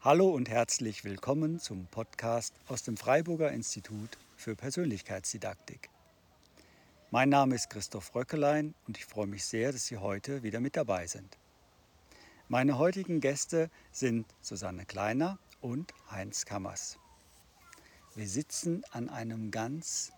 Hallo 0.00 0.30
und 0.30 0.48
herzlich 0.48 1.02
willkommen 1.02 1.58
zum 1.58 1.86
Podcast 1.86 2.54
aus 2.68 2.84
dem 2.84 2.96
Freiburger 2.96 3.50
Institut 3.50 4.16
für 4.36 4.54
Persönlichkeitsdidaktik. 4.54 5.90
Mein 7.10 7.30
Name 7.30 7.56
ist 7.56 7.68
Christoph 7.68 8.14
Röckelein 8.14 8.76
und 8.86 8.96
ich 8.96 9.04
freue 9.04 9.26
mich 9.26 9.44
sehr, 9.44 9.72
dass 9.72 9.86
Sie 9.86 9.96
heute 9.96 10.44
wieder 10.44 10.60
mit 10.60 10.76
dabei 10.76 11.08
sind. 11.08 11.36
Meine 12.46 12.78
heutigen 12.78 13.20
Gäste 13.20 13.70
sind 13.90 14.24
Susanne 14.40 14.86
Kleiner 14.86 15.40
und 15.60 15.92
Heinz 16.12 16.44
Kammers. 16.44 17.00
Wir 18.14 18.28
sitzen 18.28 18.84
an 18.92 19.08
einem 19.08 19.50
ganz 19.50 20.12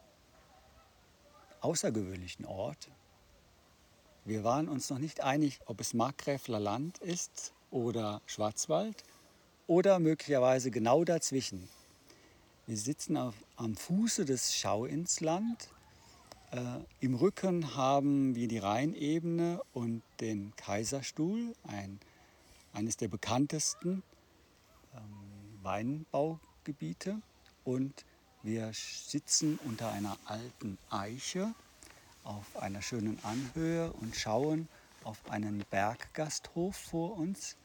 außergewöhnlichen 1.63 2.45
Ort. 2.45 2.91
Wir 4.27 4.45
waren 4.45 4.69
uns 4.69 4.91
noch 4.91 4.99
nicht 4.99 5.23
einig, 5.23 5.59
ob 5.65 5.81
es 5.81 5.95
Markgräfler 5.95 6.61
Land 6.61 6.99
ist 6.99 7.55
oder 7.71 8.21
Schwarzwald 8.27 9.05
oder 9.71 10.01
möglicherweise 10.01 10.73
genau 10.73 11.05
dazwischen. 11.05 11.69
Wir 12.67 12.77
sitzen 12.77 13.17
auf, 13.17 13.37
am 13.55 13.77
Fuße 13.77 14.25
des 14.25 14.57
Schauinsland. 14.57 15.69
Äh, 16.51 16.59
Im 16.99 17.15
Rücken 17.15 17.77
haben 17.77 18.35
wir 18.35 18.49
die 18.49 18.59
Rheinebene 18.59 19.63
und 19.73 20.03
den 20.19 20.53
Kaiserstuhl, 20.57 21.55
ein, 21.69 22.01
eines 22.73 22.97
der 22.97 23.07
bekanntesten 23.07 24.03
ähm, 24.93 25.03
Weinbaugebiete. 25.63 27.23
Und 27.63 28.05
wir 28.43 28.73
sitzen 28.75 29.61
unter 29.65 29.93
einer 29.93 30.19
alten 30.25 30.79
Eiche 30.91 31.55
auf 32.25 32.57
einer 32.61 32.83
schönen 32.83 33.21
Anhöhe 33.23 33.93
und 33.93 34.17
schauen 34.17 34.67
auf 35.05 35.31
einen 35.31 35.65
Berggasthof 35.71 36.75
vor 36.75 37.17
uns, 37.17 37.57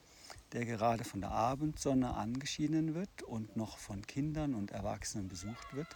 der 0.55 0.66
gerade 0.66 1.04
von 1.04 1.20
der 1.20 1.32
Abendsonne 1.32 2.14
angeschienen 2.14 2.96
wird 2.96 3.23
und 3.23 3.58
noch 3.58 3.77
von 3.77 4.08
Kindern 4.08 4.54
und 4.54 4.71
Erwachsenen 4.71 5.27
besucht 5.27 5.76
wird. 5.76 5.88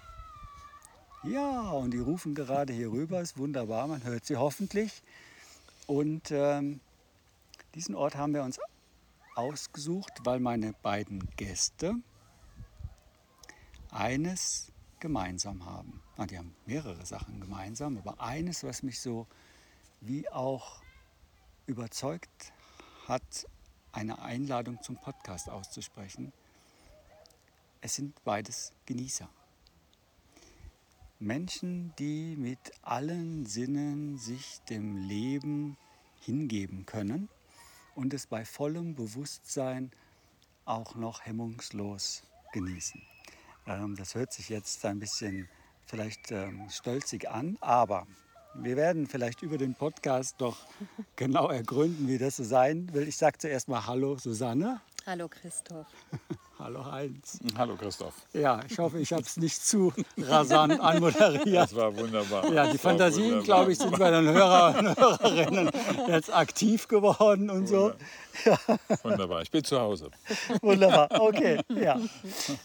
Ja, 1.23 1.69
und 1.71 1.91
die 1.91 1.99
rufen 1.99 2.35
gerade 2.35 2.73
hier 2.73 2.91
rüber, 2.91 3.21
ist 3.21 3.37
wunderbar, 3.37 3.87
man 3.87 4.03
hört 4.03 4.25
sie 4.25 4.35
hoffentlich. 4.35 5.01
Und 5.87 6.31
ähm, 6.31 6.81
diesen 7.73 7.95
Ort 7.95 8.15
haben 8.15 8.33
wir 8.33 8.43
uns 8.43 8.59
ausgesucht, 9.33 10.11
weil 10.25 10.41
meine 10.41 10.73
beiden 10.81 11.25
Gäste 11.37 11.95
eines 13.91 14.73
gemeinsam 14.99 15.65
haben. 15.65 16.01
Na, 16.17 16.25
die 16.25 16.37
haben 16.37 16.53
mehrere 16.65 17.05
Sachen 17.05 17.39
gemeinsam, 17.39 17.97
aber 17.97 18.19
eines, 18.19 18.65
was 18.65 18.83
mich 18.83 18.99
so 18.99 19.25
wie 20.01 20.27
auch 20.27 20.81
überzeugt 21.65 22.51
hat, 23.07 23.47
eine 23.91 24.21
Einladung 24.21 24.81
zum 24.81 24.97
Podcast 24.97 25.49
auszusprechen. 25.49 26.31
Es 27.81 27.95
sind 27.95 28.23
beides 28.23 28.73
Genießer. 28.85 29.29
Menschen, 31.19 31.93
die 31.99 32.35
mit 32.37 32.59
allen 32.81 33.45
Sinnen 33.45 34.17
sich 34.17 34.61
dem 34.69 34.95
Leben 34.95 35.77
hingeben 36.21 36.85
können 36.85 37.29
und 37.95 38.13
es 38.13 38.27
bei 38.27 38.45
vollem 38.45 38.95
Bewusstsein 38.95 39.91
auch 40.65 40.95
noch 40.95 41.25
hemmungslos 41.25 42.23
genießen. 42.53 43.01
Ähm, 43.65 43.95
das 43.95 44.15
hört 44.15 44.31
sich 44.31 44.49
jetzt 44.49 44.85
ein 44.85 44.99
bisschen 44.99 45.49
vielleicht 45.85 46.31
ähm, 46.31 46.69
stolzig 46.69 47.29
an, 47.29 47.57
aber 47.59 48.07
wir 48.55 48.75
werden 48.75 49.07
vielleicht 49.07 49.41
über 49.41 49.57
den 49.57 49.75
Podcast 49.75 50.35
doch 50.39 50.57
genau 51.15 51.49
ergründen, 51.49 52.07
wie 52.07 52.17
das 52.17 52.37
so 52.37 52.43
sein 52.43 52.89
will. 52.93 53.07
Ich 53.07 53.17
sage 53.17 53.37
zuerst 53.37 53.67
mal 53.67 53.85
Hallo 53.85 54.17
Susanne. 54.17 54.81
Hallo 55.05 55.27
Christoph. 55.27 55.87
Hallo 56.59 56.85
Heinz. 56.85 57.39
Hallo 57.57 57.77
Christoph. 57.77 58.13
Ja, 58.33 58.59
ich 58.69 58.77
hoffe, 58.79 58.99
ich 58.99 59.13
habe 59.13 59.21
es 59.21 59.37
nicht 59.37 59.65
zu 59.65 59.93
rasant 60.17 60.77
anmoderiert. 60.81 61.55
Das 61.55 61.75
war 61.75 61.95
wunderbar. 61.95 62.51
Ja, 62.51 62.69
die 62.69 62.77
Fantasien, 62.77 63.41
glaube 63.43 63.71
ich, 63.71 63.77
sind 63.77 63.97
bei 63.97 64.11
den 64.11 64.25
Hörer 64.25 64.77
und 64.77 64.97
Hörerinnen 64.97 65.71
jetzt 66.09 66.33
aktiv 66.33 66.89
geworden 66.89 67.49
und 67.49 67.67
so. 67.67 67.93
Ja. 68.43 68.59
Wunderbar, 69.03 69.41
ich 69.41 69.51
bin 69.51 69.63
zu 69.63 69.79
Hause. 69.79 70.11
Wunderbar, 70.61 71.09
okay. 71.21 71.61
Ja, 71.69 71.97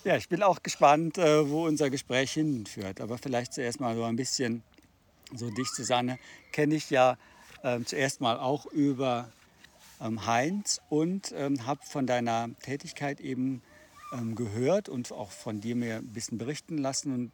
ja 0.02 0.16
ich 0.16 0.28
bin 0.28 0.42
auch 0.42 0.60
gespannt, 0.60 1.16
äh, 1.18 1.48
wo 1.48 1.64
unser 1.64 1.88
Gespräch 1.88 2.32
hinführt. 2.32 3.00
Aber 3.00 3.16
vielleicht 3.16 3.52
zuerst 3.52 3.78
mal 3.78 3.94
so 3.94 4.02
ein 4.02 4.16
bisschen 4.16 4.64
so 5.36 5.50
dich, 5.50 5.68
Susanne, 5.68 6.18
kenne 6.52 6.74
ich 6.74 6.90
ja 6.90 7.16
äh, 7.62 7.80
zuerst 7.84 8.20
mal 8.20 8.38
auch 8.38 8.66
über 8.66 9.28
ähm, 10.00 10.26
Heinz 10.26 10.80
und 10.88 11.32
ähm, 11.36 11.66
habe 11.66 11.80
von 11.84 12.06
deiner 12.06 12.50
Tätigkeit 12.60 13.20
eben 13.20 13.62
ähm, 14.12 14.34
gehört 14.34 14.88
und 14.88 15.12
auch 15.12 15.30
von 15.30 15.60
dir 15.60 15.76
mir 15.76 15.96
ein 15.96 16.12
bisschen 16.12 16.38
berichten 16.38 16.78
lassen. 16.78 17.12
Und, 17.12 17.32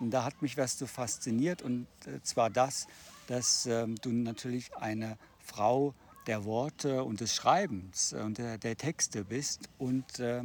und 0.00 0.10
da 0.10 0.24
hat 0.24 0.42
mich 0.42 0.56
was 0.56 0.78
so 0.78 0.86
fasziniert 0.86 1.62
und 1.62 1.86
äh, 2.06 2.20
zwar 2.22 2.50
das, 2.50 2.86
dass 3.26 3.66
ähm, 3.66 3.96
du 4.02 4.10
natürlich 4.10 4.74
eine 4.76 5.16
Frau 5.38 5.94
der 6.26 6.44
Worte 6.44 7.04
und 7.04 7.20
des 7.20 7.34
Schreibens 7.34 8.12
und 8.12 8.38
der, 8.38 8.58
der 8.58 8.76
Texte 8.76 9.24
bist 9.24 9.68
und 9.78 10.18
äh, 10.18 10.42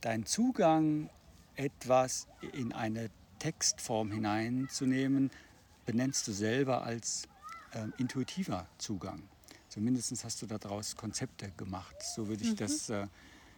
dein 0.00 0.24
Zugang 0.24 1.10
etwas 1.56 2.26
in 2.52 2.72
eine 2.72 3.10
Textform 3.38 4.12
hineinzunehmen, 4.12 5.30
benennst 5.90 6.28
du 6.28 6.32
selber 6.32 6.84
als 6.84 7.24
äh, 7.72 7.78
intuitiver 7.98 8.64
Zugang. 8.78 9.20
Zumindest 9.68 10.24
hast 10.24 10.40
du 10.40 10.46
daraus 10.46 10.94
Konzepte 10.94 11.50
gemacht. 11.56 11.96
So 12.14 12.28
würde 12.28 12.44
ich 12.44 12.52
mhm. 12.52 12.56
das 12.56 12.90
äh, 12.90 13.06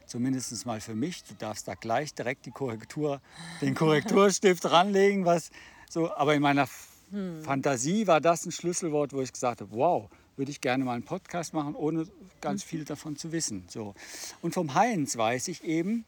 zumindest 0.06 0.65
mal 0.65 0.81
für 0.81 0.94
mich. 0.94 1.25
Du 1.25 1.34
darfst 1.34 1.69
da 1.69 1.75
gleich 1.75 2.15
direkt 2.15 2.47
die 2.47 2.50
Korrektur, 2.50 3.20
den 3.60 3.75
Korrekturstift 3.75 4.65
ranlegen. 4.65 5.26
Was 5.26 5.50
so, 5.91 6.10
aber 6.10 6.34
in 6.34 6.41
meiner 6.41 6.69
hm. 7.10 7.43
Fantasie 7.43 8.06
war 8.06 8.22
das 8.22 8.47
ein 8.47 8.53
Schlüsselwort, 8.53 9.12
wo 9.12 9.20
ich 9.20 9.31
gesagt 9.31 9.60
habe, 9.60 9.70
wow, 9.72 10.09
würde 10.37 10.50
ich 10.50 10.62
gerne 10.62 10.84
mal 10.84 10.94
einen 10.94 11.04
Podcast 11.04 11.53
machen, 11.53 11.75
ohne 11.75 12.06
ganz 12.41 12.62
viel 12.62 12.87
davon 12.87 13.16
zu 13.16 13.31
wissen. 13.32 13.64
So. 13.69 13.94
Und 14.41 14.54
vom 14.54 14.72
Heinz 14.72 15.19
weiß 15.19 15.49
ich 15.49 15.64
eben, 15.64 16.06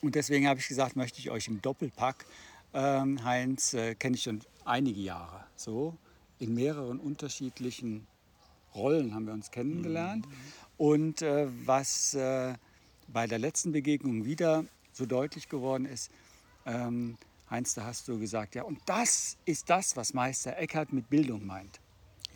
und 0.00 0.14
deswegen 0.14 0.48
habe 0.48 0.60
ich 0.60 0.68
gesagt, 0.68 0.96
möchte 0.96 1.18
ich 1.18 1.30
euch 1.30 1.48
im 1.48 1.60
Doppelpack, 1.60 2.24
ähm, 2.76 3.24
Heinz 3.24 3.72
äh, 3.72 3.94
kenne 3.94 4.16
ich 4.16 4.22
schon 4.22 4.40
einige 4.64 5.00
Jahre, 5.00 5.44
so 5.56 5.96
in 6.38 6.54
mehreren 6.54 7.00
unterschiedlichen 7.00 8.06
Rollen 8.74 9.14
haben 9.14 9.26
wir 9.26 9.32
uns 9.32 9.50
kennengelernt. 9.50 10.26
Mhm. 10.26 10.32
Und 10.76 11.22
äh, 11.22 11.48
was 11.64 12.12
äh, 12.12 12.54
bei 13.08 13.26
der 13.26 13.38
letzten 13.38 13.72
Begegnung 13.72 14.26
wieder 14.26 14.66
so 14.92 15.06
deutlich 15.06 15.48
geworden 15.48 15.86
ist, 15.86 16.10
ähm, 16.66 17.16
Heinz, 17.48 17.72
da 17.74 17.84
hast 17.84 18.08
du 18.08 18.18
gesagt, 18.18 18.54
ja, 18.54 18.64
und 18.64 18.78
das 18.84 19.38
ist 19.46 19.70
das, 19.70 19.96
was 19.96 20.12
Meister 20.12 20.58
Eckhart 20.58 20.92
mit 20.92 21.08
Bildung 21.08 21.46
meint. 21.46 21.80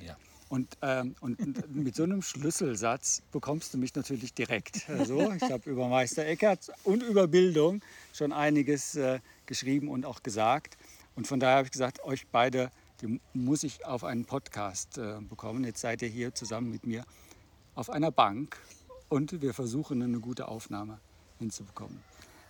Ja. 0.02 0.16
Und, 0.50 0.76
ähm, 0.82 1.14
und 1.20 1.74
mit 1.74 1.94
so 1.94 2.02
einem 2.02 2.20
Schlüsselsatz 2.20 3.22
bekommst 3.32 3.72
du 3.72 3.78
mich 3.78 3.94
natürlich 3.94 4.34
direkt. 4.34 4.90
Also, 4.90 5.32
ich 5.32 5.50
habe 5.50 5.70
über 5.70 5.88
Meister 5.88 6.26
Eckhart 6.26 6.70
und 6.84 7.02
über 7.02 7.26
Bildung 7.28 7.80
schon 8.12 8.32
einiges 8.32 8.96
äh, 8.96 9.20
geschrieben 9.46 9.88
und 9.88 10.04
auch 10.04 10.22
gesagt. 10.22 10.76
Und 11.14 11.26
von 11.26 11.40
daher 11.40 11.58
habe 11.58 11.66
ich 11.66 11.72
gesagt, 11.72 12.04
euch 12.04 12.26
beide 12.26 12.70
die 13.00 13.20
muss 13.32 13.62
ich 13.62 13.86
auf 13.86 14.04
einen 14.04 14.24
Podcast 14.24 14.98
äh, 14.98 15.20
bekommen. 15.20 15.64
Jetzt 15.64 15.80
seid 15.80 16.02
ihr 16.02 16.08
hier 16.08 16.34
zusammen 16.34 16.70
mit 16.70 16.86
mir 16.86 17.04
auf 17.74 17.90
einer 17.90 18.10
Bank 18.10 18.58
und 19.08 19.40
wir 19.40 19.54
versuchen 19.54 20.02
eine 20.02 20.20
gute 20.20 20.48
Aufnahme 20.48 20.98
hinzubekommen. 21.38 22.02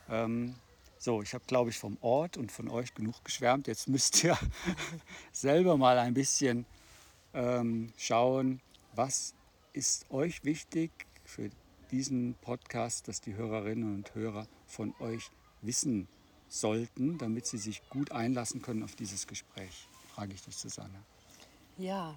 Ähm, 0.08 0.54
so, 0.98 1.22
ich 1.22 1.32
habe, 1.34 1.44
glaube 1.46 1.70
ich, 1.70 1.78
vom 1.78 1.96
Ort 2.00 2.36
und 2.36 2.52
von 2.52 2.68
euch 2.68 2.94
genug 2.94 3.24
geschwärmt. 3.24 3.68
Jetzt 3.68 3.88
müsst 3.88 4.22
ihr 4.24 4.36
selber 5.32 5.76
mal 5.76 5.98
ein 5.98 6.14
bisschen 6.14 6.66
ähm, 7.34 7.92
schauen, 7.96 8.60
was 8.94 9.34
ist 9.72 10.10
euch 10.10 10.44
wichtig 10.44 10.90
für 11.24 11.50
diesen 11.90 12.34
Podcast, 12.40 13.08
dass 13.08 13.20
die 13.20 13.34
Hörerinnen 13.34 13.94
und 13.94 14.14
Hörer 14.14 14.46
von 14.66 14.94
euch 15.00 15.30
wissen 15.62 16.08
sollten, 16.48 17.18
damit 17.18 17.46
sie 17.46 17.58
sich 17.58 17.82
gut 17.88 18.12
einlassen 18.12 18.62
können 18.62 18.82
auf 18.82 18.96
dieses 18.96 19.26
Gespräch. 19.26 19.88
Frage 20.14 20.34
ich 20.34 20.42
dich, 20.42 20.56
Susanne. 20.56 21.02
Ja, 21.78 22.16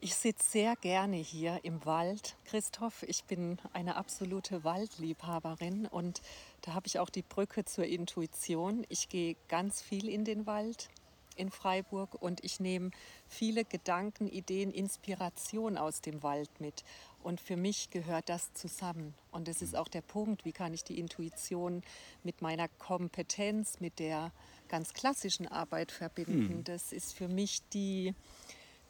ich 0.00 0.14
sitze 0.14 0.50
sehr 0.50 0.76
gerne 0.76 1.16
hier 1.16 1.60
im 1.64 1.84
Wald, 1.86 2.36
Christoph. 2.44 3.02
Ich 3.04 3.24
bin 3.24 3.58
eine 3.72 3.96
absolute 3.96 4.62
Waldliebhaberin 4.62 5.86
und 5.86 6.20
da 6.60 6.74
habe 6.74 6.86
ich 6.86 6.98
auch 6.98 7.08
die 7.08 7.22
Brücke 7.22 7.64
zur 7.64 7.86
Intuition. 7.86 8.84
Ich 8.88 9.08
gehe 9.08 9.36
ganz 9.48 9.80
viel 9.80 10.08
in 10.08 10.24
den 10.24 10.46
Wald 10.46 10.90
in 11.36 11.50
Freiburg 11.50 12.20
und 12.20 12.42
ich 12.44 12.60
nehme 12.60 12.90
viele 13.28 13.64
Gedanken, 13.64 14.28
Ideen, 14.28 14.70
Inspiration 14.70 15.76
aus 15.76 16.00
dem 16.00 16.22
Wald 16.22 16.60
mit. 16.60 16.84
Und 17.22 17.40
für 17.40 17.56
mich 17.56 17.90
gehört 17.90 18.28
das 18.28 18.52
zusammen. 18.54 19.14
Und 19.30 19.48
das 19.48 19.62
ist 19.62 19.76
auch 19.76 19.88
der 19.88 20.00
Punkt, 20.00 20.44
wie 20.44 20.52
kann 20.52 20.74
ich 20.74 20.84
die 20.84 20.98
Intuition 20.98 21.82
mit 22.22 22.42
meiner 22.42 22.68
Kompetenz, 22.68 23.80
mit 23.80 23.98
der 23.98 24.32
ganz 24.68 24.94
klassischen 24.94 25.46
Arbeit 25.48 25.92
verbinden. 25.92 26.56
Hm. 26.56 26.64
Das 26.64 26.92
ist 26.92 27.14
für 27.14 27.28
mich 27.28 27.60
die 27.72 28.14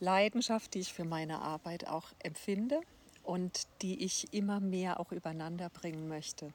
Leidenschaft, 0.00 0.74
die 0.74 0.80
ich 0.80 0.92
für 0.92 1.04
meine 1.04 1.40
Arbeit 1.40 1.86
auch 1.86 2.12
empfinde 2.22 2.80
und 3.22 3.66
die 3.82 4.04
ich 4.04 4.32
immer 4.32 4.60
mehr 4.60 5.00
auch 5.00 5.12
übereinander 5.12 5.70
bringen 5.70 6.08
möchte. 6.08 6.52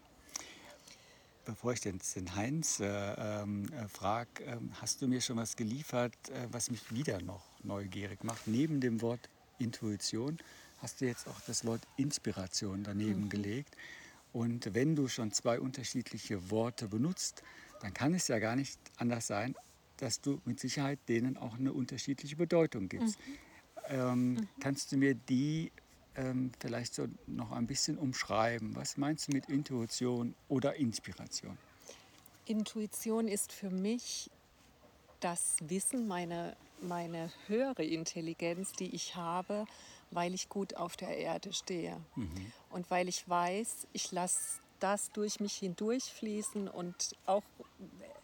Bevor 1.45 1.73
ich 1.73 1.81
den, 1.81 1.99
den 2.15 2.35
Heinz 2.35 2.79
äh, 2.79 2.85
ähm, 2.85 3.71
äh, 3.73 3.87
frage, 3.87 4.43
äh, 4.45 4.57
hast 4.79 5.01
du 5.01 5.07
mir 5.07 5.21
schon 5.21 5.37
was 5.37 5.55
geliefert, 5.55 6.13
äh, 6.29 6.47
was 6.51 6.71
mich 6.71 6.93
wieder 6.93 7.21
noch 7.21 7.43
neugierig 7.63 8.23
macht? 8.23 8.47
Neben 8.47 8.81
dem 8.81 9.01
Wort 9.01 9.29
Intuition 9.59 10.37
hast 10.81 11.01
du 11.01 11.05
jetzt 11.05 11.27
auch 11.27 11.39
das 11.41 11.65
Wort 11.65 11.81
Inspiration 11.97 12.83
daneben 12.83 13.25
mhm. 13.25 13.29
gelegt. 13.29 13.75
Und 14.33 14.73
wenn 14.73 14.95
du 14.95 15.07
schon 15.07 15.31
zwei 15.31 15.59
unterschiedliche 15.59 16.49
Worte 16.49 16.87
benutzt, 16.87 17.43
dann 17.81 17.93
kann 17.93 18.13
es 18.13 18.27
ja 18.27 18.39
gar 18.39 18.55
nicht 18.55 18.79
anders 18.97 19.27
sein, 19.27 19.55
dass 19.97 20.21
du 20.21 20.41
mit 20.45 20.59
Sicherheit 20.59 20.99
denen 21.07 21.37
auch 21.37 21.57
eine 21.57 21.73
unterschiedliche 21.73 22.35
Bedeutung 22.35 22.89
gibst. 22.89 23.17
Mhm. 23.19 23.33
Ähm, 23.89 24.33
mhm. 24.33 24.47
Kannst 24.59 24.91
du 24.91 24.97
mir 24.97 25.15
die 25.15 25.71
ähm, 26.15 26.51
vielleicht 26.59 26.93
so 26.93 27.07
noch 27.27 27.51
ein 27.51 27.67
bisschen 27.67 27.97
umschreiben? 27.97 28.75
Was 28.75 28.97
meinst 28.97 29.27
du 29.27 29.33
mit 29.33 29.49
Intuition 29.49 30.35
oder 30.49 30.75
Inspiration? 30.75 31.57
Intuition 32.45 33.27
ist 33.27 33.51
für 33.51 33.69
mich 33.69 34.29
das 35.19 35.57
Wissen, 35.61 36.07
meine, 36.07 36.55
meine 36.81 37.31
höhere 37.47 37.83
Intelligenz, 37.83 38.73
die 38.73 38.93
ich 38.93 39.15
habe, 39.15 39.65
weil 40.09 40.33
ich 40.33 40.49
gut 40.49 40.75
auf 40.75 40.97
der 40.97 41.17
Erde 41.17 41.53
stehe. 41.53 42.01
Mhm. 42.15 42.51
Und 42.71 42.89
weil 42.91 43.07
ich 43.07 43.27
weiß, 43.27 43.87
ich 43.93 44.11
lasse 44.11 44.59
das 44.79 45.11
durch 45.11 45.39
mich 45.39 45.53
hindurchfließen 45.55 46.67
und 46.67 47.15
auch 47.25 47.43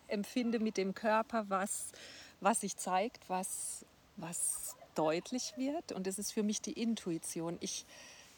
empfinde 0.07 0.59
mit 0.59 0.77
dem 0.77 0.93
Körper, 0.93 1.45
was, 1.49 1.91
was 2.41 2.61
sich 2.61 2.75
zeigt, 2.77 3.29
was, 3.29 3.85
was 4.15 4.75
deutlich 4.97 5.53
wird. 5.57 5.91
Und 5.91 6.07
es 6.07 6.17
ist 6.17 6.31
für 6.31 6.43
mich 6.43 6.61
die 6.61 6.73
Intuition. 6.73 7.57
Ich 7.59 7.85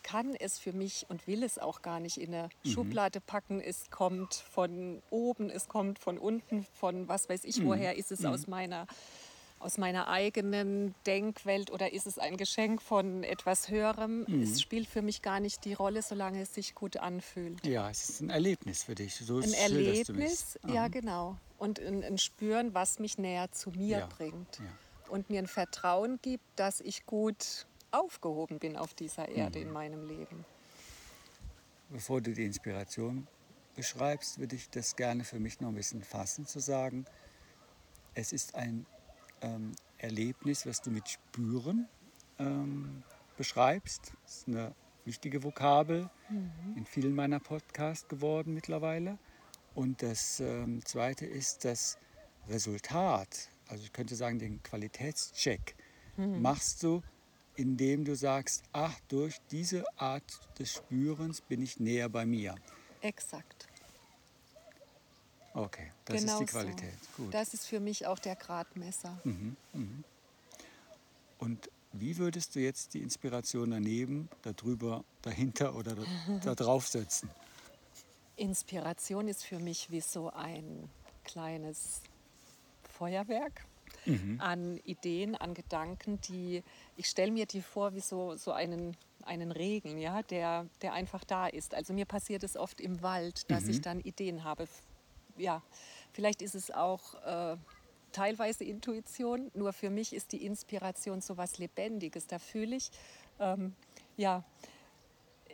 kann 0.03 0.33
es 0.35 0.59
für 0.59 0.73
mich 0.73 1.05
und 1.09 1.27
will 1.27 1.43
es 1.43 1.59
auch 1.59 1.81
gar 1.81 1.99
nicht 1.99 2.17
in 2.17 2.33
eine 2.33 2.49
mhm. 2.63 2.69
Schublade 2.69 3.21
packen. 3.21 3.61
Es 3.61 3.89
kommt 3.89 4.33
von 4.33 5.01
oben, 5.09 5.49
es 5.49 5.67
kommt 5.67 5.99
von 5.99 6.17
unten, 6.17 6.65
von 6.73 7.07
was 7.07 7.29
weiß 7.29 7.43
ich 7.43 7.59
mhm. 7.59 7.67
woher, 7.67 7.97
ist 7.97 8.11
es 8.11 8.21
mhm. 8.21 8.27
aus 8.27 8.47
meiner 8.47 8.87
aus 9.59 9.77
meiner 9.77 10.07
eigenen 10.07 10.95
Denkwelt 11.05 11.69
oder 11.69 11.91
ist 11.91 12.07
es 12.07 12.17
ein 12.17 12.37
Geschenk 12.37 12.81
von 12.81 13.25
etwas 13.25 13.69
Höherem? 13.69 14.23
Mhm. 14.25 14.41
Es 14.41 14.61
spielt 14.61 14.87
für 14.87 15.01
mich 15.01 15.21
gar 15.21 15.41
nicht 15.41 15.65
die 15.65 15.73
Rolle, 15.73 16.01
solange 16.01 16.39
es 16.41 16.53
sich 16.53 16.75
gut 16.75 16.95
anfühlt. 16.95 17.65
Ja, 17.65 17.89
es 17.89 18.07
ist 18.07 18.21
ein 18.21 18.29
Erlebnis 18.29 18.85
für 18.85 18.95
dich. 18.95 19.15
So 19.15 19.39
ein 19.39 19.51
Erlebnis, 19.51 20.57
ja 20.65 20.87
genau. 20.87 21.35
Und 21.57 21.77
ein, 21.81 22.05
ein, 22.05 22.17
Spüren, 22.17 22.73
was 22.73 22.99
mich 22.99 23.17
näher 23.17 23.51
zu 23.51 23.71
mir 23.71 23.97
ja. 23.97 24.05
bringt. 24.07 24.59
Ja 24.59 24.65
und 25.09 25.29
mir 25.29 25.39
ein 25.39 25.47
Vertrauen 25.47 26.19
gibt, 26.21 26.43
dass 26.55 26.81
ich 26.81 27.05
gut 27.05 27.65
aufgehoben 27.91 28.59
bin 28.59 28.77
auf 28.77 28.93
dieser 28.93 29.27
Erde 29.29 29.59
mhm. 29.59 29.65
in 29.65 29.73
meinem 29.73 30.07
Leben. 30.07 30.45
Bevor 31.89 32.21
du 32.21 32.33
die 32.33 32.45
Inspiration 32.45 33.27
beschreibst, 33.75 34.39
würde 34.39 34.55
ich 34.55 34.69
das 34.69 34.95
gerne 34.95 35.23
für 35.23 35.39
mich 35.39 35.59
noch 35.59 35.69
ein 35.69 35.75
bisschen 35.75 36.03
fassen, 36.03 36.45
zu 36.45 36.59
sagen, 36.59 37.05
es 38.13 38.31
ist 38.33 38.55
ein 38.55 38.85
ähm, 39.41 39.71
Erlebnis, 39.97 40.65
was 40.65 40.81
du 40.81 40.91
mit 40.91 41.07
Spüren 41.09 41.87
ähm, 42.37 43.03
beschreibst. 43.37 44.13
Das 44.23 44.37
ist 44.37 44.47
eine 44.47 44.75
wichtige 45.05 45.43
Vokabel 45.43 46.09
mhm. 46.29 46.75
in 46.75 46.85
vielen 46.85 47.15
meiner 47.15 47.39
Podcasts 47.39 48.07
geworden 48.07 48.53
mittlerweile. 48.53 49.17
Und 49.75 50.01
das 50.01 50.39
ähm, 50.39 50.83
Zweite 50.85 51.25
ist 51.25 51.65
das 51.65 51.97
Resultat 52.47 53.49
also 53.69 53.83
ich 53.83 53.93
könnte 53.93 54.15
sagen, 54.15 54.39
den 54.39 54.61
Qualitätscheck 54.63 55.75
mhm. 56.17 56.41
machst 56.41 56.83
du, 56.83 57.01
indem 57.55 58.03
du 58.03 58.15
sagst, 58.15 58.63
ach, 58.73 58.97
durch 59.07 59.37
diese 59.51 59.83
Art 59.97 60.23
des 60.57 60.73
Spürens 60.73 61.41
bin 61.41 61.61
ich 61.61 61.79
näher 61.79 62.09
bei 62.09 62.25
mir. 62.25 62.55
Exakt. 63.01 63.67
Okay, 65.53 65.91
das 66.05 66.21
genau 66.21 66.33
ist 66.33 66.39
die 66.39 66.45
Qualität. 66.45 66.93
So. 67.17 67.23
Gut. 67.23 67.33
Das 67.33 67.53
ist 67.53 67.65
für 67.65 67.79
mich 67.79 68.05
auch 68.05 68.19
der 68.19 68.35
Gradmesser. 68.35 69.19
Mhm, 69.23 69.55
mhm. 69.73 70.03
Und 71.37 71.69
wie 71.91 72.17
würdest 72.17 72.55
du 72.55 72.59
jetzt 72.59 72.93
die 72.93 73.01
Inspiration 73.01 73.71
daneben, 73.71 74.29
darüber, 74.41 75.03
dahinter 75.21 75.75
oder 75.75 75.95
da, 75.95 76.03
da 76.43 76.55
drauf 76.55 76.87
setzen? 76.87 77.29
Inspiration 78.35 79.27
ist 79.27 79.43
für 79.43 79.59
mich 79.59 79.91
wie 79.91 80.01
so 80.01 80.29
ein 80.29 80.89
kleines 81.23 82.01
Feuerwerk 82.99 83.65
mhm. 84.05 84.39
an 84.39 84.77
Ideen, 84.83 85.35
an 85.35 85.53
Gedanken, 85.53 86.19
die, 86.21 86.63
ich 86.97 87.07
stelle 87.07 87.31
mir 87.31 87.45
die 87.45 87.61
vor 87.61 87.93
wie 87.95 88.01
so, 88.01 88.35
so 88.35 88.51
einen, 88.51 88.97
einen 89.23 89.51
Regen, 89.51 89.97
ja, 89.97 90.21
der, 90.23 90.67
der 90.81 90.93
einfach 90.93 91.23
da 91.23 91.47
ist. 91.47 91.73
Also 91.73 91.93
mir 91.93 92.05
passiert 92.05 92.43
es 92.43 92.57
oft 92.57 92.81
im 92.81 93.01
Wald, 93.01 93.49
dass 93.49 93.63
mhm. 93.63 93.69
ich 93.69 93.81
dann 93.81 93.99
Ideen 94.01 94.43
habe. 94.43 94.67
Ja, 95.37 95.63
vielleicht 96.11 96.41
ist 96.41 96.55
es 96.55 96.71
auch 96.71 97.15
äh, 97.23 97.55
teilweise 98.11 98.65
Intuition, 98.65 99.49
nur 99.53 99.71
für 99.71 99.89
mich 99.89 100.13
ist 100.13 100.33
die 100.33 100.45
Inspiration 100.45 101.21
so 101.21 101.37
was 101.37 101.57
Lebendiges. 101.57 102.27
Da 102.27 102.37
fühle 102.37 102.75
ich, 102.75 102.91
ähm, 103.39 103.73
ja, 104.17 104.43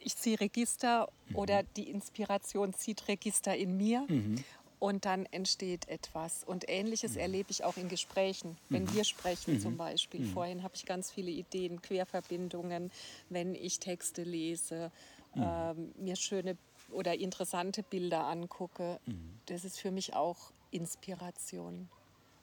ich 0.01 0.15
ziehe 0.18 0.39
Register 0.39 1.09
mhm. 1.30 1.36
oder 1.36 1.62
die 1.62 1.92
Inspiration 1.92 2.74
zieht 2.74 3.07
Register 3.07 3.56
in 3.56 3.77
mir. 3.77 4.06
Mhm 4.09 4.44
und 4.86 5.06
dann 5.06 5.26
entsteht 5.26 5.88
etwas. 5.88 6.44
Und 6.44 6.66
ähnliches 6.68 7.14
mhm. 7.14 7.22
erlebe 7.22 7.50
ich 7.50 7.64
auch 7.64 7.76
in 7.76 7.90
Gesprächen, 7.90 8.56
wenn 8.70 8.84
mhm. 8.84 8.94
wir 8.94 9.04
sprechen 9.04 9.56
mhm. 9.56 9.60
zum 9.60 9.78
Beispiel. 9.78 10.20
Mhm. 10.20 10.34
Vorhin 10.34 10.62
habe 10.62 10.76
ich 10.76 10.86
ganz 10.86 11.10
viele 11.10 11.32
Ideen, 11.32 11.82
Querverbindungen, 11.82 12.92
wenn 13.30 13.56
ich 13.56 13.80
Texte 13.80 14.22
lese, 14.22 14.92
ähm, 15.36 15.92
mir 15.98 16.16
schöne 16.16 16.56
oder 16.92 17.16
interessante 17.16 17.82
Bilder 17.82 18.28
angucke. 18.28 19.00
Mhm. 19.08 19.40
Das 19.48 19.66
ist 19.66 19.80
für 19.80 19.90
mich 19.90 20.14
auch 20.14 20.52
Inspiration. 20.70 21.90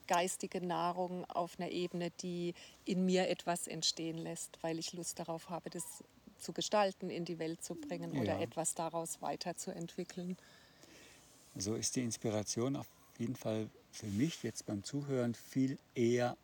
Geistige 0.07 0.59
Nahrung 0.59 1.23
auf 1.29 1.57
einer 1.57 1.71
Ebene, 1.71 2.11
die 2.21 2.55
in 2.83 3.05
mir 3.05 3.29
etwas 3.29 3.67
entstehen 3.67 4.17
lässt, 4.17 4.61
weil 4.61 4.79
ich 4.79 4.91
Lust 4.91 5.17
darauf 5.17 5.49
habe, 5.49 5.69
das 5.69 6.03
zu 6.39 6.51
gestalten, 6.51 7.09
in 7.09 7.23
die 7.23 7.39
Welt 7.39 7.63
zu 7.63 7.75
bringen 7.75 8.13
ja. 8.13 8.21
oder 8.21 8.41
etwas 8.41 8.75
daraus 8.75 9.21
weiterzuentwickeln. 9.21 10.35
So 11.55 11.75
ist 11.75 11.95
die 11.95 12.01
Inspiration 12.01 12.75
auf 12.75 12.87
jeden 13.17 13.35
Fall 13.35 13.69
für 13.91 14.07
mich 14.07 14.43
jetzt 14.43 14.65
beim 14.65 14.83
Zuhören 14.83 15.35
viel 15.35 15.77
eher 15.93 16.35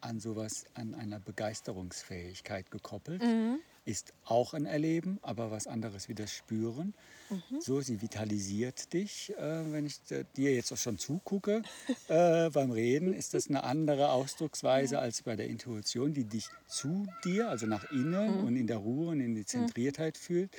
an 0.00 0.20
sowas, 0.20 0.64
an 0.74 0.94
einer 0.94 1.18
Begeisterungsfähigkeit 1.18 2.70
gekoppelt. 2.70 3.22
Mhm. 3.22 3.58
Ist 3.84 4.12
auch 4.26 4.52
ein 4.52 4.66
Erleben, 4.66 5.18
aber 5.22 5.50
was 5.50 5.66
anderes 5.66 6.10
wie 6.10 6.14
das 6.14 6.30
Spüren. 6.30 6.92
Mhm. 7.30 7.60
So, 7.60 7.80
sie 7.80 8.02
vitalisiert 8.02 8.92
dich. 8.92 9.32
Äh, 9.38 9.72
wenn 9.72 9.86
ich 9.86 9.96
dir 10.36 10.54
jetzt 10.54 10.70
auch 10.72 10.76
schon 10.76 10.98
zugucke 10.98 11.62
äh, 12.08 12.50
beim 12.50 12.70
Reden, 12.70 13.14
ist 13.14 13.32
das 13.32 13.48
eine 13.48 13.64
andere 13.64 14.10
Ausdrucksweise 14.10 14.96
ja. 14.96 15.00
als 15.00 15.22
bei 15.22 15.36
der 15.36 15.48
Intuition, 15.48 16.12
die 16.12 16.24
dich 16.24 16.48
zu 16.66 17.06
dir, 17.24 17.48
also 17.48 17.66
nach 17.66 17.90
innen 17.90 18.40
mhm. 18.40 18.46
und 18.46 18.56
in 18.56 18.66
der 18.66 18.76
Ruhe 18.76 19.08
und 19.08 19.20
in 19.20 19.34
die 19.34 19.40
mhm. 19.40 19.46
Zentriertheit 19.46 20.18
fühlt. 20.18 20.50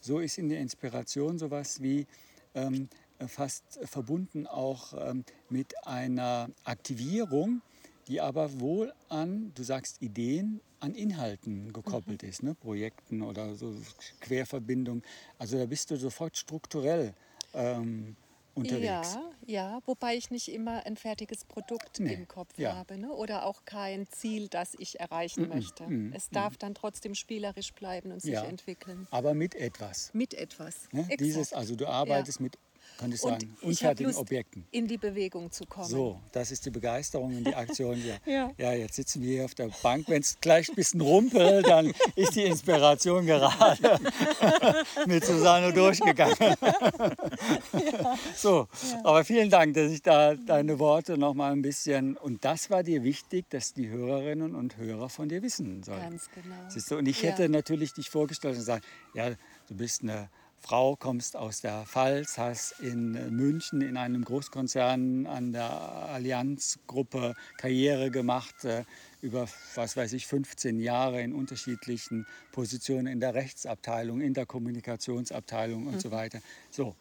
So 0.00 0.18
ist 0.18 0.36
in 0.38 0.48
der 0.48 0.58
Inspiration 0.58 1.38
sowas 1.38 1.80
wie, 1.80 2.06
ähm, 2.54 2.88
fast 3.28 3.78
verbunden 3.84 4.46
auch 4.46 4.94
ähm, 4.98 5.24
mit 5.48 5.74
einer 5.86 6.50
Aktivierung, 6.64 7.62
die 8.08 8.20
aber 8.20 8.60
wohl 8.60 8.92
an, 9.08 9.52
du 9.54 9.62
sagst 9.62 10.02
Ideen, 10.02 10.60
an 10.80 10.94
Inhalten 10.94 11.72
gekoppelt 11.72 12.22
mhm. 12.22 12.28
ist, 12.28 12.42
ne? 12.42 12.54
Projekten 12.54 13.22
oder 13.22 13.54
so 13.54 13.74
Querverbindungen. 14.20 15.02
Also 15.38 15.56
da 15.56 15.66
bist 15.66 15.90
du 15.90 15.96
sofort 15.96 16.36
strukturell 16.36 17.14
ähm, 17.54 18.16
unterwegs. 18.54 19.14
Ja, 19.14 19.30
ja, 19.46 19.78
wobei 19.86 20.16
ich 20.16 20.30
nicht 20.30 20.48
immer 20.48 20.84
ein 20.84 20.96
fertiges 20.96 21.44
Produkt 21.44 22.00
nee. 22.00 22.14
im 22.14 22.28
Kopf 22.28 22.58
ja. 22.58 22.74
habe 22.74 22.98
ne? 22.98 23.12
oder 23.12 23.46
auch 23.46 23.64
kein 23.64 24.06
Ziel, 24.08 24.48
das 24.48 24.74
ich 24.78 25.00
erreichen 25.00 25.46
-mm. 25.46 25.54
möchte. 25.54 25.86
Mm 25.86 26.12
es 26.14 26.28
darf 26.28 26.56
dann 26.56 26.74
trotzdem 26.74 27.14
spielerisch 27.14 27.72
bleiben 27.72 28.12
und 28.12 28.20
sich 28.20 28.32
ja. 28.32 28.44
entwickeln. 28.44 29.06
Aber 29.10 29.34
mit 29.34 29.54
etwas. 29.54 30.10
Mit 30.12 30.34
etwas. 30.34 30.88
Ne? 30.92 31.08
Dieses, 31.18 31.52
also 31.52 31.74
du 31.74 31.86
arbeitest 31.86 32.40
ja. 32.40 32.44
mit 32.44 32.58
könnte 33.02 33.16
ich 33.16 33.20
sagen, 33.20 33.56
und 33.60 33.68
unfertigen 33.68 34.14
Objekten. 34.14 34.64
In 34.70 34.86
die 34.86 34.96
Bewegung 34.96 35.50
zu 35.50 35.66
kommen. 35.66 35.88
So, 35.88 36.20
das 36.30 36.52
ist 36.52 36.64
die 36.64 36.70
Begeisterung 36.70 37.36
und 37.36 37.44
die 37.44 37.54
Aktion 37.54 37.96
hier. 37.96 38.18
ja. 38.26 38.50
ja, 38.56 38.72
jetzt 38.72 38.94
sitzen 38.94 39.22
wir 39.22 39.32
hier 39.32 39.44
auf 39.44 39.54
der 39.54 39.70
Bank. 39.82 40.08
Wenn 40.08 40.22
es 40.22 40.38
gleich 40.40 40.68
ein 40.68 40.76
bisschen 40.76 41.00
rumpelt, 41.00 41.66
dann 41.66 41.92
ist 42.14 42.36
die 42.36 42.44
Inspiration 42.44 43.26
gerade 43.26 43.98
mit 45.06 45.24
Susanne 45.24 45.72
durchgegangen. 45.72 46.36
ja. 46.38 48.18
So, 48.36 48.68
ja. 48.92 49.00
aber 49.04 49.24
vielen 49.24 49.50
Dank, 49.50 49.74
dass 49.74 49.90
ich 49.90 50.02
da 50.02 50.34
deine 50.34 50.78
Worte 50.78 51.18
noch 51.18 51.34
mal 51.34 51.52
ein 51.52 51.62
bisschen. 51.62 52.16
Und 52.16 52.44
das 52.44 52.70
war 52.70 52.82
dir 52.82 53.02
wichtig, 53.02 53.46
dass 53.50 53.72
die 53.72 53.88
Hörerinnen 53.88 54.54
und 54.54 54.76
Hörer 54.76 55.08
von 55.08 55.28
dir 55.28 55.42
wissen 55.42 55.82
sollen. 55.82 56.00
Ganz 56.00 56.28
genau. 56.34 56.54
Siehst 56.68 56.90
du? 56.90 56.96
Und 56.96 57.06
ich 57.06 57.22
hätte 57.22 57.48
natürlich 57.48 57.94
dich 57.94 58.10
vorgestellt 58.10 58.54
und 58.54 58.60
gesagt, 58.60 58.84
ja, 59.14 59.30
du 59.68 59.74
bist 59.74 60.02
eine 60.02 60.28
Frau, 60.62 60.94
kommst 60.94 61.36
aus 61.36 61.60
der 61.60 61.84
Pfalz, 61.86 62.38
hast 62.38 62.78
in 62.78 63.12
München 63.34 63.80
in 63.80 63.96
einem 63.96 64.24
Großkonzern 64.24 65.26
an 65.26 65.52
der 65.52 65.68
Allianzgruppe 65.70 67.34
Karriere 67.56 68.12
gemacht, 68.12 68.64
äh, 68.64 68.84
über, 69.22 69.48
was 69.74 69.96
weiß 69.96 70.12
ich, 70.12 70.28
15 70.28 70.78
Jahre 70.78 71.20
in 71.20 71.32
unterschiedlichen 71.32 72.26
Positionen 72.52 73.08
in 73.08 73.18
der 73.18 73.34
Rechtsabteilung, 73.34 74.20
in 74.20 74.34
der 74.34 74.46
Kommunikationsabteilung 74.46 75.88
und 75.88 75.96
mhm. 75.96 76.00
so 76.00 76.12
weiter. 76.12 76.40
So, 76.70 76.94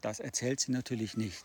das 0.00 0.18
erzählt 0.18 0.58
sie 0.58 0.72
natürlich 0.72 1.18
nicht. 1.18 1.44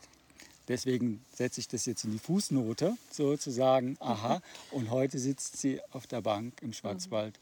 Deswegen 0.70 1.22
setze 1.34 1.60
ich 1.60 1.68
das 1.68 1.86
jetzt 1.86 2.06
in 2.06 2.12
die 2.12 2.20
Fußnote, 2.20 2.96
sozusagen, 3.12 3.98
aha, 4.00 4.42
und 4.72 4.90
heute 4.90 5.20
sitzt 5.20 5.58
sie 5.58 5.82
auf 5.92 6.08
der 6.08 6.22
Bank 6.22 6.62
im 6.62 6.72
Schwarzwald 6.72 7.38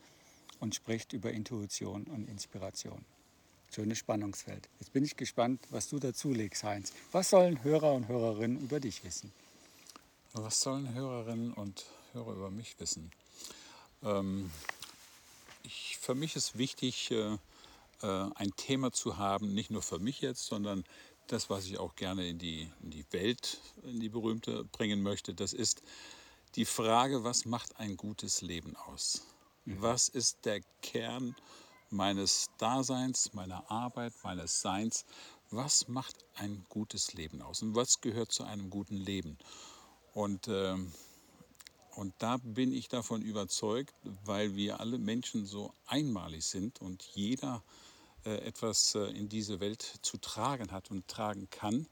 und 0.59 0.73
spricht 0.73 1.13
über 1.13 1.31
Intuition 1.31 2.05
und 2.05 2.27
Inspiration. 2.27 3.05
Schönes 3.73 3.97
Spannungsfeld. 3.97 4.69
Jetzt 4.79 4.93
bin 4.93 5.03
ich 5.03 5.15
gespannt, 5.15 5.61
was 5.69 5.89
du 5.89 5.99
dazu 5.99 6.31
legst, 6.31 6.63
Heinz. 6.63 6.93
Was 7.11 7.29
sollen 7.29 7.63
Hörer 7.63 7.93
und 7.93 8.07
Hörerinnen 8.07 8.59
über 8.61 8.79
dich 8.79 9.03
wissen? 9.03 9.31
Was 10.33 10.61
sollen 10.61 10.93
Hörerinnen 10.93 11.53
und 11.53 11.85
Hörer 12.13 12.33
über 12.33 12.51
mich 12.51 12.79
wissen? 12.79 13.11
Ähm, 14.03 14.49
ich, 15.63 15.97
für 15.99 16.15
mich 16.15 16.35
ist 16.35 16.57
wichtig, 16.57 17.11
äh, 17.11 17.37
äh, 18.01 18.29
ein 18.35 18.51
Thema 18.55 18.91
zu 18.91 19.17
haben, 19.17 19.53
nicht 19.53 19.71
nur 19.71 19.81
für 19.81 19.99
mich 19.99 20.21
jetzt, 20.21 20.45
sondern 20.45 20.83
das, 21.27 21.49
was 21.49 21.65
ich 21.65 21.77
auch 21.77 21.95
gerne 21.95 22.27
in 22.27 22.39
die, 22.39 22.71
in 22.81 22.91
die 22.91 23.05
Welt, 23.11 23.59
in 23.83 23.99
die 23.99 24.09
berühmte 24.09 24.63
bringen 24.63 25.01
möchte, 25.01 25.33
das 25.33 25.53
ist 25.53 25.81
die 26.55 26.65
Frage, 26.65 27.23
was 27.23 27.45
macht 27.45 27.79
ein 27.79 27.97
gutes 27.97 28.41
Leben 28.41 28.75
aus? 28.75 29.23
Mhm. 29.65 29.81
Was 29.81 30.09
ist 30.09 30.45
der 30.45 30.61
Kern 30.81 31.35
meines 31.89 32.47
Daseins, 32.57 33.33
meiner 33.33 33.69
Arbeit, 33.69 34.13
meines 34.23 34.61
Seins? 34.61 35.05
Was 35.49 35.87
macht 35.87 36.15
ein 36.35 36.65
gutes 36.69 37.13
Leben 37.13 37.41
aus? 37.41 37.61
Und 37.61 37.75
was 37.75 38.01
gehört 38.01 38.31
zu 38.31 38.43
einem 38.43 38.69
guten 38.69 38.97
Leben? 38.97 39.37
Und, 40.13 40.47
äh, 40.47 40.75
und 41.95 42.13
da 42.19 42.37
bin 42.37 42.73
ich 42.73 42.89
davon 42.89 43.21
überzeugt, 43.21 43.93
weil 44.25 44.55
wir 44.55 44.79
alle 44.79 44.97
Menschen 44.97 45.45
so 45.45 45.73
einmalig 45.85 46.45
sind 46.45 46.81
und 46.81 47.03
jeder 47.13 47.63
äh, 48.25 48.45
etwas 48.45 48.95
äh, 48.95 49.05
in 49.11 49.29
diese 49.29 49.59
Welt 49.59 49.99
zu 50.01 50.17
tragen 50.17 50.71
hat 50.71 50.91
und 50.91 51.07
tragen 51.07 51.49
kann, 51.49 51.87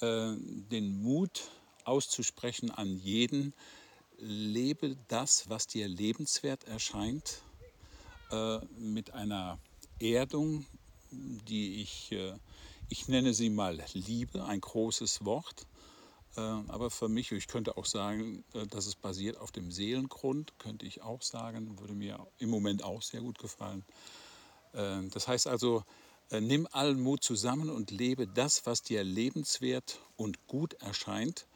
äh, 0.00 0.34
den 0.36 1.02
Mut 1.02 1.50
auszusprechen 1.84 2.70
an 2.70 2.96
jeden, 2.98 3.52
lebe 4.18 4.96
das, 5.08 5.48
was 5.48 5.66
dir 5.66 5.88
lebenswert 5.88 6.64
erscheint, 6.64 7.42
mit 8.78 9.14
einer 9.14 9.58
Erdung, 10.00 10.66
die 11.10 11.80
ich, 11.82 12.14
ich 12.88 13.08
nenne 13.08 13.34
sie 13.34 13.50
mal 13.50 13.82
Liebe, 13.92 14.44
ein 14.44 14.60
großes 14.60 15.24
Wort. 15.24 15.66
Aber 16.34 16.90
für 16.90 17.08
mich, 17.08 17.32
ich 17.32 17.46
könnte 17.46 17.76
auch 17.76 17.86
sagen, 17.86 18.44
dass 18.70 18.86
es 18.86 18.94
basiert 18.94 19.38
auf 19.38 19.52
dem 19.52 19.70
Seelengrund, 19.70 20.58
könnte 20.58 20.84
ich 20.84 21.02
auch 21.02 21.22
sagen, 21.22 21.78
würde 21.78 21.94
mir 21.94 22.26
im 22.38 22.50
Moment 22.50 22.82
auch 22.82 23.00
sehr 23.02 23.20
gut 23.20 23.38
gefallen. 23.38 23.84
Ähm, 24.76 25.10
das 25.10 25.26
heißt 25.26 25.46
also, 25.46 25.82
äh, 26.30 26.40
nimm 26.40 26.68
allen 26.70 27.00
Mut 27.00 27.24
zusammen 27.24 27.70
und 27.70 27.90
lebe 27.90 28.26
das, 28.26 28.66
was 28.66 28.82
dir 28.82 29.02
lebenswert 29.02 30.00
und 30.16 30.46
gut 30.46 30.74
erscheint 30.74 31.46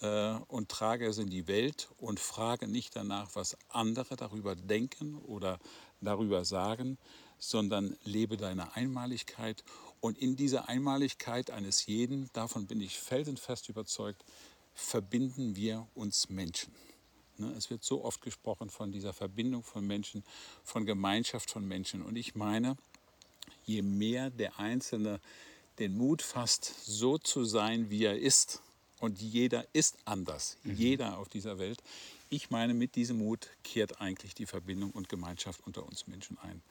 äh, 0.00 0.34
und 0.48 0.68
trage 0.68 1.06
es 1.06 1.18
in 1.18 1.30
die 1.30 1.48
Welt 1.48 1.88
und 1.98 2.20
frage 2.20 2.68
nicht 2.68 2.96
danach, 2.96 3.30
was 3.34 3.56
andere 3.68 4.16
darüber 4.16 4.54
denken 4.54 5.18
oder 5.18 5.58
darüber 6.00 6.44
sagen, 6.44 6.98
sondern 7.38 7.96
lebe 8.04 8.36
deine 8.36 8.76
Einmaligkeit. 8.76 9.64
Und 10.00 10.18
in 10.18 10.36
dieser 10.36 10.68
Einmaligkeit 10.68 11.50
eines 11.50 11.86
jeden, 11.86 12.30
davon 12.32 12.66
bin 12.66 12.80
ich 12.80 12.98
felsenfest 12.98 13.68
überzeugt, 13.68 14.24
verbinden 14.74 15.56
wir 15.56 15.86
uns 15.94 16.28
Menschen. 16.28 16.72
Ne? 17.38 17.52
Es 17.56 17.70
wird 17.70 17.82
so 17.82 18.04
oft 18.04 18.22
gesprochen 18.22 18.70
von 18.70 18.92
dieser 18.92 19.12
Verbindung 19.12 19.62
von 19.62 19.86
Menschen, 19.86 20.22
von 20.64 20.86
Gemeinschaft 20.86 21.50
von 21.50 21.66
Menschen. 21.66 22.02
Und 22.02 22.16
ich 22.16 22.34
meine, 22.34 22.76
je 23.64 23.82
mehr 23.82 24.30
der 24.30 24.58
Einzelne 24.58 25.20
den 25.78 25.96
Mut 25.96 26.22
fasst, 26.22 26.74
so 26.84 27.18
zu 27.18 27.44
sein, 27.44 27.90
wie 27.90 28.04
er 28.04 28.18
ist, 28.18 28.62
und 29.00 29.18
jeder 29.20 29.66
ist 29.72 29.96
anders, 30.04 30.58
mhm. 30.62 30.76
jeder 30.76 31.18
auf 31.18 31.28
dieser 31.28 31.58
Welt, 31.58 31.82
ich 32.30 32.50
meine, 32.50 32.74
mit 32.74 32.94
diesem 32.94 33.18
Mut 33.18 33.48
kehrt 33.64 34.00
eigentlich 34.00 34.34
die 34.34 34.46
Verbindung 34.46 34.92
und 34.92 35.08
Gemeinschaft 35.08 35.60
unter 35.66 35.84
uns 35.84 36.06
Menschen 36.06 36.38
ein. 36.38 36.62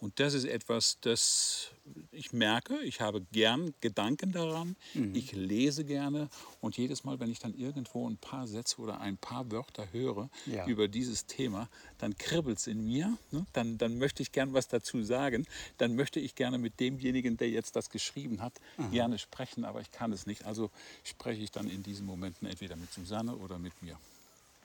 Und 0.00 0.20
das 0.20 0.32
ist 0.32 0.44
etwas, 0.44 0.98
das 1.00 1.72
ich 2.12 2.32
merke, 2.32 2.80
ich 2.82 3.00
habe 3.00 3.20
gern 3.32 3.74
Gedanken 3.80 4.30
daran, 4.30 4.76
mhm. 4.94 5.12
ich 5.16 5.32
lese 5.32 5.84
gerne 5.84 6.28
und 6.60 6.76
jedes 6.76 7.02
Mal, 7.02 7.18
wenn 7.18 7.32
ich 7.32 7.40
dann 7.40 7.52
irgendwo 7.52 8.08
ein 8.08 8.16
paar 8.16 8.46
Sätze 8.46 8.80
oder 8.80 9.00
ein 9.00 9.16
paar 9.16 9.50
Wörter 9.50 9.92
höre 9.92 10.30
ja. 10.46 10.66
über 10.66 10.86
dieses 10.86 11.26
Thema, 11.26 11.68
dann 11.98 12.16
kribbelt 12.16 12.58
es 12.58 12.68
in 12.68 12.86
mir, 12.86 13.18
ne? 13.32 13.44
dann, 13.54 13.76
dann 13.76 13.98
möchte 13.98 14.22
ich 14.22 14.30
gern 14.30 14.52
was 14.52 14.68
dazu 14.68 15.02
sagen, 15.02 15.48
dann 15.78 15.96
möchte 15.96 16.20
ich 16.20 16.36
gerne 16.36 16.58
mit 16.58 16.78
demjenigen, 16.78 17.36
der 17.36 17.50
jetzt 17.50 17.74
das 17.74 17.90
geschrieben 17.90 18.40
hat, 18.40 18.52
mhm. 18.76 18.92
gerne 18.92 19.18
sprechen, 19.18 19.64
aber 19.64 19.80
ich 19.80 19.90
kann 19.90 20.12
es 20.12 20.26
nicht. 20.26 20.44
Also 20.44 20.70
spreche 21.02 21.42
ich 21.42 21.50
dann 21.50 21.68
in 21.68 21.82
diesen 21.82 22.06
Momenten 22.06 22.46
entweder 22.46 22.76
mit 22.76 22.92
Susanne 22.92 23.34
oder 23.34 23.58
mit 23.58 23.82
mir. 23.82 23.98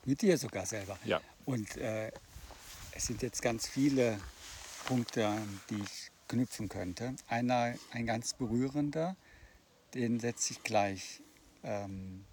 Mit 0.05 0.21
dir 0.21 0.37
sogar 0.37 0.65
selber. 0.65 0.97
Ja. 1.05 1.21
Und 1.45 1.77
äh, 1.77 2.11
es 2.91 3.05
sind 3.07 3.21
jetzt 3.21 3.41
ganz 3.41 3.67
viele 3.67 4.19
Punkte, 4.85 5.37
die 5.69 5.81
ich 5.81 6.11
knüpfen 6.27 6.69
könnte. 6.69 7.15
Einer, 7.27 7.75
ein 7.91 8.05
ganz 8.05 8.33
berührender, 8.33 9.15
den 9.93 10.19
setze 10.19 10.53
ich 10.53 10.63
gleich 10.63 11.21
ähm, 11.63 12.25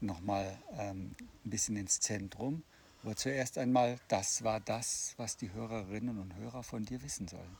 nochmal 0.00 0.58
ähm, 0.78 1.14
ein 1.44 1.50
bisschen 1.50 1.76
ins 1.76 2.00
Zentrum. 2.00 2.62
Aber 3.02 3.16
zuerst 3.16 3.56
einmal, 3.56 3.98
das 4.08 4.44
war 4.44 4.60
das, 4.60 5.14
was 5.16 5.36
die 5.36 5.52
Hörerinnen 5.52 6.18
und 6.18 6.34
Hörer 6.36 6.62
von 6.62 6.84
dir 6.84 7.02
wissen 7.02 7.28
sollen, 7.28 7.56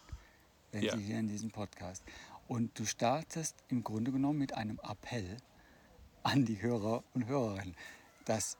wenn 0.73 0.83
ja. 0.83 0.97
sie 0.97 1.03
hier 1.03 1.19
in 1.19 1.29
diesem 1.29 1.51
Podcast. 1.51 2.03
Und 2.47 2.79
du 2.79 2.85
startest 2.85 3.57
im 3.69 3.83
Grunde 3.83 4.13
genommen 4.13 4.39
mit 4.39 4.53
einem 4.53 4.79
Appell 4.83 5.37
an 6.23 6.45
die 6.45 6.61
Hörer 6.61 7.03
und 7.15 7.27
Hörerinnen. 7.27 7.75
Das 8.27 8.59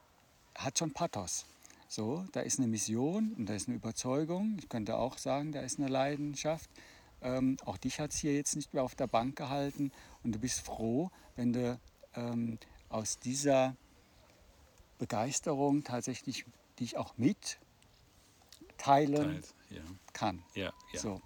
hat 0.65 0.79
schon 0.79 0.93
Pathos. 0.93 1.47
So, 1.89 2.25
da 2.33 2.41
ist 2.41 2.59
eine 2.59 2.69
Mission 2.69 3.35
und 3.37 3.47
da 3.47 3.55
ist 3.55 3.67
eine 3.67 3.77
Überzeugung. 3.77 4.57
Ich 4.59 4.69
könnte 4.69 4.97
auch 4.97 5.19
sagen, 5.19 5.53
da 5.53 5.61
ist 5.61 5.79
eine 5.79 5.89
Leidenschaft. 5.89 6.71
Ähm, 7.23 7.57
auch 7.65 7.77
dich 7.77 7.99
hat 7.99 8.13
es 8.13 8.19
hier 8.19 8.35
jetzt 8.35 8.57
nicht 8.57 8.73
mehr 8.73 8.83
auf 8.83 8.95
der 8.95 9.07
Bank 9.07 9.37
gehalten 9.37 9.91
und 10.23 10.33
du 10.33 10.39
bist 10.39 10.61
froh, 10.61 11.11
wenn 11.37 11.53
du 11.53 11.79
ähm, 12.15 12.59
aus 12.89 13.19
dieser 13.19 13.77
Begeisterung 14.99 15.83
tatsächlich 15.83 16.45
dich 16.79 16.97
auch 16.97 17.17
mit 17.17 17.59
teilen 18.79 19.43
ja. 19.71 19.83
kann. 20.13 20.43
Ja, 20.55 20.73
ja. 20.93 21.01
So, 21.01 21.21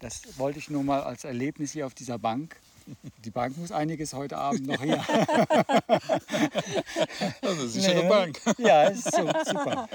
das 0.00 0.38
wollte 0.38 0.58
ich 0.58 0.70
nur 0.70 0.82
mal 0.82 1.02
als 1.02 1.24
Erlebnis 1.24 1.72
hier 1.72 1.86
auf 1.86 1.94
dieser 1.94 2.18
Bank 2.18 2.56
die 3.24 3.30
Bank 3.30 3.56
muss 3.56 3.72
einiges 3.72 4.12
heute 4.14 4.36
Abend 4.38 4.66
noch 4.66 4.82
her. 4.82 5.04
das 7.40 7.58
ist 7.58 7.76
eine 7.76 7.84
schöne 7.84 8.08
Bank. 8.08 8.40
Ja, 8.58 8.84
ist 8.84 9.14
so, 9.14 9.30
super. 9.44 9.88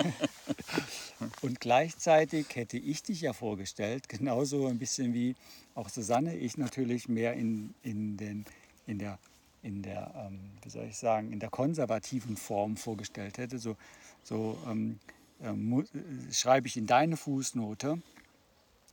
Und 1.41 1.59
gleichzeitig 1.59 2.47
hätte 2.55 2.77
ich 2.77 3.03
dich 3.03 3.21
ja 3.21 3.33
vorgestellt, 3.33 4.09
genauso 4.09 4.67
ein 4.67 4.79
bisschen 4.79 5.13
wie 5.13 5.35
auch 5.73 5.89
Susanne, 5.89 6.35
ich 6.35 6.57
natürlich 6.57 7.09
mehr 7.09 7.33
in, 7.33 7.73
in, 7.83 8.17
den, 8.17 8.45
in 8.87 8.99
der, 8.99 9.19
in 9.61 9.81
der 9.81 10.13
ähm, 10.15 10.39
wie 10.61 10.69
soll 10.69 10.85
ich 10.85 10.97
sagen, 10.97 11.31
in 11.31 11.39
der 11.39 11.49
konservativen 11.49 12.37
Form 12.37 12.77
vorgestellt 12.77 13.37
hätte. 13.37 13.59
So, 13.59 13.75
so 14.23 14.57
ähm, 14.67 14.99
äh, 15.41 16.33
schreibe 16.33 16.67
ich 16.67 16.77
in 16.77 16.87
deine 16.87 17.17
Fußnote, 17.17 18.01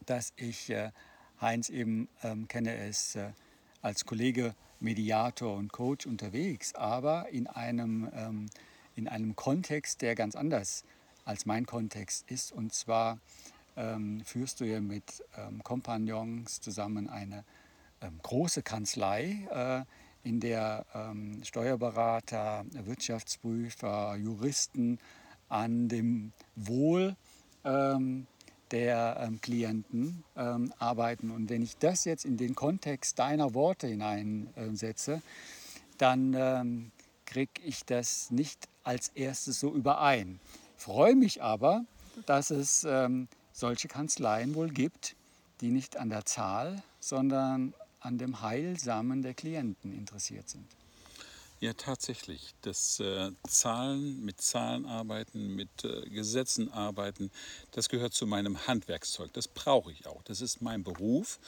dass 0.07 0.33
ich 0.37 0.71
äh, 0.71 0.91
Heinz 1.41 1.69
eben 1.69 2.09
ähm, 2.23 2.49
kenne 2.49 2.77
es 2.77 3.17
äh, 3.17 3.31
als 3.83 4.07
Kollege 4.07 4.55
Mediator 4.81 5.57
und 5.57 5.73
Coach 5.73 6.07
unterwegs, 6.07 6.75
aber 6.75 7.29
in 7.29 7.47
einem, 7.47 8.09
ähm, 8.15 8.47
in 8.97 9.09
einem 9.09 9.37
Kontext, 9.37 10.03
der 10.03 10.15
ganz 10.15 10.35
anders 10.35 10.85
als 11.25 11.47
mein 11.47 11.67
Kontext 11.67 12.31
ist. 12.31 12.53
Und 12.53 12.73
zwar 12.73 13.19
ähm, 13.77 14.23
führst 14.25 14.61
du 14.61 14.65
ja 14.65 14.81
mit 14.81 15.23
ähm, 15.37 15.63
Kompagnons 15.63 16.61
zusammen 16.61 17.09
eine 17.09 17.45
ähm, 18.01 18.19
große 18.23 18.63
Kanzlei, 18.63 19.47
äh, 19.51 20.29
in 20.29 20.39
der 20.41 20.87
ähm, 20.95 21.43
Steuerberater, 21.43 22.65
Wirtschaftsprüfer, 22.73 24.17
Juristen 24.17 24.99
an 25.49 25.89
dem 25.89 26.33
Wohl 26.55 27.17
ähm, 27.65 28.27
der 28.73 29.19
ähm, 29.21 29.41
Klienten 29.41 30.25
ähm, 30.37 30.73
arbeiten. 30.79 31.31
Und 31.31 31.51
wenn 31.51 31.63
ich 31.63 31.77
das 31.77 32.05
jetzt 32.05 32.25
in 32.25 32.37
den 32.37 32.55
Kontext 32.55 33.19
deiner 33.19 33.55
Worte 33.55 33.87
hineinsetze, 33.87 35.23
dann 35.99 36.35
ähm, 36.37 36.91
kriege 37.27 37.63
ich 37.63 37.85
das 37.85 38.31
nicht 38.31 38.69
als 38.83 39.09
erstes 39.09 39.61
so 39.61 39.73
überein. 39.73 40.41
Freue 40.77 41.15
mich 41.15 41.43
aber, 41.43 41.85
dass 42.27 42.51
es 42.51 42.85
ähm, 42.89 43.29
solche 43.53 43.89
Kanzleien 43.89 44.55
wohl 44.55 44.71
gibt, 44.71 45.17
die 45.61 45.71
nicht 45.71 45.97
an 45.97 46.09
der 46.09 46.25
Zahl, 46.25 46.83
sondern 46.99 47.75
an 48.01 48.19
dem 48.19 48.43
Heilsamen 48.43 49.23
der 49.23 49.35
Klienten 49.35 49.93
interessiert 49.93 50.49
sind. 50.49 50.67
Ja, 51.63 51.75
tatsächlich. 51.75 52.57
Das 52.63 52.99
äh, 52.99 53.31
Zahlen, 53.47 54.25
mit 54.25 54.41
Zahlen 54.41 54.85
arbeiten, 54.85 55.55
mit 55.55 55.85
äh, 55.85 56.11
Gesetzen 56.11 56.73
arbeiten, 56.73 57.31
das 57.71 57.89
gehört 57.89 58.15
zu 58.15 58.27
meinem 58.27 58.67
Handwerkszeug. 58.67 59.33
Das 59.33 59.47
brauche 59.47 59.93
ich 59.93 60.09
auch. 60.09 60.25
Das 60.25 60.41
ist 60.41 60.61
mein 60.61 60.83
Beruf, 60.83 61.39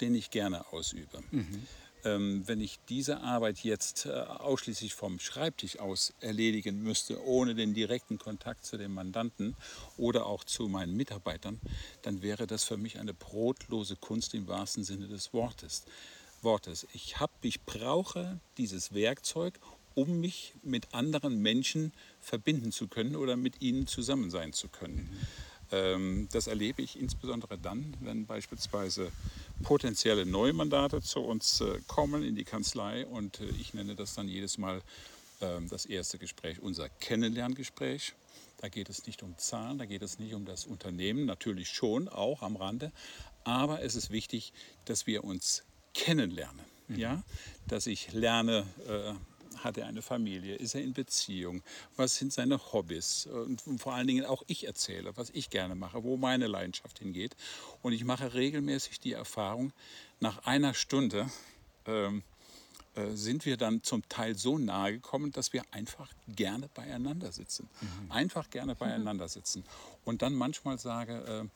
den 0.00 0.16
ich 0.16 0.30
gerne 0.30 0.72
ausübe. 0.72 1.22
Mhm. 1.30 1.62
ähm, 2.02 2.42
wenn 2.46 2.60
ich 2.60 2.80
diese 2.88 3.20
Arbeit 3.20 3.60
jetzt 3.60 4.06
äh, 4.06 4.10
ausschließlich 4.10 4.94
vom 4.94 5.20
Schreibtisch 5.20 5.78
aus 5.78 6.12
erledigen 6.18 6.82
müsste, 6.82 7.24
ohne 7.24 7.54
den 7.54 7.72
direkten 7.72 8.18
Kontakt 8.18 8.64
zu 8.64 8.76
den 8.76 8.92
Mandanten 8.92 9.54
oder 9.96 10.26
auch 10.26 10.42
zu 10.42 10.66
meinen 10.66 10.96
Mitarbeitern, 10.96 11.60
dann 12.02 12.20
wäre 12.20 12.48
das 12.48 12.64
für 12.64 12.76
mich 12.76 12.98
eine 12.98 13.14
brotlose 13.14 13.94
Kunst 13.94 14.34
im 14.34 14.48
wahrsten 14.48 14.82
Sinne 14.82 15.06
des 15.06 15.32
Wortes. 15.32 15.84
Wortes. 16.46 16.86
Ich, 16.94 17.18
hab, 17.18 17.30
ich 17.42 17.60
brauche 17.62 18.38
dieses 18.56 18.94
Werkzeug, 18.94 19.58
um 19.96 20.20
mich 20.20 20.54
mit 20.62 20.94
anderen 20.94 21.42
Menschen 21.42 21.92
verbinden 22.20 22.70
zu 22.70 22.86
können 22.86 23.16
oder 23.16 23.36
mit 23.36 23.60
ihnen 23.60 23.88
zusammen 23.88 24.30
sein 24.30 24.52
zu 24.52 24.68
können. 24.68 25.10
Ähm, 25.72 26.28
das 26.30 26.46
erlebe 26.46 26.82
ich 26.82 27.00
insbesondere 27.00 27.58
dann, 27.58 27.94
wenn 28.00 28.26
beispielsweise 28.26 29.10
potenzielle 29.64 30.24
Neumandate 30.24 31.02
zu 31.02 31.20
uns 31.20 31.60
äh, 31.60 31.80
kommen 31.88 32.22
in 32.22 32.36
die 32.36 32.44
Kanzlei 32.44 33.04
und 33.06 33.40
äh, 33.40 33.46
ich 33.60 33.74
nenne 33.74 33.96
das 33.96 34.14
dann 34.14 34.28
jedes 34.28 34.56
Mal 34.56 34.82
ähm, 35.40 35.68
das 35.68 35.84
erste 35.84 36.18
Gespräch, 36.18 36.60
unser 36.62 36.88
Kennenlerngespräch. 36.88 38.14
Da 38.58 38.68
geht 38.68 38.88
es 38.88 39.04
nicht 39.06 39.24
um 39.24 39.36
Zahlen, 39.36 39.78
da 39.78 39.84
geht 39.86 40.02
es 40.02 40.20
nicht 40.20 40.34
um 40.34 40.44
das 40.44 40.64
Unternehmen, 40.64 41.26
natürlich 41.26 41.70
schon, 41.70 42.08
auch 42.08 42.42
am 42.42 42.54
Rande, 42.54 42.92
aber 43.42 43.82
es 43.82 43.96
ist 43.96 44.10
wichtig, 44.10 44.52
dass 44.84 45.08
wir 45.08 45.24
uns 45.24 45.64
kennenlernen. 45.96 46.64
Mhm. 46.88 46.98
Ja? 46.98 47.22
Dass 47.66 47.86
ich 47.86 48.12
lerne, 48.12 48.66
äh, 48.86 49.12
hat 49.58 49.78
er 49.78 49.86
eine 49.86 50.02
Familie? 50.02 50.56
Ist 50.56 50.74
er 50.74 50.82
in 50.82 50.92
Beziehung? 50.92 51.62
Was 51.96 52.16
sind 52.16 52.32
seine 52.32 52.72
Hobbys? 52.72 53.26
Und 53.26 53.62
vor 53.78 53.94
allen 53.94 54.06
Dingen 54.06 54.24
auch 54.24 54.42
ich 54.46 54.66
erzähle, 54.66 55.16
was 55.16 55.30
ich 55.30 55.50
gerne 55.50 55.74
mache, 55.74 56.04
wo 56.04 56.16
meine 56.16 56.46
Leidenschaft 56.46 56.98
hingeht. 56.98 57.34
Und 57.82 57.92
ich 57.92 58.04
mache 58.04 58.34
regelmäßig 58.34 59.00
die 59.00 59.12
Erfahrung, 59.12 59.72
nach 60.20 60.46
einer 60.46 60.74
Stunde 60.74 61.28
ähm, 61.86 62.22
äh, 62.96 63.14
sind 63.14 63.44
wir 63.44 63.56
dann 63.56 63.82
zum 63.82 64.08
Teil 64.08 64.36
so 64.36 64.56
nahe 64.56 64.92
gekommen, 64.92 65.30
dass 65.30 65.52
wir 65.52 65.62
einfach 65.70 66.10
gerne 66.28 66.68
beieinander 66.68 67.30
sitzen. 67.30 67.68
Mhm. 67.80 68.12
Einfach 68.12 68.48
gerne 68.50 68.74
beieinander 68.76 69.28
sitzen. 69.28 69.64
Und 70.06 70.22
dann 70.22 70.34
manchmal 70.34 70.78
sage, 70.78 71.48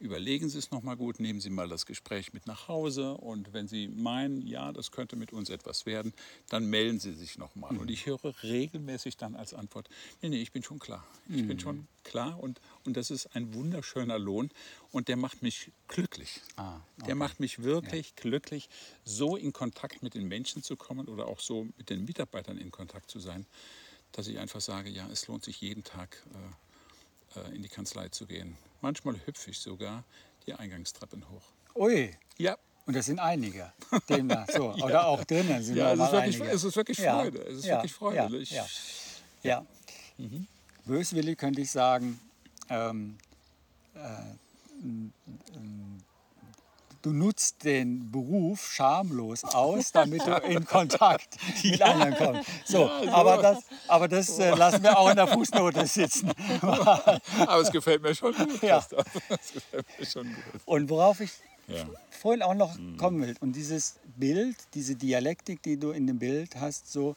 äh, 0.00 0.02
überlegen 0.02 0.48
Sie 0.48 0.56
es 0.56 0.70
nochmal 0.70 0.96
gut, 0.96 1.20
nehmen 1.20 1.42
Sie 1.42 1.50
mal 1.50 1.68
das 1.68 1.84
Gespräch 1.84 2.32
mit 2.32 2.46
nach 2.46 2.66
Hause 2.66 3.12
und 3.12 3.52
wenn 3.52 3.68
Sie 3.68 3.86
meinen, 3.86 4.46
ja, 4.46 4.72
das 4.72 4.92
könnte 4.92 5.14
mit 5.14 5.34
uns 5.34 5.50
etwas 5.50 5.84
werden, 5.84 6.14
dann 6.48 6.64
melden 6.64 6.98
Sie 6.98 7.12
sich 7.12 7.36
nochmal. 7.36 7.74
Mhm. 7.74 7.80
Und 7.80 7.90
ich 7.90 8.06
höre 8.06 8.34
regelmäßig 8.42 9.18
dann 9.18 9.36
als 9.36 9.52
Antwort, 9.52 9.90
nee, 10.22 10.30
nee, 10.30 10.40
ich 10.40 10.52
bin 10.52 10.62
schon 10.62 10.78
klar. 10.78 11.06
Ich 11.28 11.42
mhm. 11.42 11.48
bin 11.48 11.60
schon 11.60 11.86
klar 12.02 12.40
und, 12.40 12.62
und 12.86 12.96
das 12.96 13.10
ist 13.10 13.36
ein 13.36 13.52
wunderschöner 13.52 14.18
Lohn 14.18 14.50
und 14.90 15.08
der 15.08 15.18
macht 15.18 15.42
mich 15.42 15.70
glücklich. 15.86 16.40
Ah, 16.56 16.76
okay. 16.96 17.08
Der 17.08 17.14
macht 17.14 17.40
mich 17.40 17.62
wirklich 17.62 18.14
ja. 18.16 18.22
glücklich, 18.22 18.70
so 19.04 19.36
in 19.36 19.52
Kontakt 19.52 20.02
mit 20.02 20.14
den 20.14 20.26
Menschen 20.28 20.62
zu 20.62 20.76
kommen 20.76 21.08
oder 21.08 21.26
auch 21.26 21.40
so 21.40 21.66
mit 21.76 21.90
den 21.90 22.06
Mitarbeitern 22.06 22.56
in 22.56 22.70
Kontakt 22.70 23.10
zu 23.10 23.20
sein, 23.20 23.44
dass 24.12 24.28
ich 24.28 24.38
einfach 24.38 24.62
sage, 24.62 24.88
ja, 24.88 25.06
es 25.12 25.26
lohnt 25.26 25.44
sich 25.44 25.60
jeden 25.60 25.84
Tag. 25.84 26.24
Äh, 26.32 26.67
in 27.54 27.62
die 27.62 27.68
Kanzlei 27.68 28.08
zu 28.08 28.26
gehen. 28.26 28.56
Manchmal 28.80 29.14
hüpfe 29.26 29.50
ich 29.50 29.58
sogar 29.58 30.04
die 30.46 30.54
Eingangstreppen 30.54 31.28
hoch. 31.28 31.42
Ui. 31.74 32.10
Ja. 32.38 32.56
Und 32.86 32.96
das 32.96 33.06
sind 33.06 33.18
einige. 33.18 33.70
Demnach, 34.08 34.48
so. 34.50 34.72
ja. 34.76 34.84
Oder 34.84 35.06
auch 35.06 35.22
drinnen 35.24 35.62
sind 35.62 35.76
ja, 35.76 35.92
es 35.92 36.00
ist, 36.00 36.12
wirklich, 36.12 36.40
einige. 36.40 36.54
es 36.54 36.64
ist 36.64 36.76
wirklich 36.76 36.98
Freude. 36.98 37.38
Ja. 37.38 37.44
Es 37.44 37.58
ist 37.58 37.64
ja. 37.66 37.76
wirklich 37.76 37.92
Freude. 37.92 38.42
Ja. 38.44 38.66
ja. 39.42 39.66
Mhm. 40.16 40.46
Böswillig 40.86 41.36
könnte 41.36 41.60
ich 41.60 41.70
sagen, 41.70 42.18
ähm, 42.70 43.18
äh, 43.94 43.98
du 47.02 47.10
nutzt 47.10 47.64
den 47.64 48.10
Beruf 48.10 48.72
schamlos 48.72 49.44
aus, 49.44 49.92
damit 49.92 50.26
du 50.26 50.34
in 50.36 50.64
Kontakt 50.64 51.36
mit 51.62 51.80
anderen 51.82 52.14
kommst. 52.14 52.50
So. 52.66 52.88
Aber 52.88 53.40
das, 53.42 53.64
aber 53.86 54.08
das 54.08 54.38
äh, 54.38 54.54
lassen 54.54 54.82
wir 54.82 54.98
auch 54.98 55.10
in 55.10 55.16
der 55.16 55.28
Fußnote 55.28 55.86
sitzen. 55.86 56.32
aber 56.60 57.60
es 57.60 57.70
gefällt 57.70 58.02
mir 58.02 58.14
schon 58.14 58.34
gut. 58.34 58.62
Ja. 58.62 58.84
Es 59.28 59.52
gefällt 59.52 59.86
mir 59.98 60.06
schon 60.06 60.26
gut. 60.26 60.62
Und 60.64 60.90
worauf 60.90 61.20
ich 61.20 61.32
ja. 61.66 61.84
vorhin 62.10 62.42
auch 62.42 62.54
noch 62.54 62.76
mhm. 62.76 62.96
kommen 62.96 63.20
will, 63.22 63.36
und 63.40 63.54
dieses 63.54 63.98
Bild, 64.16 64.56
diese 64.74 64.96
Dialektik, 64.96 65.62
die 65.62 65.76
du 65.76 65.90
in 65.90 66.06
dem 66.06 66.18
Bild 66.18 66.56
hast, 66.56 66.90
so 66.90 67.14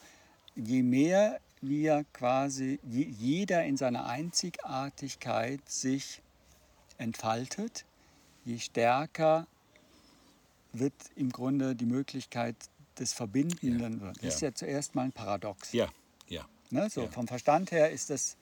je 0.56 0.84
mehr 0.84 1.40
wir 1.62 2.06
quasi, 2.14 2.80
jeder 2.84 3.64
in 3.64 3.78
seiner 3.78 4.08
Einzigartigkeit 4.08 5.62
sich 5.70 6.22
entfaltet, 6.98 7.86
je 8.46 8.58
stärker 8.58 9.48
wird 10.74 10.94
im 11.16 11.32
Grunde 11.32 11.76
die 11.76 11.86
Möglichkeit 11.86 12.56
des 12.98 13.14
Verbindenden 13.14 14.00
ja. 14.00 14.02
wird. 14.02 14.18
Das 14.18 14.36
ist 14.36 14.42
ja 14.42 14.54
zuerst 14.54 14.96
mal 14.96 15.04
ein 15.04 15.12
Paradox. 15.12 15.72
Ja, 15.74 15.90
ja. 16.28 16.46
Ne? 16.70 16.90
So, 16.90 17.04
ja. 17.04 17.08
Vom 17.10 17.28
Verstand 17.28 17.72
her 17.72 17.92
ist 17.92 18.10
das 18.10 18.38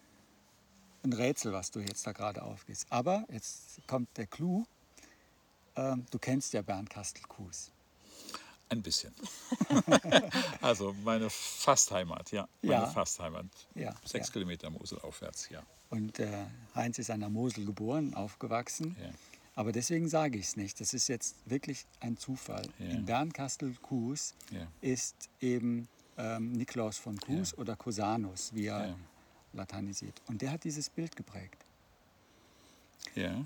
ein 1.03 1.13
Rätsel, 1.13 1.53
was 1.53 1.71
du 1.71 1.79
jetzt 1.79 2.05
da 2.05 2.11
gerade 2.11 2.43
aufgehst. 2.43 2.87
Aber 2.89 3.25
jetzt 3.31 3.79
kommt 3.87 4.09
der 4.17 4.27
Clou. 4.27 4.65
Ähm, 5.75 6.05
du 6.11 6.19
kennst 6.19 6.53
ja 6.53 6.61
Bernd 6.61 6.89
Kastel-Kues. 6.89 7.71
Ein 8.69 8.83
bisschen. 8.83 9.13
also 10.61 10.95
meine 11.03 11.29
Fastheimat, 11.29 12.31
ja. 12.31 12.47
Meine 12.61 12.83
ja. 12.83 12.87
Fastheimat. 12.87 13.45
Ja, 13.73 13.95
Sechs 14.05 14.27
ja. 14.27 14.33
Kilometer 14.33 14.69
Mosel 14.69 14.99
aufwärts, 14.99 15.49
ja. 15.49 15.63
Und 15.89 16.19
äh, 16.19 16.45
Heinz 16.75 16.99
ist 16.99 17.09
an 17.09 17.21
der 17.21 17.29
Mosel 17.29 17.65
geboren, 17.65 18.13
aufgewachsen. 18.13 18.95
Ja. 19.01 19.09
Aber 19.59 19.73
deswegen 19.73 20.07
sage 20.07 20.37
ich 20.37 20.45
es 20.45 20.55
nicht. 20.55 20.79
Das 20.79 20.93
ist 20.93 21.09
jetzt 21.09 21.35
wirklich 21.45 21.85
ein 21.99 22.15
Zufall. 22.15 22.65
Ja. 22.79 22.85
In 22.85 23.03
Bernkastel-Kues 23.03 24.33
ja. 24.51 24.65
ist 24.79 25.27
eben 25.41 25.89
ähm, 26.17 26.53
Nikolaus 26.53 26.97
von 26.97 27.17
Kues 27.17 27.51
ja. 27.51 27.57
oder 27.57 27.75
Cusanus, 27.75 28.53
wie 28.53 28.67
er 28.67 28.95
lateinisiert. 29.51 30.21
Und 30.27 30.41
der 30.41 30.51
hat 30.51 30.63
dieses 30.63 30.89
Bild 30.89 31.13
geprägt. 31.17 31.57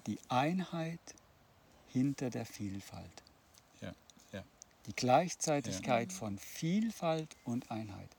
Die 0.06 0.19
Einheit 0.30 0.99
hinter 1.88 2.30
der 2.30 2.45
Vielfalt. 2.45 3.23
Die 4.86 4.95
Gleichzeitigkeit 4.95 6.13
von 6.13 6.38
Vielfalt 6.38 7.36
und 7.43 7.71
Einheit. 7.71 8.10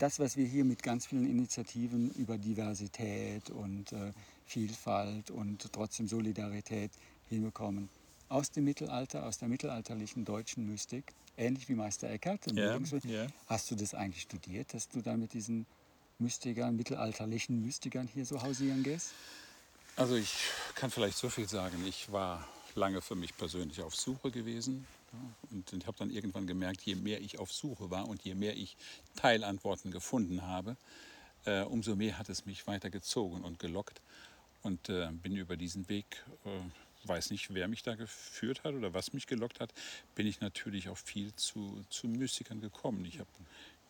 Das, 0.00 0.18
was 0.18 0.36
wir 0.36 0.44
hier 0.46 0.66
mit 0.66 0.82
ganz 0.82 1.06
vielen 1.06 1.24
Initiativen 1.24 2.10
über 2.10 2.36
Diversität 2.36 3.48
und 3.48 3.92
äh, 3.92 4.12
Vielfalt 4.44 5.30
und 5.30 5.72
trotzdem 5.72 6.08
Solidarität 6.08 6.90
hinbekommen. 7.28 7.88
Aus 8.28 8.50
dem 8.50 8.64
Mittelalter, 8.64 9.26
aus 9.26 9.38
der 9.38 9.48
mittelalterlichen 9.48 10.24
deutschen 10.24 10.66
Mystik, 10.66 11.12
ähnlich 11.36 11.68
wie 11.68 11.74
Meister 11.74 12.10
Eckhart. 12.10 12.50
Ja, 12.52 12.78
ja. 13.04 13.26
Hast 13.46 13.70
du 13.70 13.74
das 13.74 13.94
eigentlich 13.94 14.22
studiert, 14.22 14.72
dass 14.74 14.88
du 14.88 15.02
da 15.02 15.16
mit 15.16 15.32
diesen 15.34 15.66
Mystikern, 16.18 16.76
mittelalterlichen 16.76 17.60
Mystikern 17.60 18.08
hier 18.12 18.24
so 18.24 18.42
hausieren 18.42 18.82
gehst? 18.82 19.12
Also 19.96 20.16
ich 20.16 20.34
kann 20.74 20.90
vielleicht 20.90 21.16
so 21.16 21.28
viel 21.28 21.48
sagen. 21.48 21.84
Ich 21.86 22.10
war 22.10 22.46
lange 22.74 23.00
für 23.00 23.14
mich 23.14 23.36
persönlich 23.36 23.82
auf 23.82 23.94
Suche 23.94 24.30
gewesen. 24.30 24.86
Und 25.50 25.72
ich 25.72 25.86
habe 25.86 25.96
dann 25.96 26.10
irgendwann 26.10 26.46
gemerkt, 26.46 26.82
je 26.82 26.96
mehr 26.96 27.20
ich 27.20 27.38
auf 27.38 27.52
Suche 27.52 27.90
war 27.90 28.08
und 28.08 28.22
je 28.22 28.34
mehr 28.34 28.56
ich 28.56 28.76
Teilantworten 29.14 29.92
gefunden 29.92 30.42
habe, 30.42 30.76
äh, 31.44 31.62
umso 31.62 31.94
mehr 31.94 32.18
hat 32.18 32.28
es 32.28 32.46
mich 32.46 32.66
weiter 32.66 32.90
gezogen 32.90 33.42
und 33.42 33.58
gelockt 33.60 34.00
und 34.64 34.88
äh, 34.88 35.08
bin 35.12 35.36
über 35.36 35.56
diesen 35.56 35.88
Weg, 35.88 36.24
äh, 36.44 37.08
weiß 37.08 37.30
nicht, 37.30 37.52
wer 37.52 37.68
mich 37.68 37.82
da 37.82 37.94
geführt 37.94 38.64
hat 38.64 38.74
oder 38.74 38.94
was 38.94 39.12
mich 39.12 39.26
gelockt 39.26 39.60
hat, 39.60 39.72
bin 40.14 40.26
ich 40.26 40.40
natürlich 40.40 40.88
auch 40.88 40.96
viel 40.96 41.34
zu, 41.34 41.84
zu 41.90 42.08
Mystikern 42.08 42.60
gekommen. 42.60 43.04
Ich 43.04 43.18
habe 43.18 43.28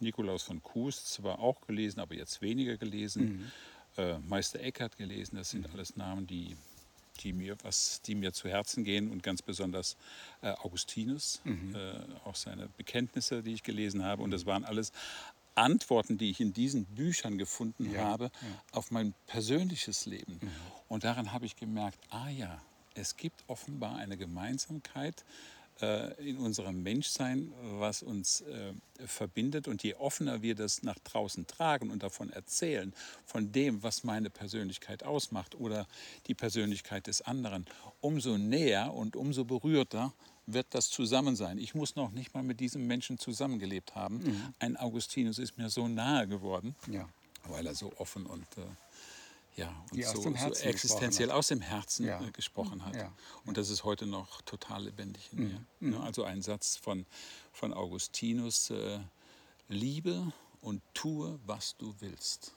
Nikolaus 0.01 0.43
von 0.43 0.63
Kues 0.63 1.05
zwar 1.05 1.39
auch 1.39 1.61
gelesen, 1.63 2.01
aber 2.01 2.15
jetzt 2.15 2.43
weniger 2.43 2.77
gelesen. 2.77 3.51
Mhm. 3.97 4.03
Äh, 4.03 4.19
Meister 4.19 4.61
Eckhart 4.61 4.97
gelesen, 4.97 5.37
das 5.37 5.51
sind 5.51 5.69
mhm. 5.69 5.75
alles 5.75 5.97
Namen, 5.97 6.27
die, 6.27 6.57
die, 7.21 7.33
mir 7.33 7.57
was, 7.63 8.03
die 8.03 8.17
mir 8.17 8.33
zu 8.33 8.49
Herzen 8.49 8.83
gehen 8.83 9.11
und 9.13 9.23
ganz 9.23 9.41
besonders 9.43 9.97
äh, 10.43 10.49
Augustinus, 10.49 11.41
mhm. 11.45 11.77
Äh, 11.77 12.01
auch 12.25 12.35
seine 12.35 12.69
Bekenntnisse, 12.77 13.45
die 13.45 13.55
ich 13.55 13.63
gelesen 13.63 14.03
habe. 14.03 14.23
Und 14.23 14.33
das 14.33 14.47
waren 14.47 14.65
alles 14.65 14.93
Antworten, 15.55 16.19
die 16.19 16.31
ich 16.31 16.41
in 16.41 16.53
diesen 16.53 16.85
Büchern 16.85 17.39
gefunden 17.39 17.93
ja, 17.93 18.05
habe, 18.05 18.25
ja. 18.25 18.31
auf 18.73 18.91
mein 18.91 19.15
persönliches 19.27 20.07
Leben. 20.07 20.39
Mhm. 20.41 20.51
Und 20.89 21.05
daran 21.05 21.33
habe 21.33 21.47
ich 21.47 21.57
gemerkt, 21.57 21.99
ah 22.11 22.29
ja, 22.29 22.61
es 22.95 23.17
gibt 23.17 23.45
offenbar 23.49 23.97
eine 23.97 24.17
Gemeinsamkeit 24.17 25.25
äh, 25.81 26.31
in 26.31 26.37
unserem 26.39 26.83
Menschsein, 26.85 27.53
was 27.79 28.03
uns 28.03 28.43
äh, 28.43 28.73
verbindet. 29.07 29.67
Und 29.67 29.83
je 29.83 29.95
offener 29.95 30.43
wir 30.43 30.55
das 30.55 30.83
nach 30.85 30.99
draußen 31.01 31.47
tragen 31.49 31.91
und 31.91 32.03
davon 32.03 32.31
erzählen, 32.31 32.93
von 33.25 33.51
dem, 33.51 33.83
was 33.83 34.05
meine 34.05 34.31
Persönlichkeit 34.31 35.03
ausmacht 35.03 35.57
oder 35.57 35.89
die 36.29 36.35
Persönlichkeit 36.35 37.09
des 37.09 37.23
anderen, 37.23 37.67
umso 38.01 38.39
näher 38.39 38.95
und 38.95 39.17
umso 39.17 39.45
berührter 39.45 40.13
wird 40.47 40.67
das 40.71 40.91
Zusammensein. 40.91 41.59
Ich 41.59 41.75
muss 41.75 41.97
noch 41.97 42.11
nicht 42.11 42.35
mal 42.35 42.43
mit 42.43 42.61
diesem 42.61 42.87
Menschen 42.87 43.19
zusammengelebt 43.19 43.95
haben. 43.95 44.19
Mhm. 44.19 44.55
Ein 44.59 44.77
Augustinus 44.77 45.39
ist 45.39 45.57
mir 45.57 45.71
so 45.71 45.89
nahe 45.89 46.29
geworden, 46.29 46.75
ja. 46.91 47.09
weil 47.49 47.67
er 47.67 47.75
so 47.75 47.93
offen 47.99 48.27
und 48.27 48.47
äh, 48.59 48.63
ja, 49.57 49.73
und 49.93 50.05
so, 50.05 50.23
so 50.23 50.65
existenziell 50.65 51.31
aus 51.31 51.47
dem 51.47 51.61
Herzen 51.61 52.07
Ja. 52.07 52.21
äh, 52.21 52.31
gesprochen 52.33 52.85
hat. 52.85 52.97
Ja. 52.97 53.13
Und 53.45 53.57
das 53.57 53.71
ist 53.71 53.85
heute 53.85 54.05
noch 54.05 54.43
total 54.43 54.85
lebendig 54.85 55.31
in 55.33 55.49
mir. 55.49 55.65
Ne, 55.81 56.01
Also 56.01 56.25
ein 56.25 56.43
Satz 56.43 56.77
von, 56.77 57.07
von 57.53 57.73
Augustinus, 57.73 58.71
äh, 58.71 58.99
liebe 59.69 60.33
und 60.61 60.83
tue, 60.93 61.39
was 61.47 61.77
du 61.77 61.95
willst. 62.01 62.53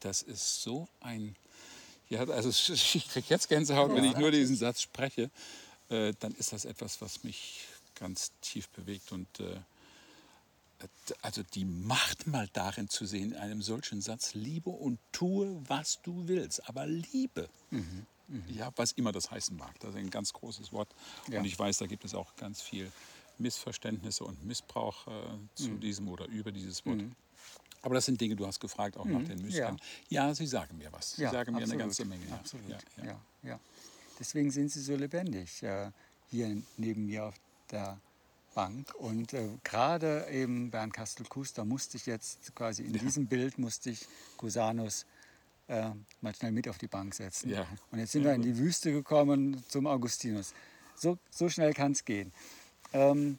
Das 0.00 0.22
ist 0.22 0.62
so 0.62 0.86
ein, 1.00 1.34
ja, 2.10 2.24
also 2.24 2.50
ich 2.72 3.08
kriege 3.08 3.26
jetzt 3.30 3.48
Gänsehaut, 3.48 3.94
wenn 3.94 4.04
ich 4.04 4.16
nur 4.16 4.30
diesen 4.30 4.56
Satz 4.56 4.82
spreche, 4.82 5.30
äh, 5.90 6.12
dann 6.20 6.32
ist 6.34 6.52
das 6.52 6.64
etwas, 6.64 7.00
was 7.00 7.24
mich 7.24 7.66
ganz 7.94 8.32
tief 8.40 8.68
bewegt 8.70 9.12
und 9.12 9.40
äh, 9.40 9.56
also 11.22 11.42
die 11.54 11.64
Macht 11.64 12.26
mal 12.26 12.48
darin 12.52 12.88
zu 12.88 13.04
sehen, 13.04 13.32
in 13.32 13.38
einem 13.38 13.62
solchen 13.62 14.00
Satz, 14.00 14.34
liebe 14.34 14.70
und 14.70 15.00
tue, 15.10 15.60
was 15.66 16.00
du 16.02 16.28
willst, 16.28 16.68
aber 16.68 16.86
liebe. 16.86 17.48
Ja, 18.48 18.70
was 18.76 18.92
immer 18.92 19.10
das 19.10 19.30
heißen 19.30 19.56
mag. 19.56 19.78
Das 19.80 19.90
ist 19.90 19.96
ein 19.96 20.10
ganz 20.10 20.32
großes 20.32 20.72
Wort. 20.72 20.88
Ja. 21.28 21.40
Und 21.40 21.46
ich 21.46 21.58
weiß, 21.58 21.78
da 21.78 21.86
gibt 21.86 22.04
es 22.04 22.14
auch 22.14 22.36
ganz 22.36 22.60
viel 22.60 22.92
Missverständnisse 23.38 24.24
und 24.24 24.44
Missbrauch 24.44 25.06
äh, 25.06 25.10
zu 25.54 25.70
diesem 25.78 26.08
oder 26.08 26.26
über 26.26 26.52
dieses 26.52 26.84
Wort. 26.84 27.00
Aber 27.82 27.94
das 27.94 28.04
sind 28.04 28.20
Dinge, 28.20 28.36
du 28.36 28.46
hast 28.46 28.60
gefragt, 28.60 28.96
auch 28.96 29.04
nach 29.06 29.22
den 29.22 29.40
Mystikern. 29.40 29.80
Ja. 30.08 30.34
sie 30.34 30.46
sagen 30.46 30.76
mir 30.76 30.92
was. 30.92 31.12
Sie 31.12 31.22
sagen 31.22 31.52
mir 31.52 31.62
eine 31.62 31.64
absolut, 31.64 31.78
ganze 31.78 32.04
Menge. 32.04 32.26
Ja. 32.28 32.34
Absolut. 32.34 32.68
Ja, 32.68 32.78
Ja, 32.96 33.04
ja. 33.04 33.20
ja. 33.42 33.60
Deswegen 34.18 34.50
sind 34.50 34.70
sie 34.70 34.80
so 34.80 34.96
lebendig 34.96 35.62
äh, 35.62 35.90
hier 36.30 36.60
neben 36.76 37.06
mir 37.06 37.26
auf 37.26 37.34
der 37.70 37.98
Bank. 38.54 38.94
Und 38.96 39.32
äh, 39.34 39.48
gerade 39.62 40.26
eben 40.30 40.70
Bernd 40.70 40.92
Kastel-Kues, 40.92 41.52
da 41.52 41.64
musste 41.64 41.96
ich 41.96 42.06
jetzt 42.06 42.54
quasi 42.54 42.82
in 42.82 42.92
diesem 42.92 43.26
Bild 43.26 43.58
musste 43.58 43.90
ich 43.90 44.06
Cusanus 44.36 45.06
äh, 45.68 45.90
mal 46.20 46.34
schnell 46.34 46.52
mit 46.52 46.68
auf 46.68 46.78
die 46.78 46.88
Bank 46.88 47.14
setzen. 47.14 47.50
Ja. 47.50 47.66
Und 47.90 47.98
jetzt 47.98 48.12
sind 48.12 48.24
wir 48.24 48.32
in 48.32 48.42
die 48.42 48.56
Wüste 48.56 48.90
gekommen 48.90 49.62
zum 49.68 49.86
Augustinus. 49.86 50.54
So, 50.96 51.18
so 51.30 51.48
schnell 51.48 51.72
kann 51.74 51.92
es 51.92 52.04
gehen. 52.04 52.32
Ähm, 52.92 53.38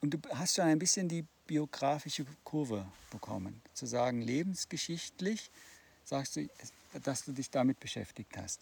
und 0.00 0.14
du 0.14 0.18
hast 0.34 0.54
schon 0.54 0.64
ein 0.64 0.78
bisschen 0.78 1.08
die 1.08 1.24
biografische 1.46 2.24
Kurve 2.44 2.86
bekommen. 3.10 3.60
Zu 3.74 3.86
sagen, 3.86 4.22
lebensgeschichtlich 4.22 5.50
sagst 6.04 6.36
du, 6.36 6.48
dass 7.02 7.24
du 7.24 7.32
dich 7.32 7.50
damit 7.50 7.80
beschäftigt 7.80 8.36
hast. 8.36 8.60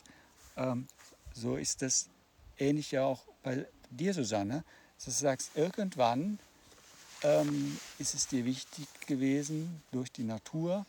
Ähm, 0.56 0.88
so 1.36 1.56
ist 1.56 1.82
das 1.82 2.08
ähnlich 2.58 2.92
ja 2.92 3.04
auch 3.04 3.22
bei 3.42 3.66
dir, 3.90 4.14
Susanne, 4.14 4.64
dass 4.96 5.04
du 5.04 5.10
sagst, 5.10 5.50
irgendwann 5.54 6.38
ähm, 7.22 7.78
ist 7.98 8.14
es 8.14 8.26
dir 8.26 8.44
wichtig 8.44 8.86
gewesen 9.06 9.82
durch 9.92 10.10
die 10.10 10.24
Natur 10.24 10.86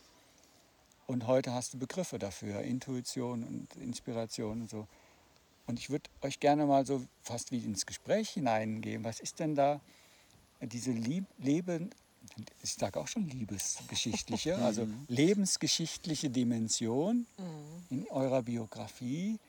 und 1.05 1.27
heute 1.27 1.53
hast 1.53 1.73
du 1.73 1.77
Begriffe 1.77 2.17
dafür, 2.17 2.61
Intuition 2.61 3.43
und 3.43 3.75
Inspiration 3.81 4.61
und 4.61 4.69
so. 4.69 4.87
Und 5.65 5.79
ich 5.79 5.89
würde 5.89 6.09
euch 6.21 6.39
gerne 6.39 6.65
mal 6.65 6.85
so 6.85 7.05
fast 7.23 7.51
wie 7.51 7.59
ins 7.59 7.85
Gespräch 7.85 8.29
hineingehen. 8.29 9.03
Was 9.03 9.19
ist 9.19 9.39
denn 9.39 9.53
da 9.53 9.81
diese 10.61 10.91
Lieb 10.91 11.25
Leben, 11.39 11.89
ich 12.63 12.73
sage 12.73 12.99
auch 12.99 13.07
schon 13.07 13.27
liebesgeschichtliche, 13.27 14.57
also 14.63 14.87
lebensgeschichtliche 15.07 16.29
Dimension 16.29 17.25
in 17.89 18.07
eurer 18.07 18.43
Biografie, 18.43 19.39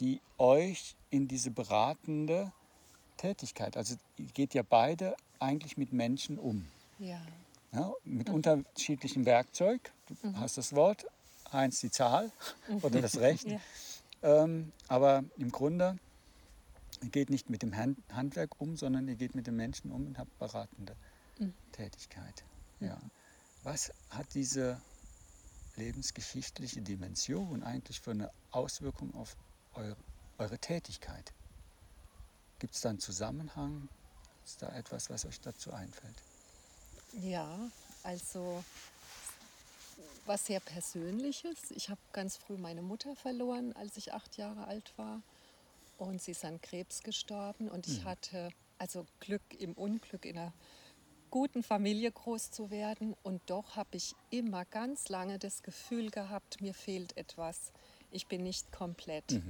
die 0.00 0.20
euch 0.38 0.96
in 1.10 1.28
diese 1.28 1.50
beratende 1.50 2.52
Tätigkeit, 3.16 3.76
also 3.76 3.96
ihr 4.16 4.26
geht 4.26 4.54
ja 4.54 4.62
beide 4.62 5.16
eigentlich 5.40 5.76
mit 5.76 5.92
Menschen 5.92 6.38
um. 6.38 6.68
Ja. 6.98 7.20
Ja, 7.72 7.92
mit 8.04 8.30
unterschiedlichem 8.30 9.26
Werkzeug. 9.26 9.92
Du 10.06 10.36
hast 10.36 10.56
das 10.56 10.74
Wort, 10.74 11.04
eins 11.50 11.80
die 11.80 11.90
Zahl 11.90 12.32
oder 12.82 13.02
das 13.02 13.18
Recht. 13.18 13.46
Ja. 13.46 13.60
Ähm, 14.22 14.72
aber 14.88 15.24
im 15.36 15.50
Grunde, 15.50 15.98
ihr 17.02 17.10
geht 17.10 17.30
nicht 17.30 17.50
mit 17.50 17.62
dem 17.62 17.76
Hand 17.76 17.98
Handwerk 18.10 18.58
um, 18.58 18.76
sondern 18.76 19.06
ihr 19.06 19.16
geht 19.16 19.34
mit 19.34 19.46
den 19.46 19.56
Menschen 19.56 19.92
um 19.92 20.06
und 20.06 20.18
habt 20.18 20.36
beratende 20.38 20.96
Tätigkeit. 21.72 22.44
Ja. 22.80 22.98
Was 23.62 23.92
hat 24.10 24.34
diese 24.34 24.80
lebensgeschichtliche 25.76 26.80
Dimension 26.80 27.62
eigentlich 27.62 28.00
für 28.00 28.12
eine 28.12 28.30
Auswirkung 28.50 29.14
auf 29.14 29.36
eure, 29.78 29.96
eure 30.38 30.58
Tätigkeit? 30.58 31.32
Gibt 32.58 32.74
es 32.74 32.80
da 32.80 32.90
einen 32.90 32.98
Zusammenhang? 32.98 33.88
Ist 34.44 34.62
da 34.62 34.68
etwas, 34.74 35.10
was 35.10 35.24
euch 35.24 35.40
dazu 35.40 35.72
einfällt? 35.72 36.16
Ja, 37.12 37.58
also 38.02 38.64
was 40.26 40.46
sehr 40.46 40.60
Persönliches. 40.60 41.70
Ich 41.70 41.88
habe 41.88 42.00
ganz 42.12 42.36
früh 42.36 42.56
meine 42.56 42.82
Mutter 42.82 43.16
verloren, 43.16 43.72
als 43.74 43.96
ich 43.96 44.12
acht 44.12 44.36
Jahre 44.36 44.66
alt 44.66 44.92
war. 44.96 45.22
Und 45.96 46.22
sie 46.22 46.32
ist 46.32 46.44
an 46.44 46.60
Krebs 46.60 47.02
gestorben. 47.02 47.68
Und 47.68 47.86
ich 47.88 48.04
hatte 48.04 48.50
also 48.78 49.06
Glück 49.20 49.42
im 49.58 49.72
Unglück, 49.72 50.24
in 50.24 50.38
einer 50.38 50.52
guten 51.30 51.62
Familie 51.62 52.12
groß 52.12 52.50
zu 52.50 52.70
werden. 52.70 53.16
Und 53.22 53.40
doch 53.46 53.76
habe 53.76 53.96
ich 53.96 54.14
immer 54.30 54.64
ganz 54.66 55.08
lange 55.08 55.38
das 55.38 55.62
Gefühl 55.62 56.10
gehabt, 56.10 56.60
mir 56.60 56.74
fehlt 56.74 57.16
etwas. 57.16 57.72
Ich 58.10 58.26
bin 58.26 58.42
nicht 58.42 58.72
komplett. 58.72 59.40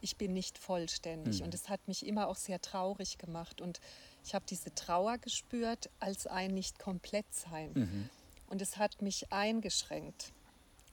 Ich 0.00 0.16
bin 0.16 0.32
nicht 0.32 0.58
vollständig. 0.58 1.42
Und 1.42 1.54
es 1.54 1.68
hat 1.68 1.86
mich 1.88 2.06
immer 2.06 2.28
auch 2.28 2.36
sehr 2.36 2.60
traurig 2.60 3.18
gemacht. 3.18 3.60
Und 3.60 3.80
ich 4.24 4.34
habe 4.34 4.44
diese 4.48 4.74
Trauer 4.74 5.18
gespürt 5.18 5.90
als 5.98 6.26
ein 6.26 6.52
nicht 6.52 6.78
komplett 6.78 7.26
sein. 7.34 8.08
Und 8.48 8.62
es 8.62 8.76
hat 8.76 9.02
mich 9.02 9.32
eingeschränkt 9.32 10.32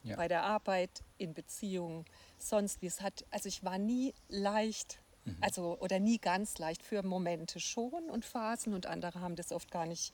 Ja. 0.04 0.16
bei 0.18 0.28
der 0.28 0.44
Arbeit, 0.44 1.02
in 1.18 1.34
Beziehungen, 1.34 2.06
sonst 2.38 2.82
wie 2.82 2.88
es 2.88 3.02
hat. 3.02 3.26
Also 3.32 3.48
ich 3.50 3.64
war 3.64 3.78
nie 3.80 4.14
leicht, 4.30 5.00
also 5.42 5.78
oder 5.80 6.00
nie 6.00 6.20
ganz 6.20 6.58
leicht 6.60 6.84
für 6.84 7.02
Momente 7.02 7.60
schon 7.60 8.10
und 8.12 8.24
Phasen 8.26 8.74
und 8.76 8.86
andere 8.86 9.20
haben 9.22 9.36
das 9.36 9.52
oft 9.52 9.72
gar 9.72 9.86
nicht 9.88 10.14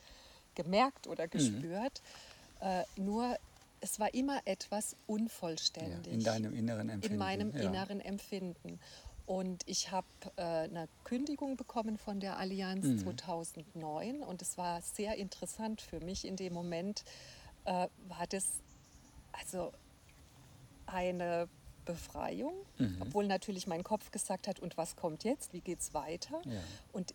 gemerkt 0.55 1.07
oder 1.07 1.27
gespürt. 1.27 2.01
Äh, 2.61 2.83
nur 2.95 3.37
es 3.81 3.99
war 3.99 4.13
immer 4.13 4.41
etwas 4.45 4.91
Ja, 4.93 4.97
unvollständig 5.07 6.13
in 6.13 6.23
deinem 6.23 6.53
inneren 6.53 6.89
Empfinden. 6.89 7.13
in 7.13 7.19
meinem 7.19 7.51
ja. 7.55 7.61
inneren 7.63 7.99
Empfinden. 7.99 8.79
Und 9.25 9.63
ich 9.65 9.91
habe 9.91 10.07
äh, 10.35 10.41
eine 10.41 10.87
Kündigung 11.03 11.55
bekommen 11.55 11.97
von 11.97 12.19
der 12.19 12.37
Allianz 12.37 12.85
Mhm. 12.85 12.99
2009 12.99 14.23
und 14.23 14.41
es 14.41 14.57
war 14.57 14.81
sehr 14.81 15.15
interessant 15.15 15.81
für 15.81 15.99
mich. 15.99 16.25
In 16.25 16.35
dem 16.35 16.53
Moment 16.53 17.03
äh, 17.65 17.87
war 18.07 18.27
das 18.29 18.59
also 19.31 19.71
eine 20.85 21.47
Befreiung, 21.85 22.53
Mhm. 22.77 22.97
obwohl 23.01 23.25
natürlich 23.27 23.67
mein 23.67 23.83
Kopf 23.83 24.11
gesagt 24.11 24.47
hat, 24.47 24.59
und 24.59 24.77
was 24.77 24.95
kommt 24.95 25.23
jetzt, 25.23 25.53
wie 25.53 25.61
geht 25.61 25.79
es 25.79 25.93
weiter? 25.93 26.41
Ja. 26.45 26.59
Und 26.91 27.13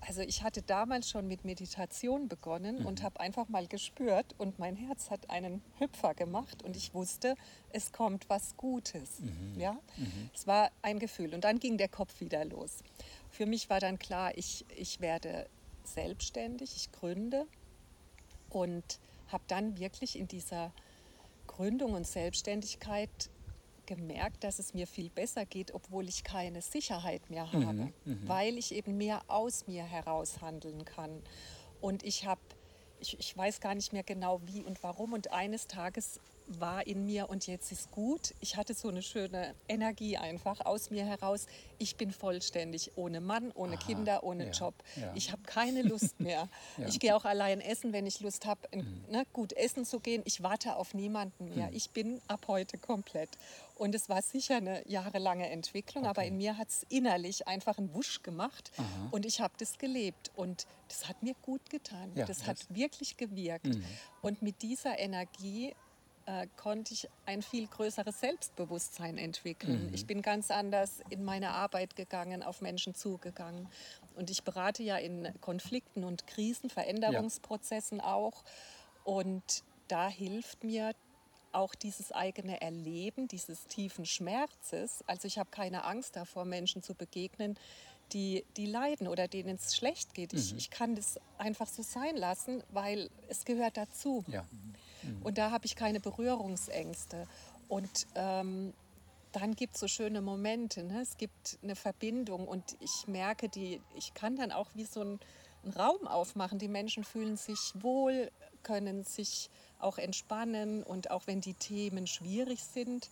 also 0.00 0.22
ich 0.22 0.42
hatte 0.42 0.62
damals 0.62 1.10
schon 1.10 1.26
mit 1.28 1.44
Meditation 1.44 2.26
begonnen 2.28 2.80
Mhm. 2.80 2.86
und 2.86 3.02
habe 3.02 3.20
einfach 3.20 3.48
mal 3.48 3.66
gespürt 3.66 4.34
und 4.38 4.58
mein 4.58 4.74
Herz 4.76 5.10
hat 5.10 5.28
einen 5.30 5.62
Hüpfer 5.78 6.14
gemacht 6.14 6.62
und 6.62 6.76
ich 6.76 6.94
wusste, 6.94 7.34
es 7.70 7.92
kommt 7.92 8.28
was 8.30 8.56
Gutes. 8.56 9.20
Mhm. 9.20 9.60
Ja? 9.60 9.78
Es 10.34 10.46
war 10.46 10.70
ein 10.82 10.98
Gefühl 10.98 11.34
und 11.34 11.44
dann 11.44 11.58
ging 11.58 11.76
der 11.76 11.88
Kopf 11.88 12.20
wieder 12.20 12.44
los. 12.44 12.78
Für 13.30 13.46
mich 13.46 13.68
war 13.70 13.78
dann 13.80 13.98
klar, 13.98 14.36
ich, 14.36 14.64
ich 14.74 15.00
werde 15.00 15.46
selbstständig, 15.84 16.74
ich 16.76 16.92
gründe 16.92 17.46
und 18.48 19.00
habe 19.28 19.44
dann 19.48 19.78
wirklich 19.78 20.18
in 20.18 20.26
dieser 20.28 20.72
Gründung 21.46 21.92
und 21.94 22.06
Selbstständigkeit 22.06 23.10
gemerkt, 23.96 24.44
dass 24.44 24.60
es 24.60 24.72
mir 24.72 24.86
viel 24.86 25.10
besser 25.10 25.44
geht, 25.44 25.74
obwohl 25.74 26.08
ich 26.08 26.22
keine 26.22 26.62
Sicherheit 26.62 27.28
mehr 27.28 27.52
habe, 27.52 27.92
weil 28.26 28.56
ich 28.56 28.72
eben 28.72 28.96
mehr 28.96 29.22
aus 29.26 29.66
mir 29.66 29.82
heraus 29.82 30.40
handeln 30.40 30.84
kann. 30.84 31.22
Und 31.80 32.04
ich 32.04 32.24
habe, 32.24 32.40
ich, 33.00 33.18
ich 33.18 33.36
weiß 33.36 33.60
gar 33.60 33.74
nicht 33.74 33.92
mehr 33.92 34.04
genau 34.04 34.40
wie 34.44 34.62
und 34.62 34.80
warum. 34.84 35.12
Und 35.12 35.32
eines 35.32 35.66
Tages 35.66 36.20
war 36.58 36.86
in 36.86 37.04
mir 37.06 37.28
und 37.30 37.46
jetzt 37.46 37.70
ist 37.70 37.90
gut. 37.90 38.34
Ich 38.40 38.56
hatte 38.56 38.74
so 38.74 38.88
eine 38.88 39.02
schöne 39.02 39.54
Energie 39.68 40.16
einfach 40.16 40.60
aus 40.66 40.90
mir 40.90 41.04
heraus. 41.04 41.46
Ich 41.78 41.96
bin 41.96 42.10
vollständig, 42.10 42.92
ohne 42.96 43.20
Mann, 43.20 43.52
ohne 43.54 43.76
Aha, 43.76 43.86
Kinder, 43.86 44.24
ohne 44.24 44.46
ja, 44.46 44.50
Job. 44.50 44.74
ja. 44.96 45.12
Ich 45.14 45.30
habe 45.32 45.42
keine 45.42 45.82
Lust 45.82 46.18
mehr. 46.18 46.48
Ja. 46.78 46.86
Ich 46.88 46.98
gehe 47.00 47.14
auch 47.14 47.24
allein 47.24 47.60
essen, 47.60 47.92
wenn 47.92 48.06
ich 48.06 48.20
Lust 48.20 48.46
habe, 48.46 48.60
ne, 49.10 49.24
gut 49.32 49.52
essen 49.52 49.84
zu 49.84 50.00
gehen. 50.00 50.22
Ich 50.24 50.42
warte 50.42 50.76
auf 50.76 50.94
niemanden 50.94 51.54
mehr. 51.54 51.68
Ich 51.72 51.90
bin 51.90 52.20
ab 52.26 52.46
heute 52.48 52.78
komplett. 52.78 53.28
Und 53.76 53.94
es 53.94 54.08
war 54.08 54.22
sicher 54.22 54.56
eine 54.56 54.86
jahrelange 54.88 55.48
Entwicklung, 55.50 56.06
aber 56.06 56.24
in 56.24 56.36
mir 56.36 56.56
hat 56.58 56.68
es 56.68 56.86
innerlich 56.88 57.48
einfach 57.48 57.78
einen 57.78 57.92
Wusch 57.94 58.22
gemacht 58.22 58.70
und 59.10 59.24
ich 59.26 59.40
habe 59.40 59.52
das 59.58 59.78
gelebt. 59.78 60.30
Und 60.36 60.66
das 60.88 61.08
hat 61.08 61.22
mir 61.22 61.34
gut 61.42 61.68
getan. 61.70 62.12
Ja, 62.14 62.24
das 62.26 62.46
hat 62.46 62.60
das- 62.60 62.74
wirklich 62.74 63.16
gewirkt. 63.16 63.68
Und 64.22 64.42
mit 64.42 64.62
dieser 64.62 64.98
Energie 64.98 65.74
äh, 66.30 66.46
konnte 66.56 66.94
ich 66.94 67.08
ein 67.26 67.42
viel 67.42 67.66
größeres 67.66 68.20
Selbstbewusstsein 68.20 69.18
entwickeln. 69.18 69.90
Ich 69.92 70.06
bin 70.06 70.22
ganz 70.22 70.50
anders 70.52 71.00
in 71.10 71.24
meine 71.24 71.50
Arbeit 71.50 71.96
gegangen, 71.96 72.44
auf 72.44 72.60
Menschen 72.60 72.94
zugegangen. 72.94 73.68
Und 74.14 74.30
ich 74.30 74.44
berate 74.44 74.84
ja 74.84 74.96
in 74.96 75.28
Konflikten 75.40 76.04
und 76.04 76.28
Krisen, 76.28 76.70
Veränderungsprozessen 76.70 78.00
auch. 78.00 78.44
Und 79.02 79.64
da 79.88 80.08
hilft 80.08 80.62
mir 80.62 80.92
auch 81.50 81.74
dieses 81.74 82.12
eigene 82.12 82.60
Erleben, 82.60 83.26
dieses 83.26 83.66
tiefen 83.66 84.06
Schmerzes. 84.06 85.02
Also 85.08 85.26
ich 85.26 85.36
habe 85.36 85.50
keine 85.50 85.84
Angst 85.84 86.14
davor, 86.14 86.44
Menschen 86.44 86.80
zu 86.84 86.94
begegnen, 86.94 87.58
die, 88.12 88.44
die 88.56 88.66
leiden 88.66 89.08
oder 89.08 89.26
denen 89.26 89.56
es 89.56 89.74
schlecht 89.74 90.14
geht. 90.14 90.32
Ich, 90.32 90.54
ich 90.56 90.70
kann 90.70 90.94
das 90.94 91.18
einfach 91.38 91.66
so 91.66 91.82
sein 91.82 92.16
lassen, 92.16 92.62
weil 92.70 93.10
es 93.28 93.44
gehört 93.44 93.76
dazu. 93.76 94.24
Ja. 94.28 94.44
Und 95.22 95.38
da 95.38 95.50
habe 95.50 95.66
ich 95.66 95.76
keine 95.76 96.00
Berührungsängste. 96.00 97.26
Und 97.68 98.06
ähm, 98.14 98.72
dann 99.32 99.54
gibt 99.54 99.74
es 99.74 99.80
so 99.80 99.88
schöne 99.88 100.20
Momente. 100.20 100.82
Ne? 100.82 101.00
Es 101.00 101.16
gibt 101.16 101.58
eine 101.62 101.76
Verbindung 101.76 102.48
und 102.48 102.76
ich 102.80 103.06
merke, 103.06 103.48
die, 103.48 103.80
ich 103.94 104.14
kann 104.14 104.36
dann 104.36 104.52
auch 104.52 104.68
wie 104.74 104.84
so 104.84 105.02
ein, 105.02 105.20
einen 105.62 105.72
Raum 105.74 106.06
aufmachen. 106.06 106.58
Die 106.58 106.68
Menschen 106.68 107.04
fühlen 107.04 107.36
sich 107.36 107.72
wohl, 107.80 108.30
können 108.62 109.04
sich 109.04 109.50
auch 109.78 109.98
entspannen 109.98 110.82
und 110.82 111.10
auch 111.10 111.26
wenn 111.26 111.40
die 111.40 111.54
Themen 111.54 112.06
schwierig 112.06 112.64
sind, 112.64 113.08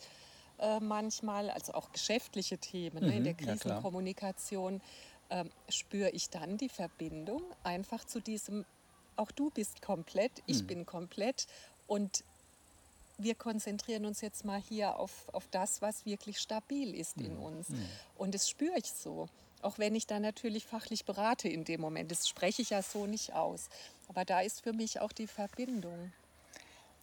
äh, 0.59 0.81
manchmal, 0.81 1.51
also 1.51 1.73
auch 1.75 1.93
geschäftliche 1.93 2.59
Themen 2.59 3.07
ne, 3.07 3.17
in 3.17 3.25
der 3.25 3.35
Mhm, 3.35 3.39
ja. 3.41 3.57
Krisenkommunikation, 3.57 4.83
ähm, 5.31 5.51
spüre 5.69 6.11
ich 6.11 6.31
dann 6.31 6.57
die 6.59 6.69
Verbindung 6.69 7.43
einfach 7.63 8.05
zu 8.05 8.21
diesem, 8.21 8.65
auch 9.17 9.31
du 9.31 9.51
bist 9.51 9.83
komplett, 9.83 10.33
ich 10.47 10.67
bin 10.67 10.85
komplett 10.87 11.47
und 11.89 12.23
wir 13.19 13.35
konzentrieren 13.35 14.07
uns 14.07 14.21
jetzt 14.21 14.45
mal 14.45 14.61
hier 14.61 14.97
auf, 14.97 15.11
auf 15.33 15.49
das, 15.51 15.83
was 15.83 16.07
wirklich 16.07 16.39
stabil 16.39 16.95
ist 16.95 17.17
in 17.17 17.37
uns. 17.37 17.67
Und 18.17 18.33
das 18.33 18.49
spüre 18.49 18.79
ich 18.79 18.93
so. 18.93 19.29
Auch 19.61 19.77
wenn 19.79 19.97
ich 19.97 20.07
da 20.07 20.21
natürlich 20.21 20.65
fachlich 20.65 21.05
berate 21.05 21.49
in 21.49 21.65
dem 21.65 21.81
Moment. 21.81 22.13
Das 22.13 22.29
spreche 22.29 22.63
ich 22.63 22.71
ja 22.71 22.81
so 22.81 23.07
nicht 23.07 23.33
aus. 23.33 23.71
Aber 24.07 24.25
da 24.25 24.41
ist 24.41 24.61
für 24.61 24.73
mich 24.73 25.01
auch 25.01 25.11
die 25.11 25.27
Verbindung. 25.27 26.13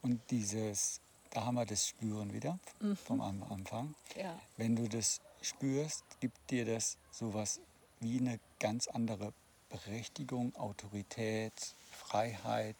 Und 0.02 0.22
dieses, 0.32 1.02
da 1.32 1.44
haben 1.44 1.56
wir 1.56 1.66
das 1.66 1.86
Spüren 1.86 2.32
wieder 2.32 2.58
vom 3.06 3.20
Am- 3.20 3.44
Anfang. 3.44 3.94
Ja. 4.16 4.40
Wenn 4.56 4.78
du 4.78 4.88
das 4.88 5.20
spürst, 5.42 6.06
gibt 6.22 6.38
dir 6.50 6.64
das 6.64 6.96
sowas 7.12 7.60
wie 8.00 8.20
eine 8.20 8.40
ganz 8.60 8.88
andere 8.88 9.34
Berechtigung, 9.68 10.56
Autorität, 10.56 11.76
Freiheit, 11.92 12.78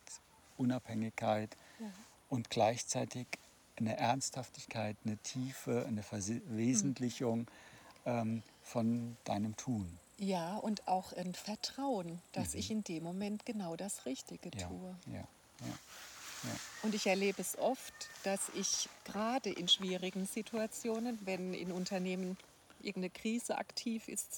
Unabhängigkeit 0.58 1.50
und 2.30 2.50
gleichzeitig 2.50 3.28
eine 3.78 3.98
Ernsthaftigkeit, 3.98 4.96
eine 5.06 5.18
Tiefe, 5.18 5.86
eine 5.88 6.04
Verwesentlichung 6.04 7.48
ähm, 8.06 8.44
von 8.62 9.18
deinem 9.26 9.56
Tun. 9.58 9.98
Ja, 10.18 10.56
und 10.58 10.88
auch 10.88 11.12
ein 11.14 11.34
Vertrauen, 11.34 12.22
dass 12.32 12.54
ich 12.54 12.72
in 12.72 12.84
dem 12.84 13.04
Moment 13.04 13.46
genau 13.46 13.76
das 13.76 14.06
Richtige 14.06 14.50
Ja, 14.58 14.68
tue. 14.68 14.96
ja. 15.14 15.28
Und 16.84 16.94
ich 16.94 17.08
erlebe 17.08 17.42
es 17.42 17.58
oft, 17.58 17.94
dass 18.24 18.50
ich 18.54 18.88
gerade 19.04 19.50
in 19.50 19.68
schwierigen 19.68 20.28
Situationen, 20.28 21.18
wenn 21.26 21.54
in 21.54 21.72
Unternehmen 21.72 22.38
irgendeine 22.80 23.10
Krise 23.10 23.58
aktiv 23.58 24.08
ist, 24.08 24.34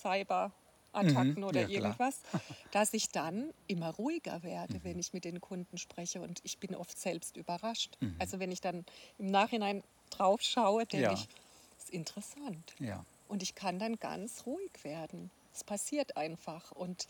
Cyberattacken 1.01 1.35
Mhm, 1.41 1.43
oder 1.43 1.61
ja, 1.61 1.67
klar. 1.67 1.75
irgendwas, 1.83 2.21
dass 2.71 2.93
ich 2.93 3.09
dann 3.09 3.51
immer 3.67 3.89
ruhiger 3.91 4.43
werde, 4.43 4.75
Mhm. 4.75 4.83
wenn 4.83 4.99
ich 4.99 5.13
mit 5.13 5.25
den 5.25 5.41
Kunden 5.41 5.77
spreche. 5.77 6.21
Und 6.21 6.39
ich 6.43 6.57
bin 6.59 6.75
oft 6.75 6.97
selbst 6.99 7.37
überrascht. 7.37 7.97
Mhm. 7.99 8.15
Also 8.19 8.39
wenn 8.39 8.51
ich 8.51 8.61
dann 8.61 8.85
im 9.17 9.27
Nachhinein 9.27 9.83
drauf 10.09 10.41
schaue, 10.41 10.85
denke 10.85 11.03
Ja. 11.05 11.13
ich, 11.13 11.27
das 11.75 11.85
ist 11.85 11.89
interessant. 11.91 12.73
ja. 12.79 13.05
Und 13.29 13.43
ich 13.43 13.55
kann 13.55 13.77
dann 13.77 13.97
ganz 13.99 14.45
ruhig 14.45 14.71
werden. 14.83 15.29
Es 15.53 15.63
passiert 15.65 16.15
einfach. 16.15 16.71
Und 16.71 17.07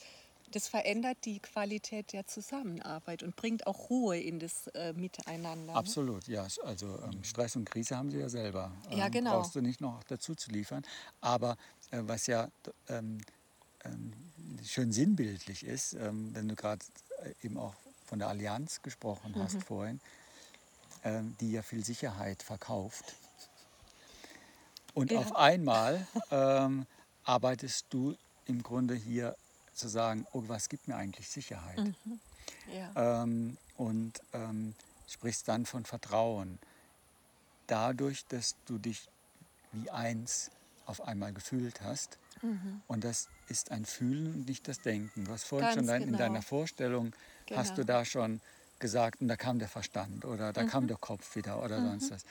das 0.52 0.68
verändert 0.68 1.18
die 1.26 1.40
Qualität 1.40 2.12
der 2.14 2.26
Zusammenarbeit 2.26 3.22
und 3.22 3.36
bringt 3.36 3.68
auch 3.68 3.90
Ruhe 3.92 4.18
in 4.18 4.40
das 4.40 4.66
äh, 4.74 4.94
Miteinander. 4.94 5.74
ne? 5.74 5.78
Absolut, 5.78 6.28
ja. 6.28 6.48
Also 6.64 7.00
ähm, 7.04 7.24
Stress 7.24 7.56
und 7.56 7.66
Krise 7.70 7.98
haben 7.98 8.10
sie 8.10 8.18
ja 8.20 8.30
selber. 8.30 8.72
Ähm, 8.90 8.98
Ja, 8.98 9.10
genau. 9.10 9.42
Brauchst 9.42 9.54
du 9.56 9.62
nicht 9.62 9.80
noch 9.82 10.04
dazu 10.06 10.34
zu 10.34 10.50
liefern. 10.50 10.82
Aber 11.22 11.56
äh, 11.92 12.00
was 12.02 12.26
ja 12.28 12.50
ähm, 12.88 13.20
schön 14.66 14.92
sinnbildlich 14.92 15.66
ist, 15.66 15.94
ähm, 15.94 16.34
wenn 16.34 16.48
du 16.48 16.56
gerade 16.56 16.84
äh, 17.24 17.34
eben 17.46 17.58
auch 17.58 17.74
von 18.06 18.20
der 18.20 18.28
Allianz 18.30 18.82
gesprochen 18.82 19.36
Mhm. 19.36 19.44
hast 19.44 19.64
vorhin, 19.64 20.00
ähm, 21.04 21.36
die 21.40 21.52
ja 21.52 21.62
viel 21.62 21.84
Sicherheit 21.84 22.42
verkauft. 22.44 23.16
Und 24.94 25.12
Ja. 25.12 25.20
auf 25.20 25.36
einmal 25.36 26.08
ähm, 26.32 26.86
arbeitest 27.24 27.86
du 27.90 28.16
im 28.46 28.64
Grunde 28.64 28.96
hier 28.96 29.36
zu 29.74 29.88
sagen, 29.88 30.26
oh, 30.34 30.44
was 30.48 30.70
gibt 30.70 30.88
mir 30.88 30.96
eigentlich 30.96 31.30
Sicherheit? 31.30 31.92
Ja. 32.74 33.22
ähm, 33.22 33.58
und 33.78 34.14
ähm, 34.34 34.74
sprichst 35.08 35.48
dann 35.48 35.66
von 35.66 35.86
Vertrauen. 35.86 36.58
Dadurch, 37.68 38.26
dass 38.28 38.56
du 38.66 38.78
dich 38.80 39.08
wie 39.74 39.90
eins 39.92 40.50
auf 40.86 41.02
einmal 41.02 41.34
gefühlt 41.34 41.82
hast. 41.82 42.18
Und 42.88 43.04
das 43.04 43.28
ist 43.48 43.72
ein 43.72 43.86
Fühlen 43.86 44.28
und 44.28 44.48
nicht 44.48 44.68
das 44.68 44.82
Denken. 44.82 45.26
Du 45.26 45.32
hast 45.32 45.44
vorhin 45.46 45.66
Mhm. 45.68 45.76
Ganz 45.76 45.76
schon 45.76 45.88
dein, 45.88 46.02
in 46.04 46.08
genau. 46.08 46.18
deiner 46.20 46.42
Vorstellung, 46.42 47.16
hast 47.56 47.72
du 47.72 47.82
Genau. 47.82 48.00
da 48.00 48.06
schon 48.06 48.42
gesagt, 48.80 49.22
und 49.22 49.28
da 49.28 49.36
kam 49.36 49.60
der 49.60 49.68
Verstand 49.68 50.26
oder 50.26 50.54
da 50.54 50.64
Mhm. 50.64 50.68
kam 50.68 50.88
der 50.88 50.98
Kopf 50.98 51.36
wieder 51.36 51.64
oder 51.64 51.82
sonst 51.82 52.12
was. 52.12 52.24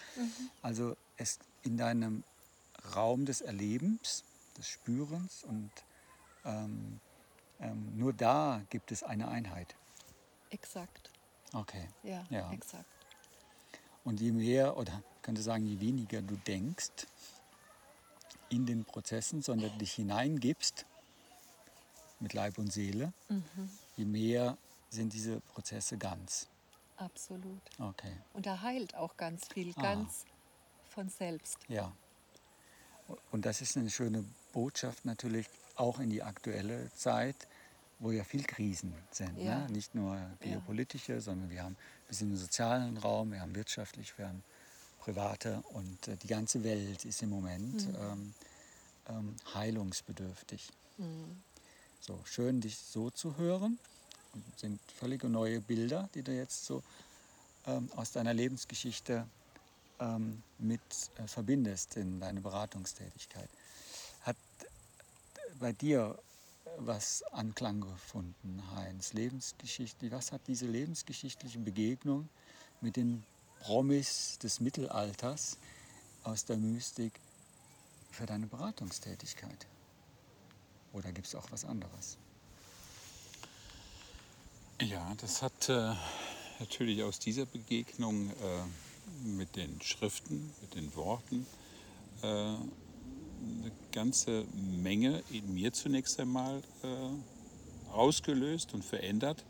Also 0.62 0.96
es 1.16 1.38
in 1.62 1.76
deinem 1.76 2.24
Raum 2.94 3.24
des 3.26 3.40
Erlebens, 3.40 4.24
des 4.56 4.68
Spürens 4.68 5.44
und 5.44 5.70
ähm, 6.44 7.00
ähm, 7.60 7.98
nur 7.98 8.12
da 8.12 8.62
gibt 8.70 8.92
es 8.92 9.02
eine 9.02 9.28
Einheit. 9.28 9.74
Exakt. 10.50 11.10
Okay. 11.52 11.88
Ja, 12.02 12.24
Ja. 12.30 12.52
exakt. 12.52 12.86
Und 14.04 14.20
je 14.20 14.30
mehr, 14.30 14.76
oder 14.76 15.02
ich 15.16 15.22
könnte 15.22 15.42
sagen, 15.42 15.66
je 15.66 15.80
weniger 15.80 16.22
du 16.22 16.36
denkst 16.36 17.06
in 18.48 18.66
den 18.66 18.85
Prozessen, 18.85 19.42
sondern 19.42 19.76
dich 19.78 19.92
hineingibst 19.94 20.87
mit 22.20 22.32
Leib 22.32 22.59
und 22.59 22.72
Seele, 22.72 23.12
je 23.96 24.04
mehr 24.04 24.56
sind 24.90 25.12
diese 25.12 25.40
Prozesse 25.40 25.98
ganz. 25.98 26.46
Absolut. 26.96 27.61
Okay, 27.78 28.12
Und 28.32 28.46
da 28.46 28.62
heilt 28.62 28.94
auch 28.94 29.16
ganz 29.16 29.46
viel, 29.48 29.72
Ah. 29.76 29.82
ganz 29.82 30.24
von 30.88 31.09
selbst. 31.09 31.59
ja. 31.68 31.92
Und 33.30 33.46
das 33.46 33.61
ist 33.61 33.76
eine 33.76 33.88
schöne 33.90 34.24
Botschaft 34.52 35.04
natürlich 35.04 35.46
auch 35.76 36.00
in 36.00 36.11
die 36.11 36.22
aktuelle 36.24 36.90
Zeit, 36.94 37.37
wo 38.00 38.11
ja 38.11 38.24
viel 38.24 38.42
Krisen 38.42 38.92
sind. 39.12 39.38
Ja. 39.38 39.61
Ne? 39.61 39.70
Nicht 39.70 39.94
nur 39.94 40.18
geopolitische, 40.40 41.20
sondern 41.20 41.48
wir 41.50 41.62
haben 41.62 41.74
ein 41.74 42.09
bisschen 42.09 42.30
den 42.30 42.37
sozialen 42.38 42.96
Raum, 42.96 43.30
wir 43.30 43.40
haben 43.42 43.54
wirtschaftlich, 43.54 44.18
wir 44.18 44.26
haben 44.28 44.42
private 45.06 45.62
und 45.72 46.08
äh, 46.08 46.16
die 46.16 46.26
ganze 46.26 46.64
Welt 46.64 47.04
ist 47.04 47.22
im 47.22 47.30
Moment 47.30 47.86
ähm, 48.00 48.34
ähm, 49.08 49.36
heilungsbedürftig. 49.54 50.68
So 52.00 52.18
schön, 52.24 52.60
dich 52.60 52.76
so 52.76 53.10
zu 53.10 53.36
hören. 53.36 53.78
Und 54.34 54.58
sind 54.58 54.80
völlige 54.98 55.28
neue 55.28 55.60
Bilder, 55.60 56.08
die 56.14 56.22
du 56.22 56.32
jetzt 56.32 56.66
so 56.66 56.82
ähm, 57.66 57.88
aus 57.94 58.10
deiner 58.12 58.34
Lebensgeschichte 58.34 59.26
ähm, 60.00 60.42
mit 60.58 60.80
äh, 61.18 61.26
verbindest 61.26 61.96
in 61.96 62.20
deine 62.20 62.40
Beratungstätigkeit. 62.40 63.48
Hat 64.22 64.36
bei 65.60 65.72
dir 65.72 66.18
äh, 66.64 66.70
was 66.78 67.22
Anklang 67.32 67.80
gefunden, 67.80 68.62
Heinz? 68.74 69.12
Lebensgeschichtlich, 69.12 70.10
was 70.10 70.32
hat 70.32 70.42
diese 70.48 70.66
lebensgeschichtliche 70.66 71.60
Begegnung 71.60 72.28
mit 72.80 72.96
den 72.96 73.24
Promis 73.60 74.38
des 74.38 74.60
Mittelalters 74.60 75.58
aus 76.24 76.44
der 76.44 76.56
Mystik 76.56 77.12
für 78.10 78.26
deine 78.26 78.46
Beratungstätigkeit? 78.46 79.66
Oder 80.92 81.12
gibt 81.12 81.26
es 81.26 81.34
auch 81.34 81.50
was 81.50 81.64
anderes? 81.64 82.16
Ja, 84.80 85.14
das 85.20 85.42
hat 85.42 85.68
äh, 85.68 85.94
natürlich 86.60 87.02
aus 87.02 87.18
dieser 87.18 87.46
Begegnung 87.46 88.30
äh, 88.30 89.26
mit 89.26 89.56
den 89.56 89.80
Schriften, 89.80 90.52
mit 90.60 90.74
den 90.74 90.94
Worten 90.94 91.46
äh, 92.22 92.26
eine 92.26 93.72
ganze 93.92 94.44
Menge 94.54 95.22
in 95.30 95.54
mir 95.54 95.72
zunächst 95.72 96.18
einmal 96.20 96.62
äh, 96.82 97.90
ausgelöst 97.92 98.74
und 98.74 98.84
verändert. 98.84 99.44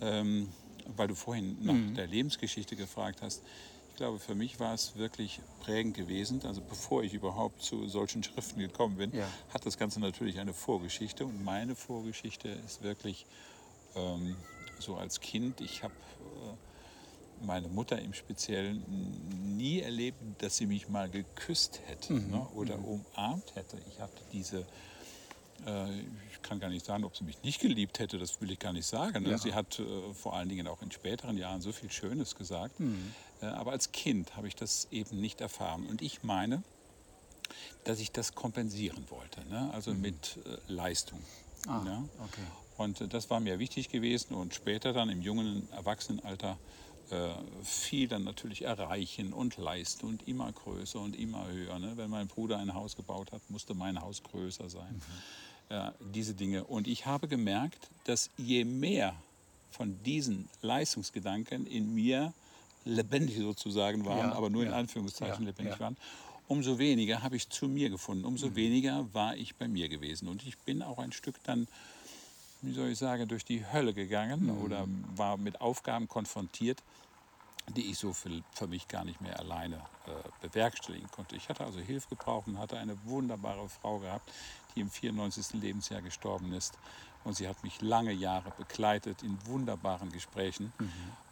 Ähm, 0.00 0.48
weil 0.96 1.08
du 1.08 1.14
vorhin 1.14 1.56
nach 1.60 1.94
der 1.96 2.06
Lebensgeschichte 2.06 2.76
gefragt 2.76 3.20
hast. 3.22 3.42
Ich 3.90 3.96
glaube, 3.96 4.18
für 4.20 4.34
mich 4.36 4.60
war 4.60 4.74
es 4.74 4.96
wirklich 4.96 5.40
prägend 5.60 5.96
gewesen. 5.96 6.40
Also 6.44 6.60
bevor 6.60 7.02
ich 7.02 7.14
überhaupt 7.14 7.62
zu 7.62 7.88
solchen 7.88 8.22
Schriften 8.22 8.60
gekommen 8.60 8.96
bin, 8.96 9.12
Ja. 9.12 9.26
hat 9.52 9.66
das 9.66 9.76
Ganze 9.76 9.98
natürlich 10.00 10.38
eine 10.38 10.52
Vorgeschichte. 10.54 11.24
Und 11.26 11.42
meine 11.44 11.74
Vorgeschichte 11.74 12.48
ist 12.48 12.82
wirklich 12.82 13.26
ähm, 13.96 14.36
so 14.78 14.96
als 14.96 15.20
Kind. 15.20 15.60
Ich 15.60 15.82
habe 15.82 15.94
äh, 15.94 17.44
meine 17.44 17.66
Mutter 17.68 18.00
im 18.00 18.14
Speziellen 18.14 18.84
nie 19.56 19.80
erlebt, 19.80 20.18
dass 20.42 20.56
sie 20.56 20.66
mich 20.66 20.88
mal 20.88 21.08
geküsst 21.08 21.80
hätte 21.86 22.14
ne, 22.14 22.46
oder 22.54 22.78
umarmt 22.78 23.54
hätte. 23.56 23.78
Ich 23.88 24.00
hatte 24.00 24.22
diese 24.32 24.64
ich 26.32 26.42
kann 26.42 26.60
gar 26.60 26.70
nicht 26.70 26.86
sagen, 26.86 27.04
ob 27.04 27.16
sie 27.16 27.24
mich 27.24 27.42
nicht 27.42 27.60
geliebt 27.60 27.98
hätte, 27.98 28.18
das 28.18 28.40
will 28.40 28.50
ich 28.50 28.58
gar 28.58 28.72
nicht 28.72 28.86
sagen. 28.86 29.24
Ne? 29.24 29.30
Ja. 29.30 29.38
Sie 29.38 29.54
hat 29.54 29.78
äh, 29.78 30.14
vor 30.14 30.34
allen 30.34 30.48
Dingen 30.48 30.66
auch 30.66 30.82
in 30.82 30.90
späteren 30.90 31.36
Jahren 31.36 31.60
so 31.60 31.72
viel 31.72 31.90
Schönes 31.90 32.36
gesagt. 32.36 32.78
Mhm. 32.80 33.12
Äh, 33.42 33.46
aber 33.46 33.72
als 33.72 33.92
Kind 33.92 34.36
habe 34.36 34.48
ich 34.48 34.54
das 34.54 34.88
eben 34.90 35.20
nicht 35.20 35.40
erfahren. 35.40 35.86
Und 35.86 36.02
ich 36.02 36.22
meine, 36.22 36.62
dass 37.84 38.00
ich 38.00 38.12
das 38.12 38.34
kompensieren 38.34 39.04
wollte, 39.10 39.44
ne? 39.48 39.70
also 39.72 39.94
mit 39.94 40.38
äh, 40.44 40.72
Leistung. 40.72 41.18
Mhm. 41.66 41.70
Ah, 41.70 41.82
ne? 41.84 42.08
okay. 42.24 42.46
Und 42.76 43.00
äh, 43.00 43.08
das 43.08 43.30
war 43.30 43.40
mir 43.40 43.58
wichtig 43.58 43.88
gewesen 43.88 44.34
und 44.34 44.54
später 44.54 44.92
dann 44.92 45.08
im 45.10 45.22
jungen 45.22 45.70
Erwachsenenalter 45.72 46.58
äh, 47.10 47.30
viel 47.62 48.06
dann 48.06 48.24
natürlich 48.24 48.62
erreichen 48.62 49.32
und 49.32 49.56
leisten 49.56 50.06
und 50.06 50.28
immer 50.28 50.52
größer 50.52 51.00
und 51.00 51.18
immer 51.18 51.48
höher. 51.48 51.78
Ne? 51.78 51.92
Wenn 51.96 52.10
mein 52.10 52.28
Bruder 52.28 52.58
ein 52.58 52.74
Haus 52.74 52.96
gebaut 52.96 53.32
hat, 53.32 53.40
musste 53.48 53.74
mein 53.74 54.00
Haus 54.00 54.22
größer 54.22 54.68
sein. 54.68 55.00
Ja, 55.70 55.92
diese 56.14 56.34
Dinge. 56.34 56.64
Und 56.64 56.88
ich 56.88 57.04
habe 57.06 57.28
gemerkt, 57.28 57.88
dass 58.04 58.30
je 58.38 58.64
mehr 58.64 59.14
von 59.70 60.02
diesen 60.02 60.48
Leistungsgedanken 60.62 61.66
in 61.66 61.94
mir 61.94 62.32
lebendig 62.84 63.36
sozusagen 63.38 64.04
waren, 64.06 64.30
Ja, 64.30 64.32
aber 64.32 64.48
nur 64.48 64.62
in 64.62 64.70
ja, 64.70 64.76
Anführungszeichen 64.76 65.44
ja, 65.44 65.50
lebendig 65.50 65.78
waren, 65.80 65.96
umso 66.48 66.78
weniger 66.78 67.22
habe 67.22 67.36
ich 67.36 67.50
zu 67.50 67.68
mir 67.68 67.90
gefunden, 67.90 68.24
umso 68.24 68.50
Mhm. 68.50 68.56
weniger 68.56 69.06
war 69.12 69.36
ich 69.36 69.54
bei 69.56 69.68
mir 69.68 69.88
gewesen. 69.90 70.28
Und 70.28 70.42
ich 70.46 70.56
bin 70.58 70.82
auch 70.82 70.98
ein 70.98 71.12
Stück 71.12 71.36
dann 71.44 71.68
wie 72.60 72.72
soll 72.72 72.88
ich 72.88 72.98
sagen, 72.98 73.28
durch 73.28 73.44
die 73.44 73.64
Hölle 73.72 73.94
gegangen 73.94 74.50
Mhm. 74.50 74.58
oder 74.64 74.86
war 75.16 75.36
mit 75.36 75.60
Aufgaben 75.60 76.08
konfrontiert, 76.08 76.82
die 77.68 77.90
ich 77.90 77.98
so 77.98 78.12
für, 78.12 78.42
für 78.54 78.66
mich 78.66 78.88
gar 78.88 79.04
nicht 79.04 79.20
mehr 79.20 79.38
alleine 79.38 79.76
äh, 80.06 80.10
bewerkstelligen 80.40 81.08
konnte. 81.10 81.36
Ich 81.36 81.48
hatte 81.48 81.64
also 81.64 81.78
Hilfe 81.80 82.08
gebraucht 82.08 82.48
und 82.48 82.58
hatte 82.58 82.78
eine 82.78 82.96
wunderbare 83.04 83.68
Frau 83.68 83.98
gehabt, 84.00 84.32
die 84.78 84.82
im 84.82 84.90
94. 84.90 85.60
Lebensjahr 85.60 86.02
gestorben 86.02 86.52
ist. 86.52 86.78
Und 87.24 87.34
sie 87.34 87.48
hat 87.48 87.62
mich 87.64 87.82
lange 87.82 88.12
Jahre 88.12 88.52
begleitet 88.56 89.22
in 89.22 89.36
wunderbaren 89.46 90.10
Gesprächen. 90.12 90.72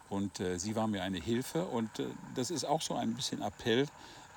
Und 0.09 0.39
äh, 0.39 0.59
sie 0.59 0.75
war 0.75 0.87
mir 0.87 1.03
eine 1.03 1.19
Hilfe. 1.19 1.65
Und 1.65 1.99
äh, 1.99 2.07
das 2.35 2.51
ist 2.51 2.65
auch 2.65 2.81
so 2.81 2.95
ein 2.95 3.13
bisschen 3.13 3.41
Appell. 3.41 3.87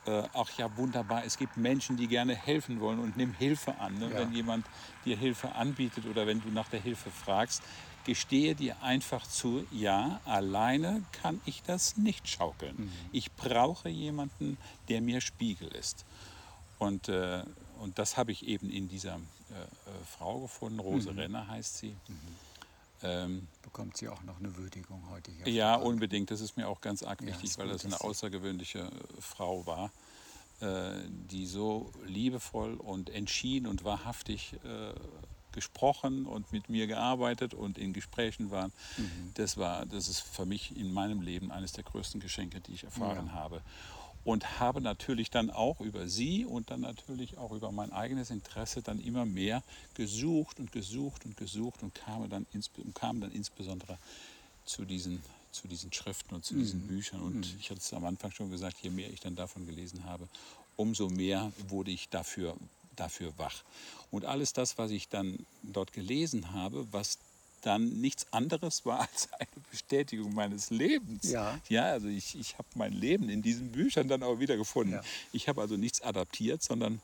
Äh, 0.07 0.23
ach 0.33 0.51
ja, 0.57 0.75
wunderbar. 0.77 1.25
Es 1.25 1.37
gibt 1.37 1.57
Menschen, 1.57 1.97
die 1.97 2.07
gerne 2.07 2.35
helfen 2.35 2.81
wollen 2.81 3.01
und 3.01 3.17
nimm 3.17 3.35
Hilfe 3.35 3.77
an. 3.79 3.99
Ne? 3.99 4.11
Ja. 4.11 4.19
Wenn 4.21 4.33
jemand 4.33 4.65
dir 5.05 5.17
Hilfe 5.17 5.55
anbietet 5.55 6.07
oder 6.07 6.27
wenn 6.27 6.41
du 6.41 6.49
nach 6.49 6.69
der 6.69 6.81
Hilfe 6.81 7.11
fragst, 7.11 7.63
gestehe 8.05 8.55
dir 8.55 8.83
einfach 8.83 9.27
zu, 9.27 9.67
ja, 9.71 10.21
alleine 10.25 11.03
kann 11.21 11.41
ich 11.45 11.63
das 11.63 11.97
nicht 11.97 12.29
schaukeln. 12.29 12.91
Ich 13.13 13.31
brauche 13.33 13.89
jemanden, 13.91 14.57
der 14.89 15.03
mir 15.03 15.21
Spiegel 15.21 15.69
ist. 15.69 16.07
Und, 16.81 17.09
äh, 17.09 17.45
und 17.79 17.99
das 17.99 18.17
habe 18.17 18.33
ich 18.33 18.47
eben 18.47 18.71
in 18.71 18.89
dieser 18.89 19.17
äh, 19.17 19.63
äh, 19.63 20.05
Frau 20.19 20.41
gefunden. 20.41 20.81
Rose 20.81 21.15
Renner 21.15 21.47
heißt 21.47 21.77
sie. 21.79 21.95
Ähm, 23.03 23.49
Bekommt 23.63 23.97
sie 23.97 24.09
auch 24.09 24.23
noch 24.23 24.39
eine 24.39 24.57
Würdigung 24.57 25.09
heute 25.11 25.31
hier? 25.31 25.47
ja, 25.49 25.75
unbedingt. 25.77 26.31
Das 26.31 26.41
ist 26.41 26.57
mir 26.57 26.69
auch 26.69 26.81
ganz 26.81 27.03
arg 27.03 27.21
Ja, 27.21 27.29
wichtig, 27.29 27.51
ist 27.51 27.59
weil 27.59 27.69
das 27.69 27.85
eine 27.85 28.01
außergewöhnliche 28.01 28.81
äh, 28.81 29.21
Frau 29.21 29.67
war, 29.67 29.91
äh, 30.61 31.01
die 31.31 31.47
so 31.47 31.93
liebevoll 32.07 32.75
und 32.75 33.11
entschieden 33.11 33.67
und 33.67 33.85
wahrhaftig 33.85 34.55
äh, 34.65 34.95
gesprochen 35.53 36.27
und 36.27 36.53
mit 36.53 36.69
mir 36.69 36.87
gearbeitet 36.87 37.55
und 37.55 37.77
in 37.77 37.93
Gesprächen 37.93 38.51
war. 38.51 38.69
Mhm. 38.97 39.33
Das 39.35 39.57
war, 39.57 39.85
das 39.85 40.09
ist 40.09 40.21
für 40.21 40.47
mich 40.47 40.77
in 40.77 40.93
meinem 40.93 41.21
Leben 41.21 41.51
eines 41.51 41.73
der 41.73 41.85
größten 41.85 42.21
Geschenke, 42.21 42.61
die 42.61 42.73
ich 42.73 42.85
erfahren 42.85 43.27
Ja. 43.29 43.33
habe. 43.33 43.63
Und 44.23 44.61
habe 44.61 44.81
natürlich 44.83 45.31
dann 45.31 45.51
auch 45.51 45.81
über 45.81 46.07
sie 46.07 46.45
und 46.45 46.71
dann 46.71 46.83
natürlich 46.83 47.39
auch 47.39 47.53
über 47.53 47.73
mein 47.73 47.91
eigenes 47.93 48.31
Interesse 48.31 48.83
dann 48.83 49.01
immer 49.01 49.25
mehr 49.25 49.63
gesucht 49.95 50.61
und 50.61 50.73
gesucht 50.73 51.25
und 51.25 51.37
gesucht 51.37 51.83
und 51.83 51.95
kam 51.95 52.29
dann, 52.29 52.47
kam 52.95 53.21
dann 53.21 53.33
insbesondere 53.33 53.99
zu 54.67 54.85
diesen, 54.85 55.23
zu 55.53 55.69
diesen 55.69 55.93
Schriften 55.93 56.35
und 56.35 56.45
zu 56.45 56.55
diesen 56.55 56.87
Büchern. 56.87 57.23
Und 57.23 57.57
ich 57.59 57.71
hatte 57.71 57.81
es 57.81 57.93
am 57.95 58.05
Anfang 58.05 58.31
schon 58.31 58.51
gesagt, 58.51 58.79
je 58.83 58.91
mehr 58.91 59.11
ich 59.11 59.21
dann 59.21 59.37
davon 59.37 59.67
gelesen 59.67 60.05
habe, 60.05 60.29
umso 60.77 61.09
mehr 61.09 61.53
wurde 61.69 61.91
ich 61.91 62.09
dafür, 62.09 62.57
dafür 62.97 63.33
wach. 63.39 63.63
Und 64.11 64.25
alles 64.25 64.53
das, 64.53 64.79
was 64.79 64.91
ich 64.91 65.09
dann 65.09 65.47
dort 65.63 65.93
gelesen 65.93 66.53
habe, 66.53 66.87
was 66.93 67.19
dann 67.61 68.01
nichts 68.01 68.27
anderes 68.33 68.85
war 68.87 69.01
als 69.13 69.33
eine 69.33 69.65
Bestätigung 69.71 70.35
meines 70.35 70.71
Lebens. 70.71 71.31
Ja. 71.31 71.59
ja 71.69 71.85
also 71.85 72.09
ich, 72.09 72.39
ich 72.39 72.59
habe 72.59 72.69
mein 72.75 72.93
Leben 72.93 73.29
in 73.29 73.43
diesen 73.43 73.73
Büchern 73.73 74.09
dann 74.09 74.23
auch 74.23 74.39
wieder 74.39 74.57
gefunden. 74.57 74.95
Ja. 74.95 75.03
Ich 75.33 75.49
habe 75.49 75.61
also 75.61 75.77
nichts 75.77 76.03
adaptiert, 76.03 76.63
sondern 76.63 77.01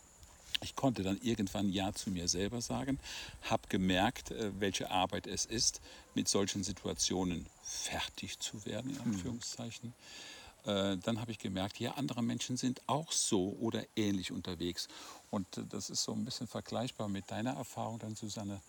ich 0.62 0.74
konnte 0.74 1.02
dann 1.02 1.18
irgendwann 1.20 1.70
Ja 1.70 1.92
zu 1.92 2.10
mir 2.10 2.28
selber 2.28 2.60
sagen, 2.60 2.98
habe 3.42 3.62
gemerkt, 3.68 4.30
äh, 4.30 4.52
welche 4.58 4.90
Arbeit 4.90 5.26
es 5.26 5.44
ist, 5.44 5.80
mit 6.14 6.28
solchen 6.28 6.64
Situationen 6.64 7.46
fertig 7.62 8.38
zu 8.38 8.64
werden, 8.64 8.90
in 8.90 9.00
Anführungszeichen. 9.00 9.92
Äh, 10.64 10.96
Dann 10.96 11.20
habe 11.20 11.30
ich 11.30 11.38
gemerkt, 11.38 11.78
ja, 11.78 11.92
andere 11.92 12.22
Menschen 12.22 12.56
sind 12.56 12.80
auch 12.86 13.12
so 13.12 13.56
oder 13.60 13.84
ähnlich 13.96 14.32
unterwegs. 14.32 14.88
Und 15.30 15.58
äh, 15.58 15.62
das 15.68 15.90
ist 15.90 16.02
so 16.02 16.12
ein 16.12 16.24
bisschen 16.24 16.46
vergleichbar 16.46 17.08
mit 17.08 17.30
deiner 17.30 17.52
Erfahrung 17.54 17.98
dann, 17.98 18.16
Susanne. 18.16 18.60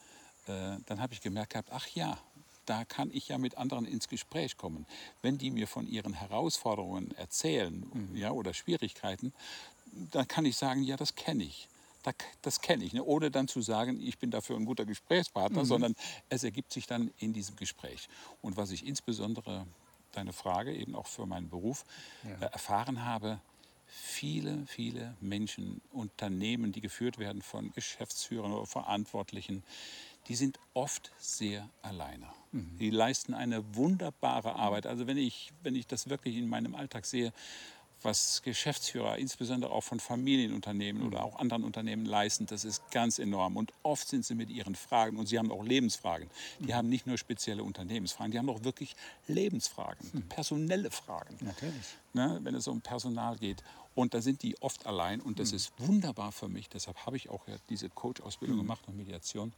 Äh, 0.47 0.77
Dann 0.85 0.99
habe 1.01 1.13
ich 1.13 1.21
gemerkt 1.21 1.53
gehabt, 1.53 1.69
ach 1.71 1.87
ja, 1.87 2.17
da 2.65 2.83
kann 2.85 3.11
ich 3.13 3.29
ja 3.29 3.37
mit 3.37 3.57
anderen 3.57 3.85
ins 3.85 4.07
Gespräch 4.09 4.57
kommen. 4.57 4.85
Wenn 5.21 5.37
die 5.37 5.51
mir 5.51 5.67
von 5.67 5.87
ihren 5.87 6.13
Herausforderungen 6.13 7.11
erzählen 7.15 7.85
ja, 8.13 8.31
oder 8.31 8.53
Schwierigkeiten, 8.53 9.33
dann 10.11 10.27
kann 10.27 10.43
ich 10.45 10.57
sagen, 10.57 10.83
ja, 10.83 10.97
das 10.97 11.15
kenne 11.15 11.45
ich. 11.45 11.69
Da- 12.03 12.11
Das 12.41 12.59
kenne 12.61 12.83
ich, 12.83 12.91
ne? 12.93 13.03
ohne 13.03 13.31
dann 13.31 13.47
zu 13.47 13.61
sagen, 13.61 14.01
ich 14.01 14.17
bin 14.19 14.31
dafür 14.31 14.57
ein 14.57 14.65
guter 14.65 14.85
Gesprächspartner, 14.85 15.63
sondern 15.65 15.95
es 16.29 16.43
ergibt 16.43 16.73
sich 16.73 16.87
dann 16.87 17.11
in 17.17 17.31
diesem 17.33 17.55
Gespräch. 17.55 18.09
Und 18.41 18.57
was 18.57 18.71
ich 18.71 18.85
insbesondere, 18.85 19.65
deine 20.11 20.33
Frage 20.33 20.73
eben 20.75 20.93
auch 20.95 21.07
für 21.07 21.25
meinen 21.25 21.49
Beruf, 21.49 21.85
Ja. 22.23 22.47
äh, 22.47 22.51
erfahren 22.51 23.05
habe, 23.05 23.39
viele, 23.87 24.65
viele 24.67 25.15
Menschen, 25.21 25.81
Unternehmen, 25.91 26.73
die 26.73 26.81
geführt 26.81 27.17
werden 27.17 27.41
von 27.41 27.71
Geschäftsführern 27.71 28.51
oder 28.51 28.65
Verantwortlichen, 28.65 29.63
die 30.27 30.35
sind 30.35 30.59
oft 30.73 31.11
sehr 31.17 31.69
alleine. 31.81 32.27
Die 32.79 32.89
leisten 32.89 33.33
eine 33.33 33.75
wunderbare 33.75 34.55
Arbeit. 34.55 34.87
Also 34.87 35.05
wenn 35.05 35.17
ich, 35.17 35.51
wenn 35.63 35.75
ich 35.75 35.85
das 35.85 36.09
wirklich 36.09 36.35
in 36.37 36.47
meinem 36.47 36.75
Alltag 36.75 37.05
sehe, 37.05 37.33
was 38.03 38.41
Geschäftsführer, 38.43 39.17
insbesondere 39.17 39.71
auch 39.71 39.81
von 39.81 39.99
Familienunternehmen 39.99 41.01
oder 41.01 41.23
auch 41.23 41.39
anderen 41.39 41.63
Unternehmen 41.63 42.05
leisten, 42.05 42.45
das 42.45 42.63
ist 42.63 42.89
ganz 42.91 43.19
enorm. 43.19 43.57
Und 43.57 43.73
oft 43.83 44.07
sind 44.07 44.23
sie 44.25 44.35
mit 44.35 44.49
ihren 44.49 44.75
Fragen, 44.75 45.17
und 45.17 45.27
sie 45.27 45.39
haben 45.39 45.51
auch 45.51 45.63
Lebensfragen. 45.63 46.29
Die 46.59 46.75
haben 46.75 46.89
nicht 46.89 47.07
nur 47.07 47.17
spezielle 47.17 47.63
Unternehmensfragen, 47.63 48.31
die 48.31 48.37
haben 48.37 48.49
auch 48.49 48.63
wirklich 48.63 48.95
Lebensfragen, 49.27 50.23
personelle 50.29 50.91
Fragen 50.91 51.37
Natürlich. 51.41 51.95
ne, 52.13 52.39
wenn 52.43 52.55
es 52.55 52.67
um 52.67 52.81
Personal 52.81 53.37
geht. 53.37 53.63
Und 53.95 54.13
da 54.13 54.21
sind 54.21 54.43
die 54.43 54.61
oft 54.61 54.85
allein 54.85 55.21
und 55.21 55.39
das 55.39 55.51
ist 55.51 55.73
wunderbar 55.79 56.31
für 56.31 56.47
mich. 56.47 56.69
Deshalb 56.69 56.97
habe 57.07 57.17
ich 57.17 57.29
auch 57.29 57.47
ja 57.47 57.55
diese 57.69 57.89
Coach-Ausbildung 57.89 58.57
gemacht 58.57 58.87
und 58.87 58.95
Mediation, 58.95 59.53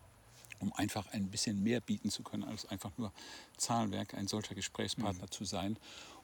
um 0.60 0.74
einfach 0.74 1.08
ein 1.14 1.30
bisschen 1.30 1.64
mehr 1.64 1.82
bieten 1.82 2.10
zu 2.10 2.24
können, 2.24 2.44
als 2.44 2.66
einfach 2.68 2.92
nur 2.98 3.12
Zahlenwerk, 3.58 4.14
ein 4.14 4.28
solcher 4.28 4.56
Gesprächspartner 4.56 5.30
zu 5.30 5.46
sein. 5.46 5.78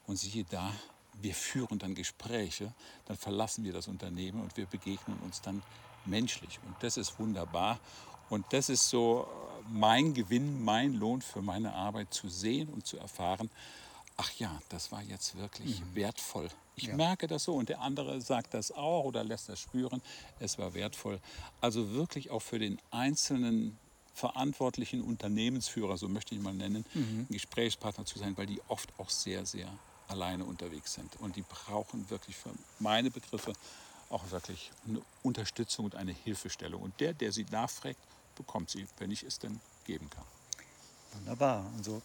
Und 0.06 0.16
siehe 0.16 0.44
da, 0.44 0.72
wir 1.20 1.34
führen 1.34 1.78
dann 1.78 1.94
Gespräche, 1.94 2.72
dann 3.06 3.16
verlassen 3.16 3.64
wir 3.64 3.72
das 3.72 3.88
Unternehmen 3.88 4.40
und 4.40 4.56
wir 4.56 4.66
begegnen 4.66 5.18
uns 5.20 5.40
dann 5.40 5.62
menschlich. 6.04 6.60
Und 6.66 6.76
das 6.80 6.96
ist 6.96 7.18
wunderbar. 7.18 7.80
Und 8.28 8.44
das 8.50 8.68
ist 8.68 8.88
so 8.88 9.28
äh, 9.28 9.62
mein 9.70 10.14
Gewinn, 10.14 10.64
mein 10.64 10.94
Lohn 10.94 11.22
für 11.22 11.42
meine 11.42 11.72
Arbeit 11.72 12.12
zu 12.12 12.28
sehen 12.28 12.68
und 12.68 12.86
zu 12.86 12.98
erfahren, 12.98 13.50
ach 14.16 14.30
ja, 14.32 14.60
das 14.68 14.92
war 14.92 15.02
jetzt 15.02 15.36
wirklich 15.36 15.82
wertvoll. 15.94 16.48
Ich 16.78 16.92
merke 16.92 17.26
das 17.26 17.44
so 17.44 17.54
und 17.54 17.70
der 17.70 17.80
andere 17.80 18.20
sagt 18.20 18.52
das 18.52 18.70
auch 18.70 19.04
oder 19.04 19.24
lässt 19.24 19.48
das 19.48 19.60
spüren, 19.60 20.02
es 20.40 20.58
war 20.58 20.74
wertvoll. 20.74 21.20
Also 21.60 21.92
wirklich 21.92 22.30
auch 22.30 22.42
für 22.42 22.58
den 22.58 22.78
einzelnen 22.90 23.78
verantwortlichen 24.16 25.02
Unternehmensführer, 25.02 25.98
so 25.98 26.08
möchte 26.08 26.34
ich 26.34 26.40
mal 26.40 26.54
nennen, 26.54 26.86
ein 26.94 27.26
Gesprächspartner 27.28 28.06
zu 28.06 28.18
sein, 28.18 28.34
weil 28.38 28.46
die 28.46 28.62
oft 28.68 28.88
auch 28.98 29.10
sehr, 29.10 29.44
sehr 29.44 29.68
alleine 30.08 30.44
unterwegs 30.44 30.94
sind. 30.94 31.16
Und 31.20 31.36
die 31.36 31.42
brauchen 31.42 32.08
wirklich 32.08 32.34
für 32.34 32.50
meine 32.78 33.10
Begriffe 33.10 33.52
auch 34.08 34.30
wirklich 34.30 34.70
eine 34.88 35.02
Unterstützung 35.22 35.84
und 35.84 35.96
eine 35.96 36.12
Hilfestellung. 36.12 36.80
Und 36.80 36.98
der, 36.98 37.12
der 37.12 37.30
sie 37.30 37.44
nachfragt, 37.50 37.98
bekommt 38.36 38.70
sie, 38.70 38.86
wenn 38.98 39.10
ich 39.10 39.22
es 39.22 39.38
denn 39.38 39.60
geben 39.84 40.08
kann. 40.08 40.24
Wunderbar. 41.12 41.66
Und 41.76 41.84
so 41.84 42.00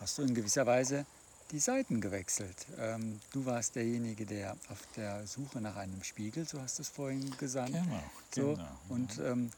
hast 0.00 0.18
du 0.18 0.22
in 0.22 0.34
gewisser 0.34 0.66
Weise 0.66 1.06
die 1.50 1.60
Seiten 1.60 2.00
gewechselt. 2.00 2.66
Ähm, 2.78 3.20
du 3.32 3.46
warst 3.46 3.76
derjenige, 3.76 4.26
der 4.26 4.56
auf 4.68 4.80
der 4.96 5.26
Suche 5.26 5.60
nach 5.60 5.76
einem 5.76 6.02
Spiegel, 6.02 6.46
so 6.46 6.60
hast 6.60 6.78
du 6.78 6.82
es 6.82 6.88
vorhin 6.88 7.34
gesagt. 7.38 7.72
Genau, 7.72 8.02
So, 8.34 8.54
genau. 8.54 8.68
Und 8.88 9.18
ähm, 9.18 9.50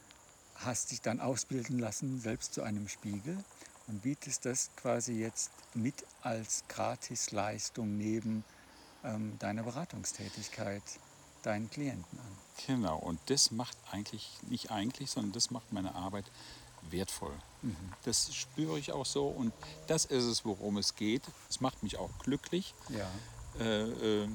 hast 0.64 0.90
dich 0.90 1.00
dann 1.02 1.20
ausbilden 1.20 1.78
lassen, 1.78 2.20
selbst 2.20 2.54
zu 2.54 2.62
einem 2.62 2.88
Spiegel 2.88 3.36
und 3.88 4.02
bietest 4.02 4.44
das 4.46 4.70
quasi 4.76 5.12
jetzt 5.14 5.50
mit 5.74 5.94
als 6.22 6.64
Gratisleistung 6.68 7.96
neben 7.96 8.44
ähm, 9.04 9.38
deiner 9.38 9.62
Beratungstätigkeit 9.62 10.82
deinen 11.42 11.70
Klienten 11.70 12.18
an. 12.18 12.38
Genau, 12.66 12.98
und 12.98 13.20
das 13.26 13.50
macht 13.52 13.76
eigentlich, 13.92 14.28
nicht 14.48 14.70
eigentlich, 14.70 15.10
sondern 15.10 15.32
das 15.32 15.50
macht 15.50 15.72
meine 15.72 15.94
Arbeit 15.94 16.24
wertvoll. 16.90 17.34
Mhm. 17.62 17.76
Das 18.04 18.34
spüre 18.34 18.78
ich 18.78 18.92
auch 18.92 19.06
so 19.06 19.28
und 19.28 19.52
das 19.86 20.04
ist 20.06 20.24
es, 20.24 20.44
worum 20.44 20.76
es 20.78 20.96
geht. 20.96 21.22
Es 21.48 21.60
macht 21.60 21.82
mich 21.82 21.98
auch 21.98 22.10
glücklich, 22.20 22.74
Ja. 22.88 23.08
äh, 23.60 24.22
äh, 24.24 24.28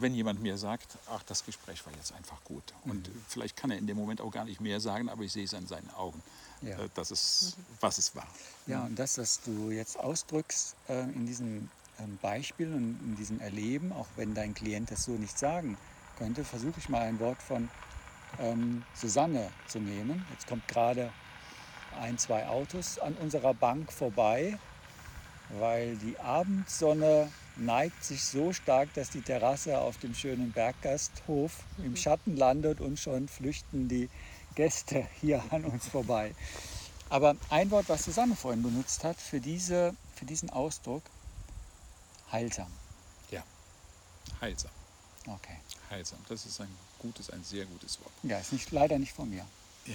wenn 0.00 0.14
jemand 0.14 0.40
mir 0.42 0.56
sagt, 0.58 0.98
ach, 1.10 1.22
das 1.24 1.44
Gespräch 1.44 1.84
war 1.86 1.92
jetzt 1.94 2.12
einfach 2.12 2.42
gut. 2.44 2.72
Und 2.84 3.08
Mhm. 3.08 3.22
vielleicht 3.28 3.56
kann 3.56 3.70
er 3.70 3.78
in 3.78 3.86
dem 3.86 3.96
Moment 3.96 4.20
auch 4.20 4.30
gar 4.30 4.44
nicht 4.44 4.60
mehr 4.60 4.80
sagen, 4.80 5.08
aber 5.08 5.22
ich 5.22 5.32
sehe 5.32 5.44
es 5.44 5.54
an 5.54 5.66
seinen 5.66 5.90
Augen, 5.90 6.22
Ja. 6.62 6.78
äh, 6.78 6.88
dass 6.94 7.10
es, 7.10 7.56
was 7.80 7.98
es 7.98 8.14
war. 8.14 8.26
Ja, 8.66 8.84
und 8.84 8.98
das, 8.98 9.18
was 9.18 9.40
du 9.42 9.70
jetzt 9.70 9.98
ausdrückst 9.98 10.74
äh, 10.88 11.02
in 11.04 11.26
diesem 11.26 11.70
ähm, 11.98 12.18
Beispiel 12.20 12.72
und 12.72 13.00
in 13.02 13.16
diesem 13.16 13.40
Erleben, 13.40 13.92
auch 13.92 14.06
wenn 14.16 14.34
dein 14.34 14.54
Klient 14.54 14.90
das 14.90 15.04
so 15.04 15.12
nicht 15.12 15.38
sagen 15.38 15.76
könnte, 16.18 16.44
versuche 16.44 16.78
ich 16.78 16.88
mal 16.88 17.02
ein 17.02 17.18
Wort 17.20 17.42
von 17.42 17.68
ähm, 18.38 18.84
Susanne 18.94 19.50
zu 19.66 19.78
nehmen. 19.80 20.24
Jetzt 20.32 20.46
kommt 20.46 20.66
gerade 20.68 21.10
ein, 22.00 22.18
zwei 22.18 22.46
Autos 22.48 22.98
an 22.98 23.14
unserer 23.14 23.54
Bank 23.54 23.90
vorbei, 23.92 24.58
weil 25.50 25.96
die 25.96 26.18
Abendsonne 26.18 27.30
neigt 27.56 28.04
sich 28.04 28.24
so 28.24 28.52
stark, 28.52 28.92
dass 28.94 29.10
die 29.10 29.22
Terrasse 29.22 29.78
auf 29.78 29.98
dem 29.98 30.14
schönen 30.14 30.52
Berggasthof 30.52 31.52
im 31.78 31.96
Schatten 31.96 32.36
landet 32.36 32.80
und 32.80 32.98
schon 32.98 33.28
flüchten 33.28 33.88
die 33.88 34.10
Gäste 34.54 35.06
hier 35.20 35.42
an 35.50 35.64
uns 35.64 35.86
vorbei. 35.88 36.34
Aber 37.08 37.36
ein 37.50 37.70
Wort, 37.70 37.88
was 37.88 38.04
Susanne 38.04 38.34
vorhin 38.34 38.62
benutzt 38.62 39.04
hat 39.04 39.16
für, 39.20 39.40
diese, 39.40 39.94
für 40.16 40.24
diesen 40.24 40.50
Ausdruck, 40.50 41.02
heilsam. 42.32 42.70
Ja, 43.30 43.44
heilsam. 44.40 44.72
Okay. 45.26 45.56
Heilsam, 45.88 46.18
das 46.28 46.46
ist 46.46 46.60
ein 46.60 46.68
gutes, 46.98 47.30
ein 47.30 47.44
sehr 47.44 47.64
gutes 47.66 48.00
Wort. 48.00 48.12
Ja, 48.24 48.38
ist 48.38 48.52
nicht, 48.52 48.72
leider 48.72 48.98
nicht 48.98 49.12
von 49.12 49.28
mir. 49.28 49.46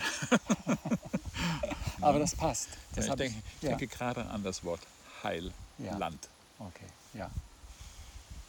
Aber 2.01 2.19
das 2.19 2.33
passt. 2.35 2.69
Das 2.95 3.07
Ja, 3.07 3.13
ich 3.13 3.17
denke, 3.17 3.43
ich 3.57 3.63
ja. 3.63 3.69
denke 3.75 3.87
gerade 3.87 4.25
an 4.25 4.41
das 4.43 4.63
Wort 4.63 4.79
Heilland. 5.23 6.29
Okay, 6.59 6.87
ja. 7.13 7.29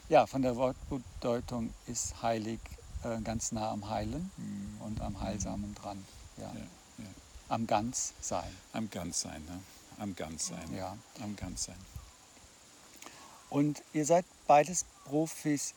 Ja, 0.08 0.26
von 0.26 0.42
der 0.42 0.56
Wortbedeutung 0.56 1.72
ist 1.86 2.22
heilig 2.22 2.60
äh, 3.02 3.20
ganz 3.22 3.52
nah 3.52 3.70
am 3.70 3.88
Heilen 3.88 4.30
und 4.80 5.00
am 5.00 5.20
Heilsamen 5.20 5.74
dran. 5.74 6.04
Ja. 6.36 6.52
Ja, 6.52 6.60
ja. 6.98 7.04
Am 7.48 7.66
Ganzsein. 7.66 8.56
Am 8.72 8.90
Ganzsein, 8.90 9.44
ne? 9.44 9.60
am 9.98 10.16
Ganzsein. 10.16 10.74
Ja. 10.74 10.96
Am 11.20 11.36
Ganzsein. 11.36 11.76
Und 13.50 13.82
ihr 13.92 14.04
seid 14.04 14.24
beides 14.46 14.84
Profis 15.04 15.74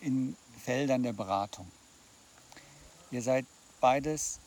in 0.00 0.36
Feldern 0.62 1.02
der 1.02 1.12
Beratung. 1.12 1.70
Ihr 3.10 3.22
seid 3.22 3.46
beides 3.80 4.38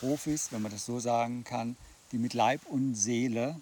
Profis, 0.00 0.52
wenn 0.52 0.62
man 0.62 0.72
das 0.72 0.84
so 0.86 1.00
sagen 1.00 1.44
kann, 1.44 1.76
die 2.12 2.18
mit 2.18 2.34
Leib 2.34 2.66
und 2.66 2.94
Seele 2.94 3.60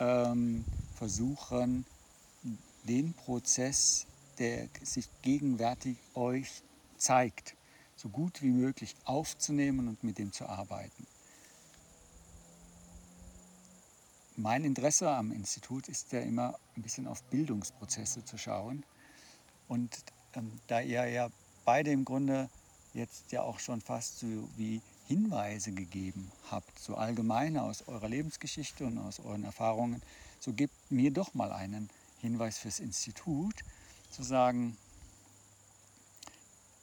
ähm, 0.00 0.64
versuchen, 0.96 1.84
den 2.84 3.12
Prozess, 3.14 4.06
der 4.38 4.68
sich 4.82 5.08
gegenwärtig 5.22 5.98
euch 6.14 6.62
zeigt, 6.96 7.54
so 7.96 8.08
gut 8.08 8.42
wie 8.42 8.50
möglich 8.50 8.96
aufzunehmen 9.04 9.88
und 9.88 10.02
mit 10.02 10.18
dem 10.18 10.32
zu 10.32 10.48
arbeiten. 10.48 11.06
Mein 14.36 14.64
Interesse 14.64 15.10
am 15.10 15.32
Institut 15.32 15.88
ist 15.88 16.12
ja 16.12 16.20
immer 16.20 16.58
ein 16.74 16.82
bisschen 16.82 17.06
auf 17.06 17.22
Bildungsprozesse 17.24 18.24
zu 18.24 18.38
schauen. 18.38 18.84
Und 19.68 19.90
ähm, 20.34 20.50
da 20.66 20.80
ihr 20.80 21.06
ja 21.06 21.28
beide 21.66 21.90
im 21.90 22.06
Grunde 22.06 22.48
jetzt 22.94 23.32
ja 23.32 23.42
auch 23.42 23.58
schon 23.58 23.82
fast 23.82 24.20
so 24.20 24.48
wie 24.56 24.80
Hinweise 25.10 25.72
gegeben 25.72 26.30
habt, 26.52 26.78
so 26.78 26.94
allgemeine 26.94 27.64
aus 27.64 27.88
eurer 27.88 28.08
Lebensgeschichte 28.08 28.86
und 28.86 28.96
aus 28.98 29.18
euren 29.18 29.42
Erfahrungen, 29.42 30.00
so 30.38 30.52
gebt 30.52 30.72
mir 30.88 31.10
doch 31.10 31.34
mal 31.34 31.50
einen 31.50 31.90
Hinweis 32.20 32.58
fürs 32.58 32.78
Institut, 32.78 33.56
zu 34.12 34.22
sagen, 34.22 34.76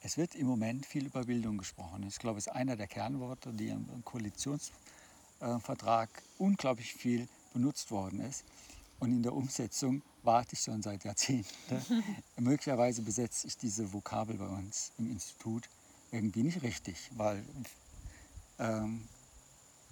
es 0.02 0.18
wird 0.18 0.36
im 0.36 0.48
Moment 0.48 0.86
viel 0.86 1.06
über 1.06 1.24
Bildung 1.24 1.58
gesprochen. 1.58 2.06
Ich 2.06 2.20
glaube, 2.20 2.40
es 2.40 2.48
ist 2.48 2.54
einer 2.54 2.76
der 2.76 2.88
Kernworte, 2.88 3.54
die 3.54 3.70
im 3.70 4.04
Koalitionsvertrag 4.04 6.10
unglaublich 6.38 6.96
viel 6.96 7.30
benutzt 7.54 7.92
worden 7.92 8.20
ist. 8.20 8.44
Und 9.00 9.12
in 9.12 9.24
der 9.24 9.34
Umsetzung 9.34 10.02
warte 10.24 10.56
ich 10.56 10.60
schon 10.60 10.82
seit 10.82 11.06
Jahrzehnten. 11.06 11.54
Möglicherweise 12.36 13.04
besetze 13.04 13.48
ich 13.48 13.58
diese 13.58 13.94
Vokabel 13.94 14.36
bei 14.36 14.48
uns 14.48 14.92
im 14.98 15.10
Institut 15.12 15.70
irgendwie 16.12 16.44
nicht 16.44 16.62
richtig, 16.62 17.10
weil 17.16 17.42
ähm, 18.60 19.08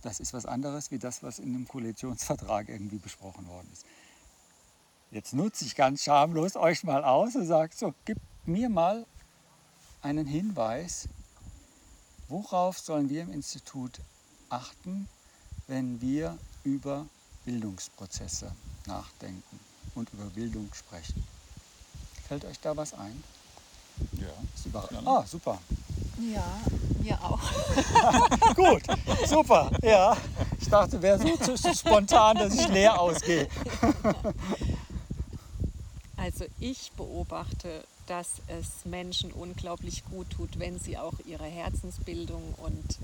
das 0.01 0.19
ist 0.19 0.33
was 0.33 0.45
anderes 0.45 0.91
wie 0.91 0.99
das, 0.99 1.23
was 1.23 1.39
in 1.39 1.55
einem 1.55 1.67
Koalitionsvertrag 1.67 2.69
irgendwie 2.69 2.97
besprochen 2.97 3.47
worden 3.47 3.67
ist. 3.73 3.85
Jetzt 5.11 5.33
nutze 5.33 5.65
ich 5.65 5.75
ganz 5.75 6.03
schamlos 6.03 6.55
euch 6.55 6.83
mal 6.83 7.03
aus 7.03 7.35
und 7.35 7.45
sage 7.47 7.73
so, 7.75 7.93
gib 8.05 8.17
mir 8.45 8.69
mal 8.69 9.05
einen 10.01 10.27
Hinweis, 10.27 11.07
worauf 12.27 12.77
sollen 12.77 13.09
wir 13.09 13.23
im 13.23 13.31
Institut 13.31 13.99
achten, 14.49 15.07
wenn 15.67 16.01
wir 16.01 16.37
über 16.63 17.07
Bildungsprozesse 17.45 18.51
nachdenken 18.85 19.59
und 19.95 20.11
über 20.13 20.25
Bildung 20.25 20.69
sprechen. 20.73 21.23
Fällt 22.27 22.45
euch 22.45 22.59
da 22.59 22.75
was 22.75 22.93
ein? 22.93 23.23
Ja. 24.13 24.27
Gerne. 24.89 25.07
Ah, 25.07 25.25
super. 25.25 25.59
Ja, 26.19 26.45
mir 27.01 27.19
auch. 27.21 27.41
Gut, 28.55 28.83
super. 29.27 29.71
Ja, 29.81 30.15
ich 30.59 30.69
dachte, 30.69 31.01
wäre 31.01 31.19
so 31.19 31.55
zu 31.55 31.73
spontan, 31.73 32.37
dass 32.37 32.53
ich 32.53 32.67
leer 32.69 32.99
ausgehe. 32.99 33.47
Also 36.17 36.45
ich 36.59 36.91
beobachte, 36.97 37.83
dass 38.07 38.41
es 38.47 38.83
Menschen 38.85 39.31
unglaublich 39.31 40.03
gut 40.05 40.27
tut, 40.31 40.57
wenn 40.57 40.79
sie 40.79 40.97
auch 40.97 41.13
ihre 41.23 41.45
Herzensbildung 41.45 42.55
und 42.57 42.97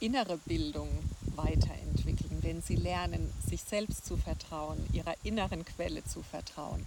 innere 0.00 0.36
Bildung 0.38 0.88
weiterentwickeln, 1.34 2.38
wenn 2.42 2.60
sie 2.60 2.76
lernen, 2.76 3.32
sich 3.48 3.62
selbst 3.62 4.04
zu 4.04 4.18
vertrauen, 4.18 4.78
ihrer 4.92 5.14
inneren 5.22 5.64
Quelle 5.64 6.04
zu 6.04 6.22
vertrauen. 6.22 6.84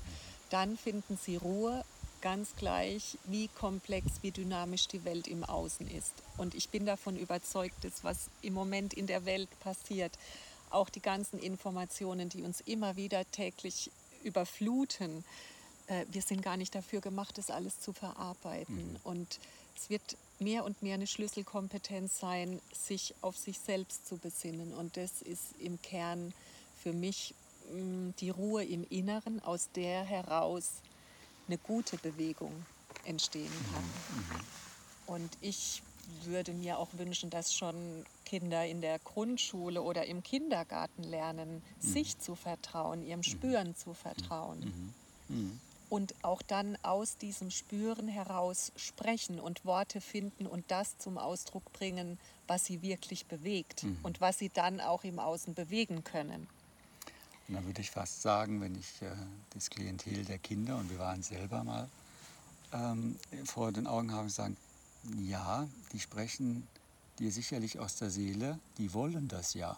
Dann 0.51 0.77
finden 0.77 1.17
sie 1.19 1.37
Ruhe, 1.37 1.83
ganz 2.21 2.55
gleich, 2.55 3.17
wie 3.25 3.47
komplex, 3.47 4.07
wie 4.21 4.31
dynamisch 4.31 4.87
die 4.87 5.03
Welt 5.03 5.27
im 5.27 5.43
Außen 5.43 5.89
ist. 5.89 6.13
Und 6.37 6.55
ich 6.55 6.69
bin 6.69 6.85
davon 6.85 7.17
überzeugt, 7.17 7.83
dass 7.83 8.03
was 8.03 8.29
im 8.41 8.53
Moment 8.53 8.93
in 8.93 9.07
der 9.07 9.25
Welt 9.25 9.49
passiert, 9.59 10.11
auch 10.69 10.89
die 10.89 11.01
ganzen 11.01 11.39
Informationen, 11.39 12.29
die 12.29 12.43
uns 12.43 12.61
immer 12.61 12.95
wieder 12.95 13.29
täglich 13.31 13.91
überfluten, 14.23 15.23
äh, 15.87 16.05
wir 16.11 16.21
sind 16.21 16.41
gar 16.41 16.57
nicht 16.57 16.73
dafür 16.73 17.01
gemacht, 17.01 17.37
das 17.37 17.49
alles 17.49 17.81
zu 17.81 17.93
verarbeiten. 17.93 18.97
Und 19.03 19.39
es 19.75 19.89
wird 19.89 20.17
mehr 20.39 20.63
und 20.63 20.81
mehr 20.81 20.95
eine 20.95 21.07
Schlüsselkompetenz 21.07 22.19
sein, 22.19 22.61
sich 22.73 23.13
auf 23.21 23.37
sich 23.37 23.59
selbst 23.59 24.07
zu 24.07 24.17
besinnen. 24.17 24.73
Und 24.73 24.97
das 24.97 25.21
ist 25.21 25.53
im 25.59 25.81
Kern 25.81 26.33
für 26.81 26.93
mich 26.93 27.33
mh, 27.71 28.13
die 28.19 28.29
Ruhe 28.29 28.63
im 28.63 28.85
Inneren, 28.89 29.43
aus 29.43 29.69
der 29.75 30.03
heraus 30.03 30.81
eine 31.47 31.57
gute 31.57 31.97
Bewegung 31.97 32.53
entstehen 33.05 33.51
kann. 33.73 33.83
Und 35.07 35.37
ich 35.41 35.81
würde 36.23 36.53
mir 36.53 36.77
auch 36.77 36.89
wünschen, 36.93 37.29
dass 37.29 37.53
schon 37.53 37.75
Kinder 38.25 38.65
in 38.65 38.81
der 38.81 38.99
Grundschule 38.99 39.81
oder 39.81 40.05
im 40.05 40.23
Kindergarten 40.23 41.03
lernen, 41.03 41.61
sich 41.79 42.17
zu 42.19 42.35
vertrauen, 42.35 43.05
ihrem 43.05 43.23
Spüren 43.23 43.75
zu 43.75 43.93
vertrauen. 43.93 44.93
Und 45.89 46.15
auch 46.21 46.41
dann 46.41 46.77
aus 46.83 47.17
diesem 47.17 47.51
Spüren 47.51 48.07
heraus 48.07 48.71
sprechen 48.77 49.39
und 49.41 49.65
Worte 49.65 49.99
finden 49.99 50.47
und 50.47 50.63
das 50.69 50.97
zum 50.97 51.17
Ausdruck 51.17 51.73
bringen, 51.73 52.17
was 52.47 52.65
sie 52.65 52.81
wirklich 52.81 53.25
bewegt 53.25 53.85
und 54.03 54.21
was 54.21 54.37
sie 54.39 54.49
dann 54.49 54.79
auch 54.79 55.03
im 55.03 55.19
Außen 55.19 55.53
bewegen 55.53 56.03
können. 56.05 56.47
Und 57.51 57.55
dann 57.55 57.65
würde 57.65 57.81
ich 57.81 57.91
fast 57.91 58.21
sagen, 58.21 58.61
wenn 58.61 58.75
ich 58.75 59.01
äh, 59.01 59.11
das 59.49 59.69
Klientel 59.69 60.23
der 60.23 60.37
Kinder, 60.37 60.77
und 60.77 60.89
wir 60.89 60.99
waren 60.99 61.21
selber 61.21 61.65
mal, 61.65 61.89
ähm, 62.71 63.17
vor 63.43 63.73
den 63.73 63.87
Augen 63.87 64.13
habe, 64.13 64.29
sagen, 64.29 64.55
ja, 65.19 65.67
die 65.91 65.99
sprechen 65.99 66.65
dir 67.19 67.29
sicherlich 67.29 67.77
aus 67.77 67.97
der 67.97 68.09
Seele, 68.09 68.57
die 68.77 68.93
wollen 68.93 69.27
das 69.27 69.53
ja. 69.53 69.75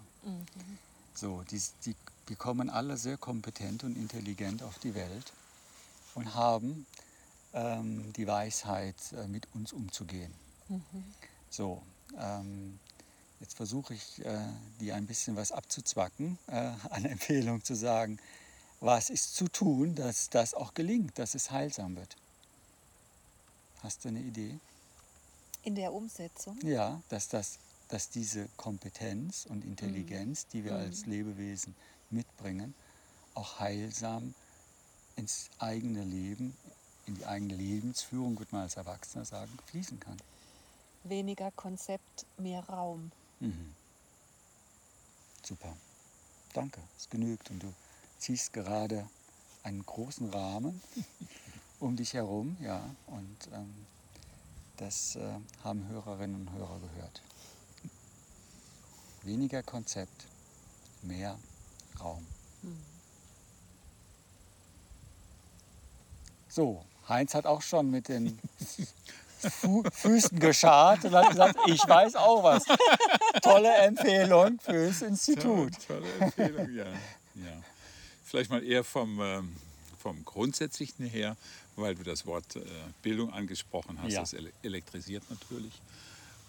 So, 1.16 1.42
die, 1.50 1.60
die, 1.84 1.96
die 2.30 2.36
kommen 2.36 2.70
alle 2.70 2.96
sehr 2.96 3.18
kompetent 3.18 3.84
und 3.84 3.98
intelligent 3.98 4.62
auf 4.62 4.78
die 4.78 4.94
Welt 4.94 5.34
und 6.14 6.36
haben 6.36 6.86
ähm, 7.54 8.14
die 8.14 8.28
Weisheit, 8.28 8.98
äh, 9.14 9.28
mit 9.28 9.48
uns 9.56 9.74
umzugehen. 9.74 10.32
So, 11.50 11.82
ähm, 12.20 12.78
jetzt 13.44 13.58
versuche 13.58 13.94
ich, 13.94 14.26
äh, 14.26 14.40
dir 14.80 14.96
ein 14.96 15.06
bisschen 15.06 15.36
was 15.36 15.52
abzuzwacken, 15.52 16.40
äh, 16.48 16.72
an 16.90 17.06
Empfehlung 17.06 17.64
zu 17.64 17.76
sagen, 17.76 18.18
was 18.80 19.10
ist 19.10 19.36
zu 19.36 19.50
tun, 19.50 19.96
dass 19.96 20.30
das 20.30 20.54
auch 20.54 20.74
gelingt, 20.74 21.20
dass 21.20 21.36
es 21.36 21.52
heilsam 21.52 21.96
wird. 21.96 22.16
Hast 23.82 24.04
du 24.06 24.10
eine 24.10 24.22
Idee? 24.22 24.58
In 25.64 25.76
der 25.76 25.94
Umsetzung? 25.94 26.58
Ja, 26.64 27.02
dass, 27.10 27.28
das, 27.28 27.60
dass 27.90 28.10
diese 28.10 28.48
Kompetenz 28.56 29.46
und 29.46 29.64
Intelligenz, 29.66 30.48
die 30.48 30.64
wir 30.64 30.76
als 30.76 31.06
Lebewesen 31.06 31.76
mitbringen, 32.10 32.74
auch 33.34 33.60
heilsam 33.60 34.34
ins 35.18 35.50
eigene 35.60 36.04
Leben, 36.04 36.56
in 37.08 37.16
die 37.16 37.26
eigene 37.26 37.56
Lebensführung, 37.56 38.40
würde 38.40 38.54
man 38.54 38.64
als 38.64 38.78
Erwachsener 38.78 39.26
sagen, 39.26 39.52
fließen 39.66 40.00
kann. 40.00 40.18
Weniger 41.04 41.52
Konzept, 41.52 42.26
mehr 42.38 42.64
Raum. 42.70 43.12
Mhm. 43.44 43.76
Super. 45.44 45.76
Danke, 46.54 46.82
es 46.98 47.10
genügt. 47.10 47.52
Und 47.52 47.62
du 47.62 47.74
ziehst 48.18 48.54
gerade 48.54 49.06
einen 49.64 49.86
großen 49.86 50.30
Rahmen 50.30 50.82
um 51.82 51.98
dich 51.98 52.14
herum, 52.14 52.56
ja, 52.62 52.90
und 53.08 53.38
ähm, 53.52 53.86
das 54.78 55.18
äh, 55.18 55.40
haben 55.64 55.86
Hörerinnen 55.90 56.48
und 56.48 56.54
Hörer 56.54 56.80
gehört. 56.80 57.22
Weniger 59.24 59.62
Konzept, 59.62 60.26
mehr 61.02 61.38
Raum. 62.00 62.26
So, 66.48 66.86
Heinz 67.10 67.34
hat 67.34 67.46
auch 67.46 67.62
schon 67.62 67.92
mit 67.92 68.08
den 68.08 68.40
Fu 69.50 69.84
Füßen 69.92 70.40
geschart 70.40 71.06
und 71.06 71.14
hat 71.14 71.30
gesagt, 71.30 71.58
ich 71.68 71.82
weiß 71.88 72.16
auch 72.16 72.44
was. 72.44 72.64
Tolle 73.42 73.74
Empfehlung 73.76 74.60
fürs 74.60 75.02
Institut. 75.02 75.74
Tolle, 75.88 76.02
tolle 76.02 76.08
Empfehlung, 76.20 76.74
ja. 76.76 76.86
ja. 76.86 77.64
Vielleicht 78.24 78.50
mal 78.50 78.64
eher 78.64 78.84
vom, 78.84 79.20
ähm, 79.22 79.56
vom 80.00 80.24
Grundsätzlichen 80.26 81.06
her, 81.06 81.36
weil 81.76 81.96
du 81.96 82.04
das 82.04 82.26
Wort 82.26 82.56
äh, 82.56 82.62
Bildung 83.02 83.32
angesprochen 83.32 84.00
hast. 84.02 84.14
Ja. 84.14 84.22
Das 84.22 84.34
ele 84.34 84.52
elektrisiert 84.64 85.24
natürlich. 85.30 85.74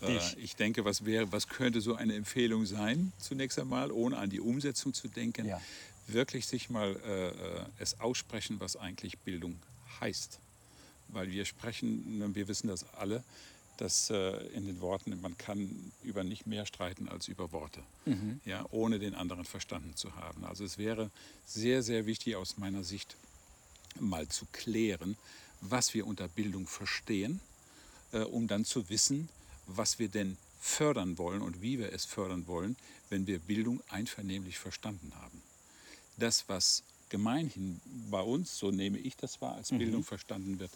Äh, 0.02 0.18
ich 0.38 0.56
denke, 0.56 0.84
was, 0.84 1.04
wäre, 1.04 1.30
was 1.32 1.48
könnte 1.48 1.80
so 1.80 1.94
eine 1.94 2.14
Empfehlung 2.14 2.66
sein, 2.66 3.12
zunächst 3.18 3.58
einmal, 3.58 3.90
ohne 3.90 4.18
an 4.18 4.30
die 4.30 4.40
Umsetzung 4.40 4.92
zu 4.94 5.08
denken, 5.08 5.46
Ja. 5.46 5.60
wirklich 6.06 6.46
sich 6.46 6.70
mal 6.70 6.96
äh, 7.06 7.28
äh, 7.28 7.32
es 7.78 8.00
aussprechen, 8.00 8.60
was 8.60 8.76
eigentlich 8.76 9.18
Bildung 9.18 9.56
heißt. 10.00 10.38
Weil 11.14 11.30
wir 11.30 11.44
sprechen, 11.44 12.18
ne, 12.18 12.34
wir 12.34 12.48
wissen 12.48 12.68
das 12.68 12.84
alle, 12.94 13.22
dass 13.76 14.10
äh, 14.10 14.46
in 14.48 14.66
den 14.66 14.80
Worten, 14.80 15.20
man 15.20 15.36
kann 15.36 15.92
über 16.02 16.22
nicht 16.22 16.46
mehr 16.46 16.66
streiten 16.66 17.08
als 17.08 17.28
über 17.28 17.50
Worte, 17.52 17.80
ja, 18.44 18.64
ohne 18.70 18.98
den 18.98 19.14
anderen 19.14 19.44
verstanden 19.44 19.96
zu 19.96 20.14
haben. 20.14 20.44
Also 20.44 20.64
es 20.64 20.78
wäre 20.78 21.10
sehr, 21.46 21.82
sehr 21.82 22.06
wichtig 22.06 22.36
aus 22.36 22.56
meiner 22.56 22.84
Sicht, 22.84 23.16
mal 23.98 24.28
zu 24.28 24.46
klären, 24.52 25.16
was 25.60 25.94
wir 25.94 26.06
unter 26.06 26.28
Bildung 26.28 26.66
verstehen, 26.66 27.40
äh, 28.12 28.18
um 28.18 28.46
dann 28.46 28.64
zu 28.64 28.88
wissen, 28.90 29.28
was 29.66 29.98
wir 29.98 30.08
denn 30.08 30.36
fördern 30.60 31.18
wollen 31.18 31.42
und 31.42 31.62
wie 31.62 31.78
wir 31.78 31.92
es 31.92 32.04
fördern 32.04 32.46
wollen, 32.46 32.76
wenn 33.10 33.26
wir 33.26 33.38
Bildung 33.38 33.82
einvernehmlich 33.88 34.58
verstanden 34.58 35.12
haben. 35.20 35.42
Das, 36.16 36.44
was 36.48 36.82
gemeinhin 37.14 37.80
bei 38.10 38.20
uns, 38.20 38.58
so 38.58 38.72
nehme 38.72 38.98
ich 38.98 39.16
das 39.16 39.40
wahr, 39.40 39.54
als 39.54 39.68
Bildung 39.70 40.02
verstanden 40.02 40.58
wird, 40.58 40.72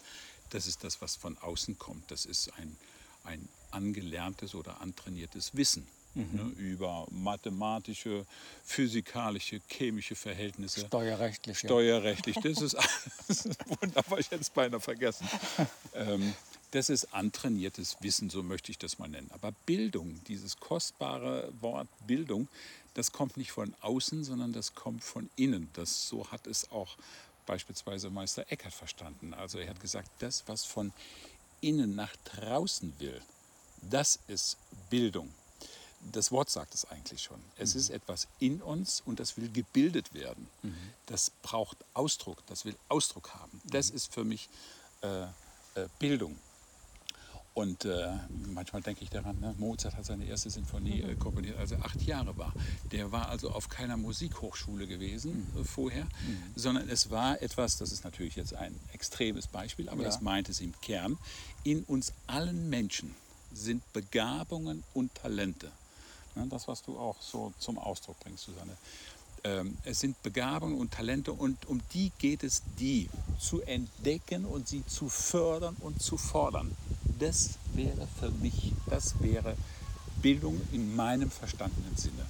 das 0.51 0.68
ist 0.68 0.84
das, 0.84 1.03
was 1.03 1.16
von 1.16 1.36
außen 1.39 1.78
kommt. 1.78 2.09
Das 2.12 2.26
ist 2.26 2.53
ein, 2.59 2.76
ein 3.24 3.49
angelerntes 3.72 4.55
oder 4.55 4.80
antrainiertes 4.80 5.57
Wissen 5.57 5.84
ne, 6.14 6.53
über 6.59 7.07
mathematische, 7.11 8.24
physikalische, 8.64 9.61
chemische 9.68 10.14
Verhältnisse. 10.14 10.86
Steuerrechtlich. 10.86 11.62
ja. 11.62 11.68
Steuerrechtlich, 11.68 12.36
das 12.36 12.62
ist 12.62 12.76
alles 12.76 13.49
wunderbar, 13.80 14.20
ich 14.20 14.30
hätte 14.30 14.43
es 14.43 14.51
beinahe 14.51 14.80
vergessen. 14.80 15.28
Ähm, 15.95 16.34
das 16.70 16.91
ist 16.91 17.12
antrainiertes 17.14 17.97
Wissen, 18.01 18.28
so 18.30 18.43
möchte 18.43 18.70
ich 18.70 18.78
das 18.78 18.99
mal 18.99 19.09
nennen. 19.09 19.28
Aber 19.32 19.53
Bildung, 19.64 20.20
dieses 20.28 20.59
kostbare 20.59 21.51
Wort 21.61 21.89
Bildung, 22.07 22.47
das 22.99 23.12
kommt 23.12 23.36
nicht 23.36 23.53
von 23.53 23.72
außen, 23.80 24.24
sondern 24.24 24.53
das 24.53 24.74
kommt 24.74 25.05
von 25.05 25.30
innen. 25.36 25.70
Das, 25.74 26.09
so 26.09 26.28
hat 26.32 26.49
es 26.49 26.68
auch 26.72 26.96
beispielsweise 27.46 28.11
Meister 28.11 28.44
Eckhart 28.51 28.74
verstanden. 28.74 29.34
Also 29.34 29.59
er 29.59 29.70
hat 29.70 29.80
gesagt, 29.80 30.11
das, 30.18 30.42
was 30.49 30.64
von 30.64 30.92
innen 31.61 31.94
nach 31.94 32.14
draußen 32.24 32.92
will, 32.99 33.22
das 33.82 34.18
ist 34.26 34.57
Bildung. 34.90 35.32
Das 36.11 36.32
Wort 36.32 36.51
sagt 36.51 36.74
es 36.74 36.86
eigentlich 36.86 37.22
schon. 37.22 37.40
Es 37.57 37.76
ist 37.76 37.90
etwas 37.90 38.26
in 38.40 38.61
uns 38.61 39.01
und 39.07 39.20
das 39.20 39.36
will 39.36 39.49
gebildet 39.49 40.12
werden. 40.12 40.49
Das 41.07 41.30
braucht 41.30 41.76
Ausdruck, 41.94 42.44
das 42.46 42.64
will 42.64 42.74
Ausdruck 42.88 43.32
haben. 43.32 43.61
Das 43.64 43.90
ist 43.90 44.12
für 44.12 44.24
mich 44.24 44.49
äh, 45.03 45.22
äh, 45.22 45.28
Bildung. 46.01 46.36
Und 47.59 47.87
äh, 47.87 48.07
manchmal 48.55 48.83
denke 48.83 49.03
ich 49.03 49.11
daran, 49.11 49.37
ne, 49.41 49.53
Mozart 49.59 49.97
hat 49.97 50.05
seine 50.05 50.25
erste 50.27 50.49
Sinfonie 50.49 51.03
äh, 51.03 51.17
komponiert, 51.17 51.59
als 51.59 51.73
er 51.73 51.85
acht 51.85 52.01
Jahre 52.03 52.39
war. 52.39 52.53
Der 52.93 53.11
war 53.11 53.31
also 53.31 53.51
auf 53.51 53.69
keiner 53.69 53.97
Musikhochschule 53.97 54.87
gewesen 54.87 55.45
äh, 55.59 55.65
vorher, 55.65 56.07
sondern 56.55 56.89
es 56.89 57.11
war 57.11 57.43
etwas, 57.43 57.77
das 57.77 57.91
ist 57.91 58.05
natürlich 58.05 58.37
jetzt 58.37 58.55
ein 58.55 58.79
extremes 58.93 59.49
Beispiel, 59.49 59.89
aber 59.89 60.03
Ja. 60.03 60.07
das 60.07 60.21
meint 60.21 60.49
es 60.49 60.61
im 60.61 60.73
Kern, 60.83 61.19
in 61.65 61.83
uns 61.83 62.13
allen 62.29 62.71
Menschen 62.71 63.13
sind 63.53 63.83
Begabungen 63.93 64.85
und 64.95 65.13
Talente. 65.17 65.73
Ne, 66.37 66.47
das, 66.49 66.69
was 66.69 66.85
du 66.85 66.97
auch 66.97 67.21
so 67.21 67.53
zum 67.59 67.77
Ausdruck 67.77 68.21
bringst, 68.21 68.45
Susanne. 68.45 68.77
Ähm, 69.43 69.77
es 69.83 69.99
sind 69.99 70.23
Begabungen 70.23 70.79
und 70.79 70.93
Talente 70.93 71.33
und 71.33 71.67
um 71.67 71.81
die 71.93 72.13
geht 72.19 72.45
es, 72.45 72.63
die 72.79 73.09
zu 73.41 73.63
entdecken 73.63 74.45
und 74.45 74.69
sie 74.69 74.87
zu 74.87 75.09
fördern 75.09 75.75
und 75.81 76.01
zu 76.01 76.17
fordern. 76.17 76.71
Das 77.19 77.59
wäre 77.75 78.09
für 78.19 78.31
mich, 78.31 78.73
das 78.87 79.21
wäre 79.21 79.57
Bildung 80.23 80.61
in 80.73 80.95
meinem 80.95 81.31
verstandenen 81.31 81.97
Sinne. 81.97 82.27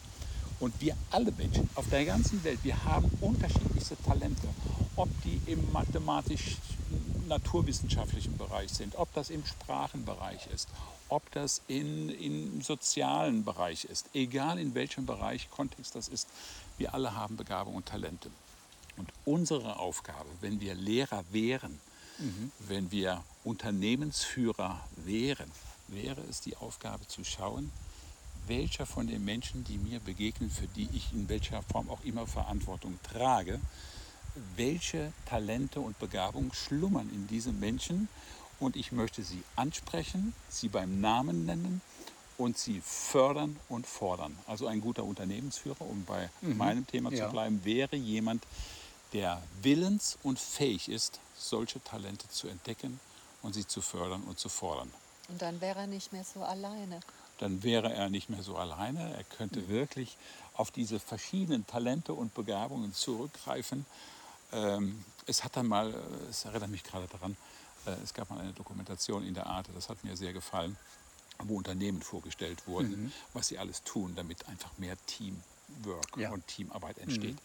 Und 0.61 0.81
wir 0.81 0.97
alle 1.11 1.33
Menschen 1.33 1.69
auf 1.75 1.89
der 1.89 2.05
ganzen 2.05 2.43
Welt, 2.43 2.59
wir 2.63 2.85
haben 2.85 3.11
unterschiedlichste 3.21 3.97
Talente. 4.03 4.49
Ob 4.97 5.09
die 5.23 5.41
im 5.47 5.71
mathematisch-naturwissenschaftlichen 5.73 8.37
Bereich 8.37 8.71
sind, 8.71 8.97
ob 8.97 9.15
das 9.15 9.31
im 9.31 9.47
Sprachenbereich 9.47 10.49
ist, 10.53 10.69
ob 11.09 11.31
das 11.33 11.63
in, 11.69 12.09
im 12.09 12.61
sozialen 12.61 13.45
Bereich 13.45 13.85
ist, 13.85 14.07
egal 14.15 14.59
in 14.59 14.75
welchem 14.75 15.07
Bereich, 15.07 15.49
Kontext 15.51 15.95
das 15.95 16.09
ist, 16.09 16.27
wir 16.77 16.93
alle 16.95 17.15
haben 17.15 17.37
Begabung 17.37 17.77
und 17.77 17.87
Talente. 17.87 18.33
Und 18.97 19.13
unsere 19.25 19.79
Aufgabe, 19.79 20.29
wenn 20.41 20.61
wir 20.61 20.75
Lehrer 20.75 21.23
wären, 21.31 21.79
wenn 22.59 22.91
wir 22.91 23.23
Unternehmensführer 23.45 24.81
wären, 24.97 25.51
wäre 25.89 26.21
es 26.29 26.41
die 26.41 26.57
Aufgabe 26.57 27.07
zu 27.07 27.25
schauen, 27.25 27.71
welcher 28.47 28.87
von 28.87 29.07
den 29.07 29.25
Menschen, 29.25 29.65
die 29.65 29.79
mir 29.79 30.01
begegnen, 30.01 30.51
für 30.51 30.67
die 30.67 30.89
ich 30.93 31.13
in 31.13 31.29
welcher 31.29 31.63
Form 31.63 31.89
auch 31.91 32.03
immer 32.05 32.27
Verantwortung 32.27 32.99
trage, 33.03 33.61
welche 34.57 35.13
Talente 35.27 35.81
und 35.81 35.99
Begabungen 35.99 36.53
schlummern 36.53 37.11
in 37.13 37.27
diesem 37.27 37.59
Menschen 37.61 38.09
und 38.61 38.77
ich 38.77 38.93
möchte 38.93 39.23
sie 39.23 39.43
ansprechen, 39.57 40.35
sie 40.49 40.69
beim 40.69 41.01
Namen 41.01 41.47
nennen 41.47 41.81
und 42.37 42.57
sie 42.59 42.81
fördern 42.85 43.57
und 43.69 43.87
fordern. 43.87 44.37
Also 44.47 44.67
ein 44.67 44.81
guter 44.81 45.05
Unternehmensführer, 45.05 45.83
um 45.83 46.05
bei 46.05 46.31
meinem 46.43 46.87
Thema 46.87 47.13
Ja. 47.13 47.27
zu 47.27 47.33
bleiben, 47.33 47.65
wäre 47.65 47.97
jemand, 47.97 48.45
der 49.13 49.43
willens 49.63 50.19
und 50.23 50.39
fähig 50.39 50.89
ist, 50.89 51.21
solche 51.39 51.83
Talente 51.83 52.29
zu 52.29 52.49
entdecken 52.49 53.01
und 53.43 53.55
sie 53.55 53.67
zu 53.67 53.81
fördern 53.81 54.23
und 54.25 54.39
zu 54.39 54.49
fordern. 54.49 54.93
Und 55.29 55.43
dann 55.43 55.61
wäre 55.61 55.81
er 55.81 55.87
nicht 55.87 56.13
mehr 56.13 56.25
so 56.25 56.43
alleine. 56.43 57.01
Dann 57.39 57.63
wäre 57.63 57.93
er 57.93 58.11
nicht 58.11 58.31
mehr 58.31 58.43
so 58.43 58.57
alleine. 58.57 59.15
Er 59.15 59.25
könnte 59.25 59.69
wirklich 59.69 60.17
auf 60.55 60.71
diese 60.71 60.99
verschiedenen 60.99 61.67
Talente 61.67 62.13
und 62.15 62.35
Begabungen 62.35 62.93
zurückgreifen. 62.93 63.87
Ähm, 64.53 65.05
es 65.27 65.45
hat 65.45 65.57
dann 65.57 65.67
mal, 65.67 65.93
äh, 65.93 66.31
es 66.31 66.45
erinnert 66.45 66.71
mich 66.71 66.83
gerade 66.83 67.07
daran, 67.07 67.37
äh, 67.87 67.91
es 68.03 68.15
gab 68.15 68.31
mal 68.31 68.41
eine 68.41 68.53
Dokumentation 68.53 69.25
in 69.25 69.35
der 69.35 69.47
Art, 69.47 69.69
das 69.75 69.89
hat 69.89 70.03
mir 70.03 70.17
sehr 70.17 70.33
gefallen, 70.33 70.77
wo 71.45 71.57
Unternehmen 71.57 72.03
vorgestellt 72.03 72.67
wurden, 72.67 73.13
was 73.35 73.49
sie 73.49 73.59
alles 73.59 73.85
tun, 73.85 74.15
damit 74.17 74.49
einfach 74.49 74.77
mehr 74.79 74.97
Teamwork 75.69 76.17
Ja. 76.17 76.31
und 76.31 76.47
Teamarbeit 76.47 76.99
entsteht. 76.99 77.37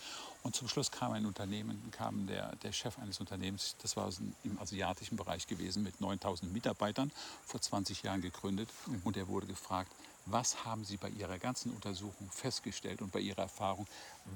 Und 0.44 0.56
zum 0.56 0.68
Schluss 0.68 0.92
kam 0.92 1.12
ein 1.14 1.26
Unternehmen, 1.26 1.90
kam 1.92 2.28
der, 2.28 2.56
der 2.58 2.72
Chef 2.72 2.98
eines 3.00 3.20
Unternehmens, 3.20 3.76
das 3.82 3.96
war 3.96 4.10
im 4.44 4.60
asiatischen 4.60 5.16
Bereich 5.18 5.48
gewesen, 5.48 5.84
mit 5.84 6.02
9000 6.02 6.52
Mitarbeitern, 6.52 7.12
vor 7.46 7.62
20 7.62 8.04
Jahren 8.04 8.22
gegründet. 8.22 8.70
Und 9.04 9.16
er 9.18 9.28
wurde 9.28 9.48
gefragt, 9.48 9.92
was 10.26 10.64
haben 10.66 10.86
Sie 10.86 10.98
bei 10.98 11.10
Ihrer 11.10 11.38
ganzen 11.38 11.72
Untersuchung 11.74 12.30
festgestellt 12.32 13.02
und 13.02 13.12
bei 13.12 13.20
Ihrer 13.20 13.44
Erfahrung, 13.44 13.88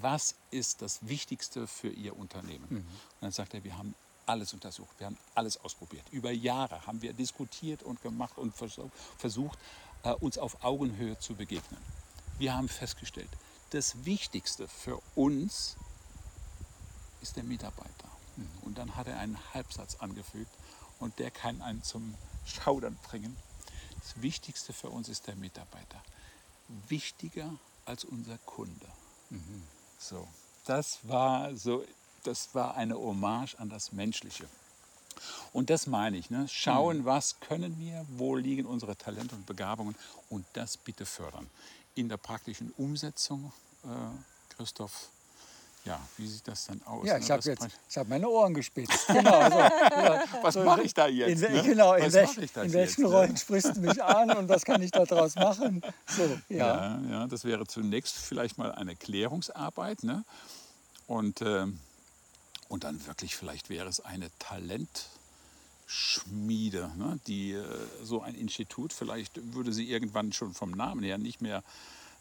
was 0.02 0.36
ist 0.52 0.82
das 0.82 1.00
Wichtigste 1.08 1.66
für 1.68 1.90
Ihr 1.90 2.18
Unternehmen? 2.18 2.66
Und 2.70 2.86
dann 3.22 3.32
sagt 3.32 3.54
er, 3.54 3.64
wir 3.64 3.78
haben 3.78 3.96
alles 4.26 4.54
untersucht, 4.54 4.90
wir 4.98 5.08
haben 5.08 5.18
alles 5.36 5.58
ausprobiert. 5.64 6.04
Über 6.12 6.32
Jahre 6.32 6.86
haben 6.86 7.02
wir 7.02 7.14
diskutiert 7.14 7.84
und 7.84 8.02
gemacht 8.02 8.38
und 8.38 8.54
versuch- 8.54 8.92
versucht, 9.18 9.58
äh, 10.04 10.12
uns 10.12 10.38
auf 10.38 10.64
Augenhöhe 10.66 11.18
zu 11.20 11.34
begegnen. 11.36 11.80
Wir 12.38 12.54
haben 12.54 12.68
festgestellt, 12.68 13.30
das 13.72 14.06
Wichtigste 14.06 14.68
für 14.68 15.02
uns 15.16 15.76
ist 17.22 17.36
der 17.36 17.44
Mitarbeiter. 17.44 18.08
Und 18.62 18.78
dann 18.78 18.96
hat 18.96 19.08
er 19.08 19.20
einen 19.20 19.38
Halbsatz 19.54 19.96
angefügt 19.96 20.52
und 21.00 21.18
der 21.20 21.32
kann 21.32 21.62
einen 21.62 21.84
zum 21.84 22.16
Schaudern 22.46 22.98
bringen. 23.04 23.36
Das 24.00 24.22
Wichtigste 24.22 24.74
für 24.74 24.90
uns 24.90 25.10
ist 25.10 25.28
der 25.28 25.36
Mitarbeiter. 25.36 26.02
Wichtiger 26.88 27.52
als 27.86 28.06
unser 28.06 28.38
Kunde. 28.40 28.88
So, 29.98 30.28
das 30.66 31.00
war 31.04 31.56
so, 31.56 31.84
das 32.24 32.54
war 32.54 32.76
eine 32.76 32.96
Hommage 32.96 33.56
an 33.58 33.70
das 33.70 33.92
Menschliche. 33.92 34.48
Und 35.52 35.70
das 35.70 35.88
meine 35.88 36.18
ich. 36.18 36.30
Ne? 36.30 36.48
Schauen, 36.48 37.06
was 37.06 37.40
können 37.40 37.80
wir, 37.80 38.06
wo 38.18 38.36
liegen 38.36 38.66
unsere 38.66 38.96
Talente 38.96 39.36
und 39.36 39.46
Begabungen 39.48 39.96
und 40.30 40.46
das 40.54 40.78
bitte 40.78 41.06
fördern. 41.06 41.50
In 41.98 42.10
der 42.10 42.18
praktischen 42.18 42.72
Umsetzung, 42.78 43.52
äh, 43.84 43.88
Christoph, 44.56 45.10
ja, 45.84 46.00
wie 46.18 46.28
sieht 46.28 46.48
das 46.48 46.68
dann 46.68 46.80
aus? 46.84 47.08
Ja, 47.08 47.14
ne? 47.14 47.24
ich 47.24 47.32
habe 47.32 47.42
jetzt, 47.44 47.68
ich 47.90 47.98
habe 47.98 48.08
meine 48.08 48.30
Ohren 48.30 48.54
gespitzt. 48.54 49.08
Genau. 49.08 49.50
So, 49.50 49.58
ja, 49.58 50.24
Was 50.44 50.56
mache 50.58 50.84
ich 50.84 50.94
da 50.94 51.08
jetzt? 51.08 51.42
In, 51.42 51.54
ne? 51.54 51.64
Genau, 51.64 51.96
in, 51.96 52.14
welch, 52.14 52.38
in 52.38 52.44
jetzt, 52.44 52.56
welchen 52.56 53.04
ne? 53.06 53.10
Rollen 53.10 53.36
sprichst 53.36 53.78
du 53.78 53.82
mich 53.82 54.04
an 54.04 54.30
und 54.38 54.48
was 54.48 54.64
kann 54.64 54.80
ich 54.82 54.92
daraus 54.92 55.34
machen? 55.36 55.82
So, 56.06 56.38
ja. 56.50 57.00
Ja, 57.00 57.02
ja, 57.10 57.28
das 57.28 57.46
wäre 57.46 57.66
zunächst 57.66 58.16
vielleicht 58.16 58.60
mal 58.60 58.72
eine 58.74 58.96
Klärungsarbeit. 58.96 60.04
Ne? 60.04 60.24
Und, 61.08 61.42
ähm, 61.42 61.80
und 62.68 62.84
dann 62.84 63.04
wirklich, 63.08 63.36
vielleicht 63.36 63.70
wäre 63.70 63.90
es 63.90 64.02
eine 64.02 64.30
Talentschmiede, 65.88 66.92
ne? 66.98 67.20
die 67.28 67.54
äh, 67.54 67.64
so 68.04 68.22
ein 68.22 68.36
Institut, 68.36 68.94
vielleicht 68.94 69.54
würde 69.54 69.72
sie 69.72 69.90
irgendwann 69.90 70.34
schon 70.34 70.54
vom 70.54 70.72
Namen 70.72 71.04
her 71.04 71.18
nicht 71.18 71.42
mehr 71.42 71.64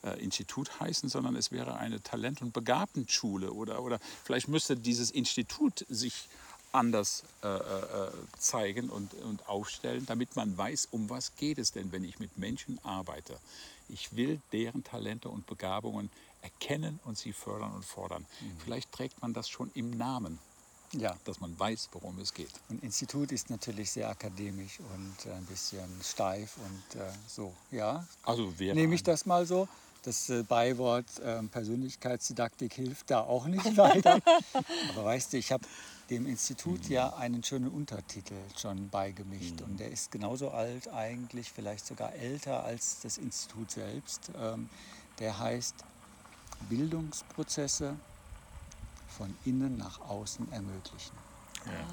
äh, 0.02 0.22
Institut 0.22 0.80
heißen, 0.80 1.08
sondern 1.08 1.36
es 1.36 1.50
wäre 1.50 1.76
eine 1.76 2.02
Talent- 2.02 2.42
und 2.42 2.52
Begabtenschule. 2.52 3.52
Oder, 3.52 3.82
oder 3.82 3.98
vielleicht 4.24 4.48
müsste 4.48 4.76
dieses 4.76 5.10
Institut 5.10 5.84
sich 5.88 6.28
anders 6.72 7.24
äh, 7.42 7.48
äh, 7.48 8.10
zeigen 8.38 8.90
und, 8.90 9.14
und 9.14 9.48
aufstellen, 9.48 10.04
damit 10.06 10.36
man 10.36 10.56
weiß, 10.56 10.88
um 10.90 11.08
was 11.10 11.34
geht 11.36 11.58
es 11.58 11.72
denn, 11.72 11.90
wenn 11.90 12.04
ich 12.04 12.18
mit 12.18 12.36
Menschen 12.38 12.78
arbeite. 12.84 13.38
Ich 13.88 14.14
will 14.16 14.40
deren 14.52 14.84
Talente 14.84 15.28
und 15.28 15.46
Begabungen 15.46 16.10
erkennen 16.42 17.00
und 17.04 17.16
sie 17.16 17.32
fördern 17.32 17.72
und 17.72 17.84
fordern. 17.84 18.26
Vielleicht 18.62 18.92
trägt 18.92 19.22
man 19.22 19.32
das 19.32 19.48
schon 19.48 19.70
im 19.74 19.96
Namen, 19.96 20.38
ja. 20.92 21.16
dass 21.24 21.40
man 21.40 21.58
weiß, 21.58 21.88
worum 21.92 22.18
es 22.18 22.32
geht. 22.34 22.52
Und 22.68 22.82
Institut 22.82 23.32
ist 23.32 23.50
natürlich 23.50 23.90
sehr 23.90 24.08
akademisch 24.08 24.78
und 24.94 25.30
äh, 25.30 25.34
ein 25.34 25.44
bisschen 25.46 25.88
steif 26.02 26.56
und 26.58 27.00
äh, 27.00 27.04
so. 27.26 27.52
Ja, 27.70 28.06
Also 28.24 28.52
nehme 28.58 28.94
ich 28.94 29.02
das 29.02 29.26
mal 29.26 29.46
so. 29.46 29.68
Das 30.02 30.30
äh, 30.30 30.44
Beiwort 30.44 31.06
ähm, 31.24 31.48
Persönlichkeitsdidaktik 31.48 32.74
hilft 32.74 33.10
da 33.10 33.20
auch 33.20 33.46
nicht 33.46 33.64
weiter. 33.76 34.20
Aber 34.90 35.04
weißt 35.04 35.32
du, 35.32 35.38
ich 35.38 35.50
habe 35.50 35.66
dem 36.10 36.26
Institut 36.26 36.88
ja 36.88 37.14
einen 37.16 37.42
schönen 37.42 37.68
Untertitel 37.68 38.36
schon 38.56 38.88
beigemischt. 38.88 39.62
Und 39.62 39.80
der 39.80 39.90
ist 39.90 40.12
genauso 40.12 40.50
alt 40.50 40.88
eigentlich, 40.88 41.50
vielleicht 41.50 41.84
sogar 41.86 42.14
älter 42.14 42.62
als 42.62 43.00
das 43.02 43.18
Institut 43.18 43.72
selbst. 43.72 44.30
Ähm, 44.40 44.68
der 45.18 45.38
heißt 45.38 45.74
Bildungsprozesse 46.68 47.96
von 49.16 49.34
innen 49.44 49.76
nach 49.76 50.00
außen 50.00 50.50
ermöglichen. 50.52 51.16
Ja. 51.64 51.72
Hm. 51.72 51.86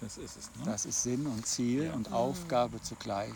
Das 0.00 0.18
ist 0.18 0.36
es. 0.36 0.46
Ne? 0.56 0.64
Das 0.64 0.84
ist 0.84 1.02
Sinn 1.02 1.26
und 1.26 1.46
Ziel 1.46 1.84
Ja. 1.84 1.92
und 1.92 2.12
Aufgabe 2.12 2.82
zugleich 2.82 3.30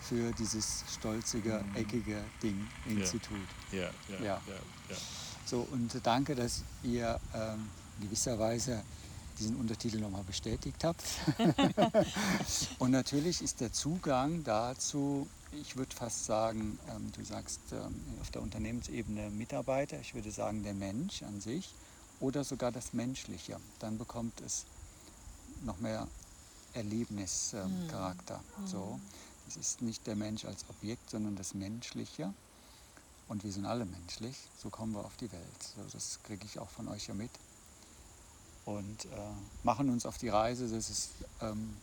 für 0.00 0.32
dieses 0.32 0.84
stolzige, 0.92 1.64
eckige 1.74 2.22
Ding, 2.42 2.66
Institut. 2.86 3.36
ja, 3.72 3.82
ja, 4.08 4.16
Ja. 4.16 4.20
ja, 4.24 4.40
ja. 4.90 4.96
So, 5.46 5.66
und 5.72 5.90
danke, 6.02 6.34
dass 6.34 6.62
ihr 6.82 7.20
ähm, 7.34 7.68
in 7.98 8.04
gewisser 8.06 8.38
Weise 8.38 8.82
diesen 9.38 9.56
Untertitel 9.56 9.98
nochmal 10.00 10.24
bestätigt 10.24 10.82
habt. 10.84 11.02
und 12.78 12.90
natürlich 12.92 13.42
ist 13.42 13.60
der 13.60 13.72
Zugang 13.72 14.42
dazu, 14.44 15.26
ich 15.60 15.76
würde 15.76 15.94
fast 15.94 16.24
sagen, 16.24 16.78
ähm, 16.90 17.12
du 17.12 17.24
sagst 17.24 17.60
ähm, 17.72 18.02
auf 18.20 18.30
der 18.30 18.42
Unternehmensebene 18.42 19.30
Mitarbeiter, 19.30 19.98
ich 20.00 20.14
würde 20.14 20.30
sagen 20.30 20.62
der 20.62 20.74
Mensch 20.74 21.22
an 21.22 21.40
sich 21.40 21.74
oder 22.20 22.44
sogar 22.44 22.72
das 22.72 22.92
Menschliche. 22.92 23.58
Dann 23.78 23.98
bekommt 23.98 24.40
es 24.40 24.64
noch 25.64 25.78
mehr 25.78 26.06
Erlebnischarakter. 26.74 28.42
So. 28.66 29.00
Es 29.46 29.56
ist 29.56 29.82
nicht 29.82 30.06
der 30.06 30.16
Mensch 30.16 30.44
als 30.44 30.64
Objekt, 30.68 31.10
sondern 31.10 31.36
das 31.36 31.54
Menschliche. 31.54 32.32
Und 33.28 33.44
wir 33.44 33.52
sind 33.52 33.64
alle 33.64 33.84
menschlich, 33.84 34.36
so 34.62 34.68
kommen 34.68 34.92
wir 34.92 35.04
auf 35.04 35.16
die 35.16 35.30
Welt. 35.32 35.62
So, 35.76 35.82
das 35.92 36.18
kriege 36.24 36.44
ich 36.44 36.58
auch 36.58 36.68
von 36.68 36.88
euch 36.88 37.06
ja 37.06 37.14
mit. 37.14 37.30
Und 38.64 39.04
äh, 39.06 39.08
machen 39.62 39.90
uns 39.90 40.06
auf 40.06 40.18
die 40.18 40.28
Reise, 40.28 40.68
dass 40.68 40.90
es 40.90 41.10
ähm, 41.40 41.76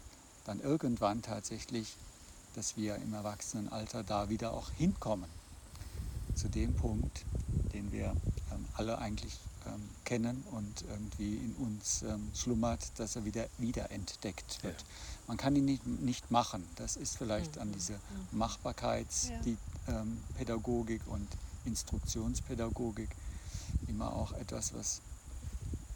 dann 0.46 0.60
irgendwann 0.60 1.22
tatsächlich, 1.22 1.96
dass 2.56 2.78
wir 2.78 2.96
im 2.96 3.14
Erwachsenenalter 3.14 4.04
da 4.04 4.30
wieder 4.30 4.54
auch 4.54 4.70
hinkommen. 4.72 5.30
Zu 6.36 6.48
dem 6.50 6.74
Punkt, 6.74 7.26
den 7.74 7.92
wir 7.92 8.16
ähm, 8.52 8.66
alle 8.76 8.98
eigentlich 8.98 9.38
ähm, 9.68 9.90
kennen 10.06 10.44
und 10.52 10.84
irgendwie 10.90 11.36
in 11.36 11.56
uns 11.60 12.04
ähm, 12.04 12.32
schlummert, 12.34 12.80
dass 12.98 13.16
er 13.16 13.26
wieder 13.26 13.48
wiederentdeckt 13.58 14.64
wird. 14.64 14.80
Ja. 14.80 14.86
Man 15.28 15.38
kann 15.38 15.56
ihn 15.56 15.66
nicht, 15.66 15.86
nicht 15.86 16.32
machen. 16.32 16.68
Das 16.76 16.96
ist 16.96 17.18
vielleicht 17.18 17.58
an 17.58 17.72
diese 17.72 18.00
Machbarkeitspädagogik 18.32 19.58
ähm, 19.88 20.18
Pädagogik 20.38 21.02
und 21.08 21.28
Instruktionspädagogik 21.66 23.10
immer 23.88 24.14
auch 24.14 24.32
etwas, 24.34 24.74
was 24.74 25.02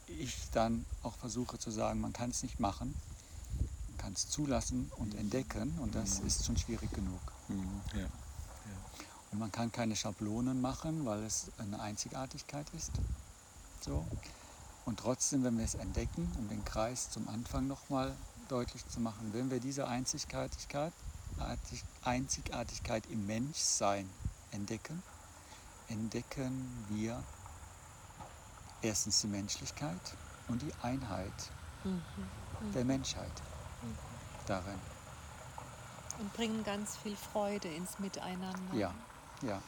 ich 0.07 0.35
dann 0.51 0.85
auch 1.03 1.15
versuche 1.15 1.57
zu 1.57 1.71
sagen, 1.71 1.99
man 1.99 2.13
kann 2.13 2.29
es 2.29 2.43
nicht 2.43 2.59
machen, 2.59 2.93
kann 4.05 4.13
es 4.13 4.29
zulassen 4.29 4.91
und 4.97 5.15
entdecken 5.15 5.79
und 5.79 5.95
das 5.95 6.19
ist 6.19 6.45
schon 6.45 6.55
schwierig 6.55 6.93
genug. 6.93 7.19
Mhm, 7.47 7.81
ja. 7.95 8.05
Und 9.31 9.39
man 9.39 9.51
kann 9.51 9.71
keine 9.71 9.95
Schablonen 9.95 10.61
machen, 10.61 11.07
weil 11.07 11.23
es 11.23 11.47
eine 11.57 11.79
Einzigartigkeit 11.79 12.67
ist. 12.77 12.91
So. 13.81 14.05
Und 14.85 14.99
trotzdem, 14.99 15.43
wenn 15.43 15.57
wir 15.57 15.65
es 15.65 15.73
entdecken, 15.73 16.31
um 16.37 16.47
den 16.49 16.63
Kreis 16.63 17.09
zum 17.09 17.27
Anfang 17.29 17.65
nochmal 17.67 18.15
deutlich 18.47 18.87
zu 18.87 18.99
machen, 18.99 19.33
wenn 19.33 19.49
wir 19.49 19.59
diese 19.59 19.87
Einzigartigkeit, 19.87 20.93
Artig- 21.39 21.83
Einzigartigkeit 22.03 23.07
im 23.09 23.25
Menschsein 23.25 24.07
entdecken, 24.51 25.01
entdecken 25.89 26.85
wir 26.89 27.23
erstens 28.83 29.21
die 29.21 29.27
Menschlichkeit 29.27 29.99
und 30.47 30.61
die 30.61 30.71
Einheit 30.83 31.33
der 32.75 32.85
Menschheit 32.85 33.31
darin. 34.47 34.79
Und 36.19 36.33
bringen 36.33 36.63
ganz 36.63 36.97
viel 36.97 37.15
Freude 37.15 37.67
ins 37.67 37.99
Miteinander. 37.99 38.73
Ja, 38.73 38.93
ja, 39.41 39.55
ja. 39.55 39.61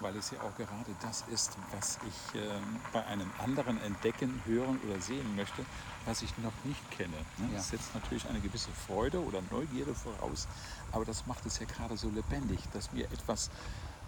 Weil 0.00 0.16
es 0.16 0.30
ja 0.30 0.40
auch 0.40 0.56
gerade 0.56 0.96
das 1.00 1.24
ist, 1.30 1.56
was 1.72 1.98
ich 2.08 2.40
ähm, 2.40 2.80
bei 2.92 3.04
einem 3.06 3.30
anderen 3.38 3.80
entdecken, 3.82 4.42
hören 4.46 4.80
oder 4.86 5.00
sehen 5.00 5.36
möchte, 5.36 5.64
was 6.06 6.22
ich 6.22 6.36
noch 6.38 6.52
nicht 6.64 6.90
kenne. 6.90 7.16
Ne? 7.36 7.50
Ja. 7.50 7.58
Das 7.58 7.68
setzt 7.68 7.94
natürlich 7.94 8.26
eine 8.28 8.40
gewisse 8.40 8.70
Freude 8.86 9.22
oder 9.22 9.40
Neugierde 9.50 9.94
voraus, 9.94 10.48
aber 10.90 11.04
das 11.04 11.26
macht 11.26 11.46
es 11.46 11.58
ja 11.58 11.66
gerade 11.66 11.96
so 11.96 12.08
lebendig, 12.08 12.60
dass 12.72 12.92
mir 12.92 13.04
etwas 13.12 13.50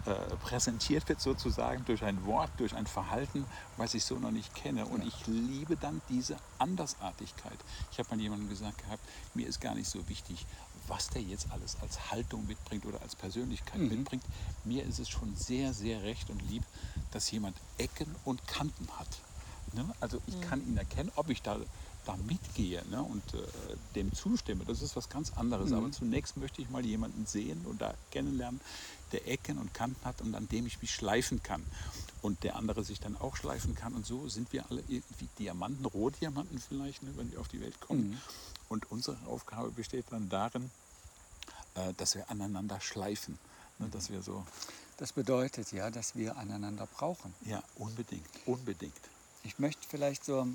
äh, 0.05 0.35
präsentiert 0.37 1.09
wird 1.09 1.19
sozusagen 1.19 1.83
durch 1.85 2.03
ein 2.03 2.25
Wort, 2.25 2.51
durch 2.57 2.75
ein 2.75 2.85
Verhalten, 2.85 3.45
was 3.77 3.93
ich 3.93 4.05
so 4.05 4.19
noch 4.19 4.31
nicht 4.31 4.53
kenne. 4.53 4.85
Und 4.85 5.05
ich 5.05 5.25
liebe 5.25 5.75
dann 5.77 6.01
diese 6.09 6.37
Andersartigkeit. 6.59 7.57
Ich 7.91 7.99
habe 7.99 8.15
mal 8.15 8.21
jemandem 8.21 8.49
gesagt 8.49 8.77
gehabt, 8.77 9.01
mir 9.33 9.47
ist 9.47 9.61
gar 9.61 9.73
nicht 9.73 9.89
so 9.89 10.07
wichtig, 10.07 10.45
was 10.87 11.09
der 11.09 11.21
jetzt 11.21 11.47
alles 11.51 11.77
als 11.81 12.11
Haltung 12.11 12.45
mitbringt 12.45 12.85
oder 12.85 13.01
als 13.01 13.15
Persönlichkeit 13.15 13.79
mitbringt. 13.79 14.23
Mir 14.63 14.83
ist 14.83 14.99
es 14.99 15.09
schon 15.09 15.35
sehr, 15.35 15.73
sehr 15.73 16.03
recht 16.03 16.29
und 16.29 16.41
lieb, 16.49 16.63
dass 17.11 17.31
jemand 17.31 17.57
Ecken 17.77 18.15
und 18.23 18.45
Kanten 18.47 18.87
hat. 18.99 19.07
Ne? 19.73 19.85
Also 19.99 20.21
ich 20.27 20.39
kann 20.41 20.65
ihn 20.67 20.77
erkennen, 20.77 21.11
ob 21.15 21.29
ich 21.29 21.41
da, 21.41 21.57
da 22.05 22.15
mitgehe 22.27 22.83
ne? 22.89 23.01
und 23.01 23.33
äh, 23.33 23.37
dem 23.95 24.13
zustimme. 24.13 24.63
Das 24.65 24.81
ist 24.81 24.95
was 24.95 25.09
ganz 25.09 25.33
anderes. 25.35 25.71
Aber 25.73 25.91
zunächst 25.91 26.37
möchte 26.37 26.61
ich 26.61 26.69
mal 26.69 26.85
jemanden 26.85 27.25
sehen 27.25 27.61
und 27.65 27.81
da 27.81 27.93
kennenlernen, 28.11 28.61
der 29.11 29.27
Ecken 29.27 29.57
und 29.57 29.73
Kanten 29.73 30.03
hat 30.05 30.21
und 30.21 30.35
an 30.35 30.47
dem 30.47 30.65
ich 30.65 30.81
mich 30.81 30.91
schleifen 30.91 31.43
kann. 31.43 31.63
Und 32.21 32.43
der 32.43 32.55
andere 32.55 32.83
sich 32.83 32.99
dann 32.99 33.15
auch 33.17 33.35
schleifen 33.35 33.75
kann. 33.75 33.93
Und 33.93 34.05
so 34.05 34.27
sind 34.27 34.51
wir 34.51 34.65
alle 34.69 34.83
irgendwie 34.87 35.27
Diamanten, 35.37 35.85
Rohdiamanten 35.85 36.59
vielleicht, 36.59 37.03
ne? 37.03 37.11
wenn 37.17 37.31
wir 37.31 37.39
auf 37.39 37.47
die 37.47 37.61
Welt 37.61 37.79
kommen. 37.81 38.19
Und 38.67 38.91
unsere 38.91 39.17
Aufgabe 39.27 39.69
besteht 39.71 40.05
dann 40.09 40.27
darin, 40.29 40.71
äh, 41.75 41.93
dass 41.97 42.15
wir 42.15 42.29
aneinander 42.29 42.81
schleifen. 42.81 43.37
Ne? 43.79 43.89
Dass 43.89 44.09
wir 44.09 44.21
so, 44.21 44.45
Das 44.97 45.13
bedeutet 45.13 45.71
ja, 45.71 45.91
dass 45.91 46.15
wir 46.15 46.35
einander 46.37 46.87
brauchen. 46.87 47.33
ja, 47.45 47.61
unbedingt, 47.75 48.25
unbedingt. 48.45 48.93
Ich 49.43 49.59
möchte 49.59 49.87
vielleicht 49.87 50.25
so, 50.25 50.47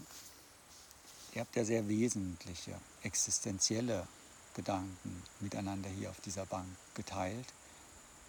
ihr 1.34 1.40
habt 1.40 1.56
ja 1.56 1.64
sehr 1.64 1.88
wesentliche, 1.88 2.74
existenzielle 3.02 4.06
Gedanken 4.54 5.22
miteinander 5.40 5.88
hier 5.90 6.10
auf 6.10 6.20
dieser 6.20 6.46
Bank 6.46 6.68
geteilt. 6.94 7.46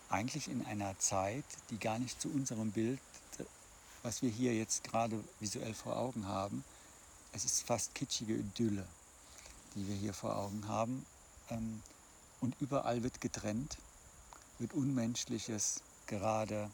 Eigentlich 0.10 0.50
in 0.50 0.66
einer 0.66 0.98
Zeit, 1.00 1.46
die 1.70 1.78
gar 1.80 2.00
nicht 2.00 2.22
zu 2.22 2.30
unserem 2.30 2.72
Bild, 2.72 3.00
was 4.04 4.22
wir 4.22 4.30
hier 4.30 4.56
jetzt 4.56 4.84
gerade 4.84 5.24
visuell 5.40 5.74
vor 5.74 5.98
Augen 5.98 6.28
haben, 6.28 6.64
es 7.34 7.46
ist 7.46 7.64
fast 7.64 7.96
kitschige 7.96 8.34
Idylle. 8.34 8.86
die 9.76 9.88
wir 9.88 9.96
hier 9.96 10.14
vor 10.14 10.36
Augen 10.36 10.68
haben. 10.68 11.06
Ähm, 11.50 11.82
und 12.42 12.56
überall 12.60 13.04
wird 13.04 13.22
getrennt, 13.22 13.78
wird 14.60 14.74
Unmenschliches 14.74 15.82
gerade 16.08 16.70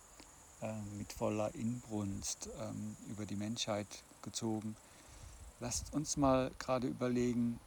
äh, 0.61 0.73
mit 0.97 1.13
voller 1.13 1.53
Inbrunst 1.55 2.49
ähm, 2.59 2.95
über 3.09 3.25
die 3.25 3.35
Menschheit 3.35 3.87
gezogen. 4.21 4.75
Lasst 5.59 5.93
uns 5.93 6.17
mal 6.17 6.51
gerade 6.59 6.87
überlegen, 6.87 7.59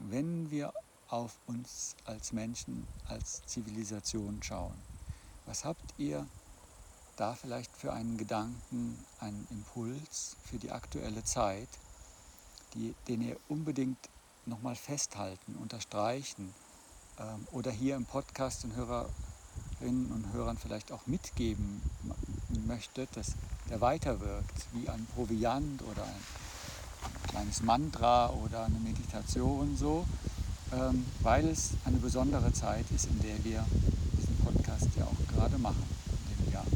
wenn 0.00 0.50
wir 0.50 0.72
auf 1.08 1.38
uns 1.46 1.94
als 2.04 2.32
Menschen, 2.32 2.86
als 3.06 3.42
Zivilisation 3.46 4.42
schauen, 4.42 4.74
was 5.46 5.64
habt 5.64 5.94
ihr 5.98 6.26
da 7.16 7.34
vielleicht 7.34 7.76
für 7.76 7.92
einen 7.92 8.16
Gedanken, 8.16 8.98
einen 9.20 9.46
Impuls 9.50 10.36
für 10.44 10.58
die 10.58 10.70
aktuelle 10.70 11.22
Zeit, 11.22 11.68
die, 12.74 12.94
den 13.08 13.20
ihr 13.22 13.36
unbedingt 13.48 14.08
nochmal 14.46 14.74
festhalten, 14.74 15.54
unterstreichen 15.56 16.54
ähm, 17.18 17.46
oder 17.52 17.70
hier 17.70 17.96
im 17.96 18.06
Podcast 18.06 18.64
den 18.64 18.74
Hörerinnen 18.74 20.10
und 20.12 20.32
Hörern 20.32 20.56
vielleicht 20.56 20.92
auch 20.92 21.06
mitgeben 21.06 21.82
möchtet, 22.66 23.16
dass 23.16 23.34
der 23.68 23.80
weiterwirkt, 23.80 24.66
wie 24.72 24.88
ein 24.88 25.06
Proviant 25.14 25.82
oder 25.82 26.02
ein, 26.02 26.10
ein 26.10 26.49
kleines 27.40 27.62
Mantra 27.62 28.28
oder 28.30 28.64
eine 28.66 28.78
Meditation 28.80 29.74
so, 29.74 30.04
ähm, 30.72 31.06
weil 31.20 31.48
es 31.48 31.70
eine 31.86 31.96
besondere 31.96 32.52
Zeit 32.52 32.84
ist, 32.94 33.06
in 33.06 33.18
der 33.20 33.42
wir 33.42 33.64
diesen 34.18 34.36
Podcast 34.44 34.88
ja 34.98 35.04
auch 35.04 35.34
gerade 35.34 35.56
machen, 35.56 35.82
in 36.36 36.44
dem 36.44 36.52
Jahr 36.52 36.66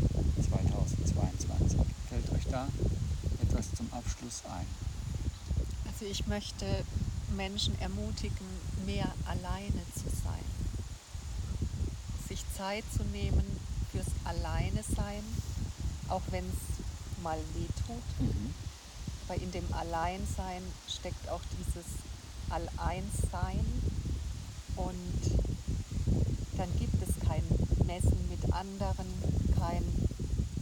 2022. 0.42 1.78
Fällt 2.08 2.32
euch 2.32 2.46
da 2.50 2.66
etwas 3.42 3.66
zum 3.74 3.92
Abschluss 3.92 4.42
ein? 4.46 4.66
Also 5.86 6.06
ich 6.06 6.26
möchte 6.28 6.64
Menschen 7.36 7.78
ermutigen, 7.80 8.46
mehr 8.86 9.12
alleine 9.26 9.82
zu 9.94 10.08
sein. 10.24 10.44
Sich 12.26 12.42
Zeit 12.56 12.84
zu 12.96 13.04
nehmen 13.12 13.44
fürs 13.92 14.06
Alleine 14.24 14.82
sein, 14.82 15.22
auch 16.08 16.22
wenn 16.30 16.44
es 16.44 17.22
mal 17.22 17.38
weh 17.54 17.66
tut. 17.86 18.26
Mhm. 18.26 18.54
Weil 19.28 19.42
in 19.42 19.52
dem 19.52 19.72
Alleinsein 19.72 20.62
steckt 20.88 21.28
auch 21.28 21.40
dieses 21.58 21.86
Alleinssein 22.50 23.64
und 24.76 25.46
dann 26.56 26.78
gibt 26.78 27.02
es 27.02 27.26
kein 27.26 27.42
Messen 27.86 28.28
mit 28.28 28.52
anderen, 28.52 29.06
kein 29.58 29.84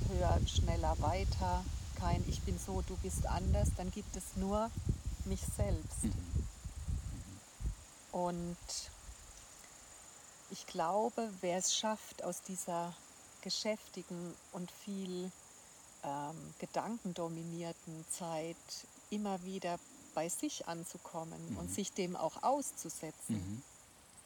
höher, 0.09 0.41
schneller, 0.47 0.97
weiter, 1.01 1.65
kein 1.99 2.25
ich 2.29 2.41
bin 2.43 2.59
so, 2.59 2.83
du 2.83 2.97
bist 3.03 3.27
anders, 3.27 3.69
dann 3.77 3.91
gibt 3.91 4.17
es 4.17 4.37
nur 4.37 4.71
mich 5.25 5.41
selbst. 5.57 6.05
Mhm. 6.05 6.13
Und 8.13 8.57
ich 10.51 10.67
glaube, 10.67 11.31
wer 11.41 11.59
es 11.59 11.75
schafft, 11.75 12.23
aus 12.25 12.43
dieser 12.43 12.93
geschäftigen 13.43 14.35
und 14.53 14.71
viel 14.71 15.31
ähm, 16.05 16.55
gedankendominierten 16.59 18.05
Zeit 18.11 18.57
immer 19.11 19.43
wieder 19.45 19.79
bei 20.15 20.29
sich 20.29 20.67
anzukommen 20.69 21.51
Mhm. 21.53 21.57
und 21.59 21.73
sich 21.75 21.93
dem 21.93 22.17
auch 22.17 22.43
auszusetzen, 22.43 23.37
Mhm. 23.37 23.63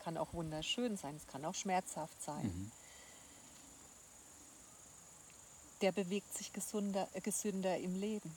kann 0.03 0.17
auch 0.17 0.33
wunderschön 0.33 0.97
sein, 0.97 1.17
es 1.17 1.27
kann 1.27 1.45
auch 1.45 1.55
schmerzhaft 1.55 2.21
sein. 2.23 2.45
Mhm. 2.45 2.71
Der 5.83 5.93
bewegt 5.93 6.37
sich 6.37 6.53
gesunder, 6.53 7.07
äh, 7.13 7.21
gesünder 7.21 7.77
im 7.79 7.95
Leben. 8.01 8.35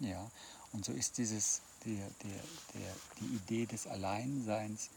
Ja, 0.00 0.30
und 0.72 0.84
so 0.84 0.92
ist 0.92 1.18
dieses, 1.18 1.60
der, 1.84 2.08
der, 2.22 2.42
der, 2.74 2.94
die 3.20 3.24
Idee 3.36 3.66
des 3.66 3.86
Alleinseins 3.86 4.90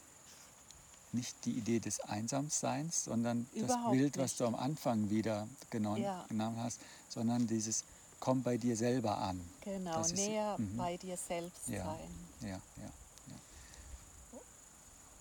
nicht 1.13 1.45
die 1.45 1.51
Idee 1.57 1.79
des 1.79 1.99
Einsamseins, 2.01 3.03
sondern 3.05 3.47
das 3.53 3.63
Überhaupt 3.63 3.91
Bild, 3.91 4.17
was 4.17 4.31
nicht. 4.31 4.39
du 4.39 4.45
am 4.45 4.55
Anfang 4.55 5.09
wieder 5.09 5.47
genommen, 5.69 6.01
Ja. 6.01 6.25
genommen 6.29 6.57
hast, 6.61 6.79
sondern 7.09 7.47
dieses 7.47 7.83
Komm 8.19 8.43
bei 8.43 8.57
dir 8.57 8.77
selber 8.77 9.17
an. 9.17 9.41
Genau, 9.61 9.93
Das 9.97 10.11
ist- 10.11 10.17
näher 10.17 10.55
mhm. 10.59 10.77
bei 10.77 10.95
dir 10.97 11.17
selbst 11.17 11.67
Ja. 11.67 11.85
sein. 11.85 12.09
Ja, 12.41 12.61
ja. 12.77 12.91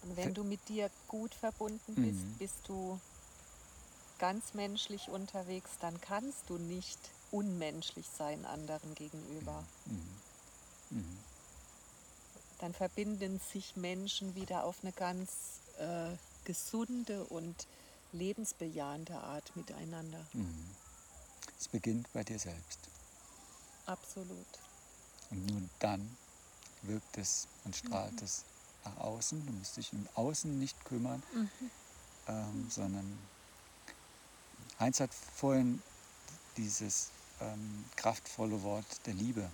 Und 0.02 0.16
wenn 0.16 0.34
du 0.34 0.44
mit 0.44 0.66
dir 0.68 0.90
gut 1.08 1.34
verbunden 1.34 1.94
bist, 1.94 2.20
Mhm. 2.20 2.34
bist 2.38 2.56
du 2.68 2.98
ganz 4.18 4.54
menschlich 4.54 5.08
unterwegs, 5.08 5.70
dann 5.80 6.00
kannst 6.00 6.48
du 6.48 6.58
nicht 6.58 6.98
unmenschlich 7.30 8.06
sein 8.16 8.44
anderen 8.46 8.94
gegenüber. 8.94 9.64
Mhm. 9.86 10.98
Mhm. 10.98 11.18
Dann 12.58 12.74
verbinden 12.74 13.40
sich 13.52 13.76
Menschen 13.76 14.34
wieder 14.34 14.64
auf 14.64 14.76
eine 14.82 14.92
ganz 14.92 15.28
äh, 15.80 16.16
gesunde 16.44 17.24
und 17.24 17.66
lebensbejahende 18.12 19.14
Art 19.14 19.54
miteinander. 19.56 20.24
Mhm. 20.32 20.70
Es 21.58 21.68
beginnt 21.68 22.12
bei 22.12 22.24
dir 22.24 22.38
selbst. 22.38 22.78
Absolut. 23.86 24.46
Und 25.30 25.46
nur 25.46 25.62
dann 25.78 26.16
wirkt 26.82 27.18
es 27.18 27.46
und 27.64 27.76
strahlt 27.76 28.20
es 28.22 28.44
nach 28.84 28.96
außen. 28.98 29.44
Du 29.46 29.52
musst 29.52 29.76
dich 29.76 29.92
im 29.92 30.08
Außen 30.14 30.58
nicht 30.58 30.84
kümmern, 30.84 31.22
ähm, 32.28 32.66
sondern 32.70 33.18
Heinz 34.78 35.00
hat 35.00 35.12
vorhin 35.12 35.82
dieses 36.56 37.10
ähm, 37.40 37.84
kraftvolle 37.96 38.62
Wort 38.62 39.06
der 39.06 39.14
Liebe 39.14 39.48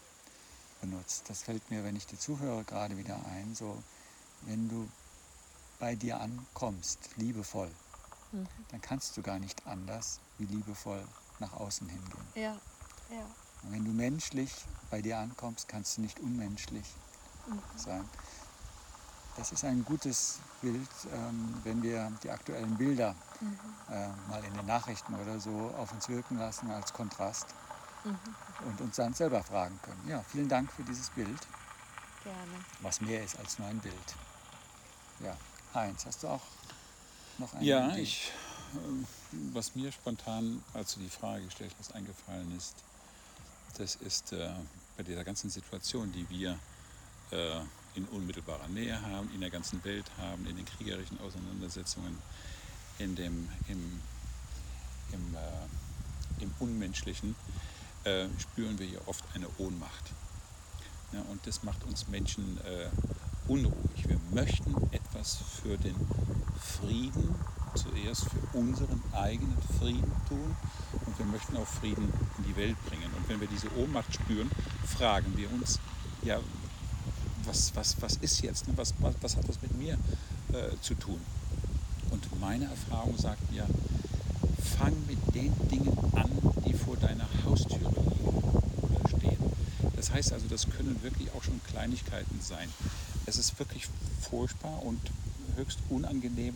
benutzt. 0.81 1.25
Das 1.29 1.43
fällt 1.43 1.71
mir, 1.71 1.85
wenn 1.85 1.97
ich 1.97 2.07
dir 2.07 2.19
zuhöre, 2.19 2.65
gerade 2.65 2.97
wieder 2.97 3.21
ein. 3.27 3.55
So, 3.55 3.83
wenn 4.43 4.69
du 4.69 4.89
bei 5.79 5.95
dir 5.95 6.21
ankommst, 6.21 6.99
liebevoll, 7.17 7.71
Mhm. 8.33 8.47
dann 8.71 8.81
kannst 8.81 9.17
du 9.17 9.23
gar 9.23 9.39
nicht 9.39 9.67
anders 9.67 10.19
wie 10.39 10.47
liebevoll 10.47 11.03
nach 11.39 11.53
außen 11.53 11.89
hingehen. 11.89 12.27
Ja, 12.35 12.57
ja. 13.11 13.25
Und 13.63 13.73
wenn 13.73 13.85
du 13.85 13.93
menschlich 13.93 14.53
bei 14.91 15.01
dir 15.03 15.19
ankommst, 15.19 15.69
kannst 15.69 15.97
du 15.97 16.01
nicht 16.03 16.19
unmenschlich 16.21 16.87
sein. 17.77 18.09
Das 19.37 19.53
ist 19.53 19.65
ein 19.65 19.85
gutes 19.85 20.39
Bild, 20.63 20.89
ähm, 21.13 21.61
wenn 21.65 21.83
wir 21.83 22.11
die 22.23 22.31
aktuellen 22.31 22.77
Bilder 22.77 23.15
äh, 23.91 24.09
mal 24.29 24.43
in 24.45 24.55
den 24.55 24.67
Nachrichten 24.67 25.15
oder 25.15 25.39
so 25.39 25.71
auf 25.77 25.93
uns 25.93 26.09
wirken 26.09 26.39
lassen 26.39 26.71
als 26.71 26.93
Kontrast 26.93 27.47
und 28.65 28.81
uns 28.81 28.97
dann 28.97 29.13
selber 29.15 29.43
fragen 29.45 29.79
können. 29.83 30.09
Ja, 30.09 30.23
vielen 30.23 30.49
Dank 30.49 30.73
für 30.73 30.83
dieses 30.85 31.11
Bild, 31.11 31.39
Gerne. 32.25 32.65
was 32.81 33.01
mehr 33.01 33.23
ist 33.23 33.39
als 33.39 33.59
nur 33.59 33.69
ein 33.69 33.79
Bild. 33.79 34.15
Ja, 35.21 35.37
Heinz, 35.75 36.07
hast 36.07 36.23
du 36.23 36.29
auch 36.29 36.41
noch 37.39 37.53
eine 37.55 37.65
Ja, 37.65 37.91
Idee? 37.93 38.03
ich, 38.03 38.31
ähm, 38.75 39.07
was 39.53 39.75
mir 39.75 39.93
spontan, 39.93 40.63
als 40.75 40.95
du 40.95 41.01
die 41.01 41.09
Frage 41.09 41.45
gestellt 41.45 41.75
hast, 41.79 41.95
eingefallen 41.95 42.57
ist, 42.57 42.75
das 43.79 43.97
ist 43.97 44.33
äh, 44.33 44.51
bei 44.97 45.03
dieser 45.03 45.25
ganzen 45.25 45.51
Situation, 45.51 46.13
die 46.13 46.29
wir 46.31 46.59
äh, 47.31 47.61
in 47.95 48.05
unmittelbarer 48.07 48.69
Nähe 48.69 49.01
haben, 49.03 49.31
in 49.35 49.41
der 49.41 49.51
ganzen 49.51 49.83
Welt 49.85 50.11
haben, 50.19 50.47
in 50.47 50.57
den 50.57 50.65
kriegerischen 50.65 51.21
Auseinandersetzungen, 51.21 52.19
in 52.99 53.15
dem, 53.17 53.49
im, 53.69 54.01
im, 55.13 55.35
äh, 55.35 56.43
im 56.43 56.55
Unmenschlichen, 56.59 57.35
äh, 58.05 58.27
spüren 58.39 58.79
wir 58.79 58.87
ja 58.87 59.01
oft 59.07 59.25
eine 59.35 59.49
Ohnmacht. 59.59 60.05
Ja, 61.13 61.21
und 61.31 61.47
das 61.47 61.63
macht 61.63 61.85
uns 61.85 62.09
Menschen 62.09 62.59
äh, 62.65 62.89
unruhig. 63.49 64.09
Wir 64.09 64.19
möchten 64.33 64.75
etwas 65.17 65.39
für 65.63 65.79
den 65.79 65.97
Frieden, 66.61 67.35
zuerst 67.75 68.25
für 68.25 68.59
unseren 68.59 69.03
eigenen 69.13 69.57
Frieden 69.79 70.13
tun 70.29 70.57
und 71.07 71.19
wir 71.19 71.27
möchten 71.27 71.57
auch 71.57 71.67
Frieden 71.67 72.13
in 72.39 72.45
die 72.45 72.57
Welt 72.57 72.77
bringen. 72.87 73.11
Und 73.17 73.29
wenn 73.29 73.41
wir 73.41 73.49
diese 73.49 73.69
Ohnmacht 73.77 74.15
spüren, 74.15 74.51
fragen 74.85 75.37
wir 75.37 75.51
uns, 75.53 75.79
ja, 76.23 76.39
was, 77.45 77.75
was, 77.75 77.97
was 78.01 78.17
ist 78.17 78.43
jetzt? 78.43 78.67
ne? 78.69 78.75
Was, 78.77 78.95
was, 79.01 79.15
was 79.21 79.37
hat 79.37 79.49
das 79.49 79.61
mit 79.63 79.77
mir 79.79 79.95
äh, 80.53 80.77
zu 80.81 80.95
tun? 80.95 81.21
Und 82.11 82.41
meine 82.41 82.67
Erfahrung 82.67 83.17
sagt 83.17 83.51
mir, 83.51 83.67
fang 84.79 84.95
mit 85.07 85.35
den 85.35 85.53
Dingen 85.69 85.97
an, 86.15 86.31
die 86.67 86.75
vor 86.75 86.97
deiner 86.97 87.27
Haustüre 87.45 87.79
liegen 87.81 88.29
oder 88.83 89.09
stehen. 89.09 89.39
Das 89.95 90.11
heißt 90.11 90.33
also, 90.33 90.47
das 90.49 90.69
können 90.69 91.03
wirklich 91.03 91.31
auch 91.33 91.43
schon 91.43 91.61
Kleinigkeiten 91.71 92.41
sein. 92.41 92.69
Es 93.27 93.37
ist 93.37 93.59
wirklich 93.59 93.89
furchtbar 94.21 94.83
und 94.83 95.01
höchst 95.57 95.79
unangenehm, 95.91 96.55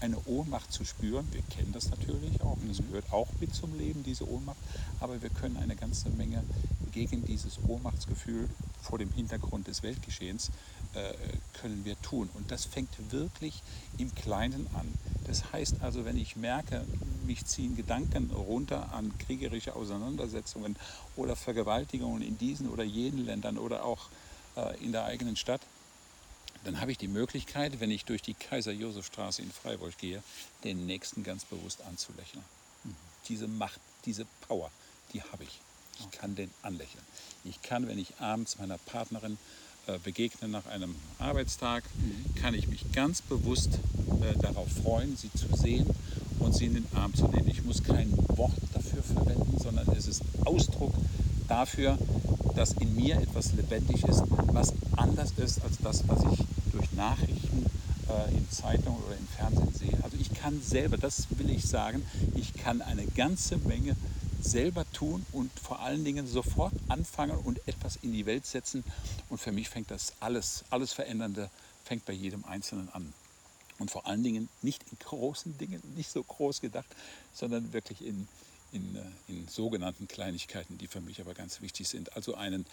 eine 0.00 0.18
Ohnmacht 0.26 0.72
zu 0.72 0.84
spüren. 0.84 1.26
Wir 1.32 1.42
kennen 1.42 1.72
das 1.72 1.90
natürlich 1.90 2.40
auch, 2.42 2.56
das 2.66 2.78
gehört 2.78 3.12
auch 3.12 3.28
mit 3.40 3.54
zum 3.54 3.76
Leben, 3.76 4.02
diese 4.04 4.28
Ohnmacht. 4.28 4.58
Aber 5.00 5.22
wir 5.22 5.30
können 5.30 5.56
eine 5.56 5.76
ganze 5.76 6.10
Menge 6.10 6.44
gegen 6.92 7.24
dieses 7.24 7.58
Ohnmachtsgefühl 7.66 8.48
vor 8.80 8.98
dem 8.98 9.12
Hintergrund 9.12 9.66
des 9.66 9.82
Weltgeschehens 9.82 10.50
äh, 10.94 11.14
können 11.60 11.84
wir 11.84 12.00
tun. 12.00 12.28
Und 12.34 12.50
das 12.50 12.64
fängt 12.64 12.90
wirklich 13.10 13.62
im 13.98 14.14
Kleinen 14.14 14.66
an. 14.74 14.86
Das 15.26 15.52
heißt 15.52 15.82
also, 15.82 16.04
wenn 16.04 16.16
ich 16.16 16.36
merke, 16.36 16.84
mich 17.26 17.44
ziehen 17.46 17.76
Gedanken 17.76 18.30
runter 18.30 18.92
an 18.92 19.12
kriegerische 19.18 19.76
Auseinandersetzungen 19.76 20.76
oder 21.16 21.36
Vergewaltigungen 21.36 22.22
in 22.22 22.38
diesen 22.38 22.68
oder 22.68 22.84
jenen 22.84 23.26
Ländern 23.26 23.58
oder 23.58 23.84
auch 23.84 24.08
äh, 24.56 24.82
in 24.82 24.92
der 24.92 25.04
eigenen 25.04 25.36
Stadt, 25.36 25.60
dann 26.64 26.80
habe 26.80 26.90
ich 26.90 26.98
die 26.98 27.08
Möglichkeit, 27.08 27.80
wenn 27.80 27.90
ich 27.90 28.04
durch 28.04 28.22
die 28.22 28.34
Kaiser-Josef-Straße 28.34 29.42
in 29.42 29.50
Freiburg 29.50 29.96
gehe, 29.98 30.22
den 30.64 30.86
Nächsten 30.86 31.22
ganz 31.22 31.44
bewusst 31.44 31.82
anzulächeln. 31.82 32.44
Diese 33.28 33.48
Macht, 33.48 33.80
diese 34.04 34.26
Power, 34.46 34.70
die 35.12 35.22
habe 35.22 35.44
ich. 35.44 35.60
Ich 36.00 36.10
kann 36.10 36.34
den 36.34 36.50
anlächeln. 36.62 37.04
Ich 37.44 37.62
kann, 37.62 37.88
wenn 37.88 37.98
ich 37.98 38.20
abends 38.20 38.58
meiner 38.58 38.78
Partnerin 38.78 39.38
äh, 39.86 39.98
begegne 39.98 40.48
nach 40.48 40.66
einem 40.66 40.94
Arbeitstag, 41.18 41.84
kann 42.40 42.54
ich 42.54 42.68
mich 42.68 42.92
ganz 42.92 43.22
bewusst 43.22 43.78
äh, 44.22 44.38
darauf 44.38 44.68
freuen, 44.70 45.16
sie 45.16 45.32
zu 45.32 45.48
sehen 45.56 45.88
und 46.38 46.54
sie 46.54 46.66
in 46.66 46.74
den 46.74 46.86
Arm 46.94 47.14
zu 47.14 47.26
nehmen. 47.28 47.48
Ich 47.48 47.64
muss 47.64 47.82
kein 47.82 48.12
Wort 48.36 48.56
dafür 48.74 49.02
verwenden, 49.02 49.58
sondern 49.58 49.88
es 49.96 50.06
ist 50.06 50.22
Ausdruck 50.44 50.94
dafür, 51.48 51.98
dass 52.54 52.72
in 52.72 52.94
mir 52.94 53.16
etwas 53.16 53.52
lebendig 53.52 54.04
ist, 54.04 54.22
was 54.52 54.72
anders 54.96 55.32
ist 55.36 55.62
als 55.62 55.78
das, 55.78 56.08
was 56.08 56.20
ich 56.32 56.44
durch 56.72 56.92
Nachrichten 56.92 57.66
äh, 58.08 58.34
in 58.34 58.50
Zeitungen 58.50 59.02
oder 59.04 59.16
im 59.16 59.26
Fernsehen 59.28 59.72
sehe. 59.74 59.98
Also 60.02 60.16
ich 60.20 60.32
kann 60.34 60.60
selber, 60.62 60.96
das 60.96 61.26
will 61.30 61.50
ich 61.50 61.64
sagen, 61.64 62.04
ich 62.34 62.54
kann 62.54 62.82
eine 62.82 63.06
ganze 63.06 63.56
Menge 63.58 63.96
selber 64.40 64.84
tun 64.92 65.24
und 65.32 65.50
vor 65.58 65.80
allen 65.80 66.04
Dingen 66.04 66.26
sofort 66.26 66.72
anfangen 66.88 67.36
und 67.38 67.60
etwas 67.66 67.96
in 68.02 68.12
die 68.12 68.26
Welt 68.26 68.46
setzen. 68.46 68.84
Und 69.28 69.38
für 69.38 69.52
mich 69.52 69.68
fängt 69.68 69.90
das 69.90 70.14
alles, 70.20 70.64
alles 70.70 70.92
Verändernde, 70.92 71.50
fängt 71.84 72.04
bei 72.04 72.12
jedem 72.12 72.44
Einzelnen 72.44 72.88
an. 72.92 73.12
Und 73.78 73.90
vor 73.90 74.06
allen 74.06 74.22
Dingen 74.22 74.48
nicht 74.62 74.82
in 74.90 74.98
großen 74.98 75.56
Dingen, 75.58 75.80
nicht 75.96 76.10
so 76.10 76.22
groß 76.22 76.60
gedacht, 76.60 76.88
sondern 77.32 77.72
wirklich 77.72 78.04
in, 78.04 78.26
in, 78.72 78.96
äh, 78.96 79.02
in 79.28 79.48
sogenannten 79.48 80.08
Kleinigkeiten, 80.08 80.78
die 80.78 80.86
für 80.86 81.00
mich 81.00 81.20
aber 81.20 81.34
ganz 81.34 81.60
wichtig 81.60 81.88
sind. 81.88 82.14
Also 82.16 82.34
einen 82.34 82.66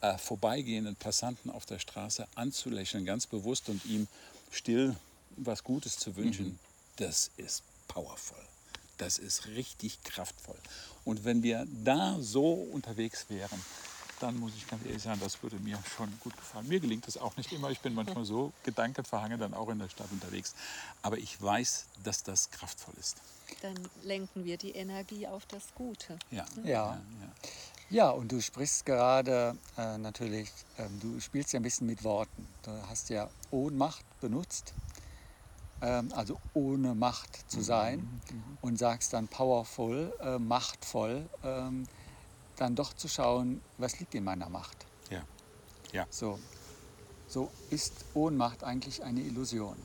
äh, 0.00 0.18
vorbeigehenden 0.18 0.96
Passanten 0.96 1.50
auf 1.50 1.66
der 1.66 1.78
Straße 1.78 2.26
anzulächeln, 2.34 3.04
ganz 3.04 3.26
bewusst 3.26 3.68
und 3.68 3.84
ihm 3.84 4.06
still 4.50 4.96
was 5.36 5.64
Gutes 5.64 5.98
zu 5.98 6.16
wünschen, 6.16 6.46
mhm. 6.46 6.58
das 6.96 7.30
ist 7.36 7.62
powerful. 7.88 8.38
Das 8.98 9.18
ist 9.18 9.46
richtig 9.48 10.02
kraftvoll. 10.04 10.58
Und 11.04 11.24
wenn 11.24 11.42
wir 11.42 11.66
da 11.84 12.16
so 12.20 12.52
unterwegs 12.52 13.26
wären, 13.28 13.60
dann 14.20 14.38
muss 14.38 14.52
ich 14.56 14.68
ganz 14.68 14.84
ehrlich 14.86 15.02
sagen, 15.02 15.20
das 15.20 15.42
würde 15.42 15.56
mir 15.56 15.78
schon 15.96 16.08
gut 16.20 16.36
gefallen. 16.36 16.68
Mir 16.68 16.80
gelingt 16.80 17.06
das 17.06 17.16
auch 17.16 17.36
nicht 17.36 17.52
immer. 17.52 17.70
Ich 17.70 17.80
bin 17.80 17.94
manchmal 17.94 18.24
so 18.24 18.52
gedankenverhangen 18.62 19.38
dann 19.38 19.54
auch 19.54 19.68
in 19.68 19.78
der 19.78 19.88
Stadt 19.88 20.10
unterwegs. 20.12 20.54
Aber 21.02 21.18
ich 21.18 21.40
weiß, 21.40 21.86
dass 22.04 22.22
das 22.22 22.50
kraftvoll 22.50 22.94
ist. 23.00 23.16
Dann 23.62 23.74
lenken 24.02 24.44
wir 24.44 24.56
die 24.56 24.72
Energie 24.72 25.26
auf 25.26 25.46
das 25.46 25.74
Gute. 25.74 26.18
Ja. 26.30 26.44
Ja. 26.62 26.64
ja. 26.64 27.00
ja 27.90 28.10
und 28.10 28.32
du 28.32 28.40
sprichst 28.40 28.86
gerade 28.86 29.56
äh, 29.76 29.98
natürlich, 29.98 30.50
äh, 30.76 30.86
du 31.00 31.20
spielst 31.20 31.52
ja 31.52 31.60
ein 31.60 31.62
bisschen 31.62 31.86
mit 31.86 32.04
Worten. 32.04 32.46
Du 32.62 32.70
hast 32.88 33.10
ja 33.10 33.28
Ohnmacht 33.50 34.04
benutzt 34.20 34.74
ähm, 35.84 36.10
also 36.14 36.40
ohne 36.54 36.94
Macht 36.94 37.50
zu 37.50 37.60
sein 37.60 37.98
mhm. 37.98 38.58
und 38.62 38.78
sagst 38.78 39.12
dann 39.12 39.28
powerful, 39.28 40.12
äh, 40.20 40.38
machtvoll, 40.38 41.28
ähm, 41.42 41.86
dann 42.56 42.74
doch 42.74 42.94
zu 42.94 43.08
schauen, 43.08 43.60
was 43.78 43.98
liegt 43.98 44.14
in 44.14 44.24
meiner 44.24 44.48
Macht. 44.48 44.76
Ja. 45.10 45.22
ja. 45.92 46.06
So. 46.10 46.38
so 47.28 47.50
ist 47.70 47.92
Ohnmacht 48.14 48.64
eigentlich 48.64 49.02
eine 49.02 49.20
Illusion. 49.20 49.76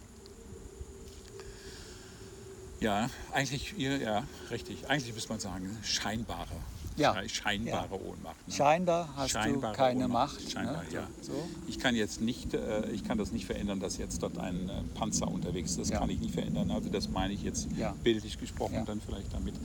Ja, 2.80 3.09
eigentlich, 3.34 3.73
ja, 3.77 4.23
richtig. 4.51 4.89
Eigentlich 4.89 5.13
müsste 5.13 5.30
man 5.30 5.39
sagen, 5.39 5.77
scheinbare 5.84 6.55
ja. 6.99 7.30
scheinbare 7.30 7.88
ja. 7.95 8.01
Ohnmacht. 8.01 8.47
Ne? 8.47 8.53
Scheinbar 8.53 9.09
hast 9.15 9.32
scheinbare 9.32 9.73
du 9.73 9.77
keine 9.77 10.05
Ohnmacht. 10.05 10.34
Macht. 10.34 10.43
Ne? 10.43 10.51
Scheinbar, 10.51 10.84
ne? 10.84 10.93
ja. 10.93 11.07
So. 11.21 11.34
Ich 11.67 11.80
kann 11.80 11.95
jetzt 11.95 12.21
nicht, 12.21 12.53
äh, 12.53 12.89
ich 12.91 13.03
kann 13.03 13.17
das 13.17 13.32
nicht 13.32 13.45
verändern, 13.45 13.80
dass 13.80 13.97
jetzt 13.97 14.21
dort 14.21 14.38
ein 14.38 14.69
äh, 14.69 14.82
Panzer 14.95 15.27
unterwegs 15.27 15.71
ist. 15.71 15.80
Das 15.80 15.89
ja. 15.89 15.99
kann 15.99 16.09
ich 16.09 16.19
nicht 16.19 16.34
verändern. 16.34 16.71
Also 16.71 16.89
das 16.89 17.09
meine 17.09 17.34
ich 17.34 17.43
jetzt 17.43 17.67
bildlich 18.03 18.38
gesprochen 18.38 18.84
dann 18.86 19.01
vielleicht 19.01 19.34
damit. 19.34 19.55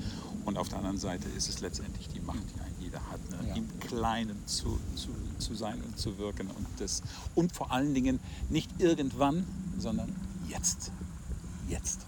Und 0.44 0.58
auf 0.58 0.68
der 0.68 0.78
anderen 0.78 0.98
Seite 0.98 1.28
ist 1.36 1.48
es 1.48 1.60
letztendlich 1.60 2.08
die 2.08 2.20
Macht, 2.20 2.42
die 2.54 2.60
ein 2.60 2.74
jeder 2.80 3.00
hat, 3.10 3.20
ne? 3.30 3.54
im 3.56 3.80
Kleinen 3.80 4.46
zu, 4.46 4.78
zu, 4.94 5.08
zu 5.38 5.54
sein 5.54 5.80
und 5.82 5.98
zu 5.98 6.18
wirken. 6.18 6.48
Und, 6.48 6.66
das, 6.78 7.02
und 7.34 7.52
vor 7.52 7.72
allen 7.72 7.94
Dingen 7.94 8.20
nicht 8.48 8.70
irgendwann, 8.78 9.46
sondern 9.78 10.14
jetzt. 10.48 10.90
Jetzt. 11.68 12.00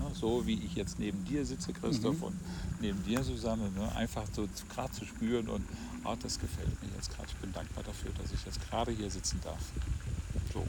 Ne? 0.00 0.10
So 0.14 0.46
wie 0.46 0.54
ich 0.54 0.74
jetzt 0.74 0.98
neben 0.98 1.24
dir 1.24 1.44
sitze, 1.44 1.72
Christoph, 1.72 2.16
mhm. 2.16 2.24
und 2.24 2.40
neben 2.80 3.02
dir, 3.04 3.22
Susanne, 3.22 3.70
ne? 3.70 3.94
einfach 3.94 4.24
so 4.34 4.48
gerade 4.74 4.92
zu 4.92 5.04
spüren 5.04 5.48
und 5.48 5.64
oh, 6.04 6.16
das 6.20 6.38
gefällt 6.38 6.82
mir 6.82 6.88
jetzt 6.96 7.10
gerade. 7.10 7.28
Ich 7.28 7.36
bin 7.36 7.52
dankbar 7.52 7.84
dafür, 7.84 8.10
dass 8.20 8.32
ich 8.32 8.44
jetzt 8.44 8.60
gerade 8.68 8.92
hier 8.92 9.10
sitzen 9.10 9.40
darf. 9.44 9.60
So, 10.52 10.66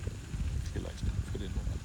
vielleicht 0.74 1.00
für 1.32 1.40
den 1.40 1.52
Moment. 1.52 1.82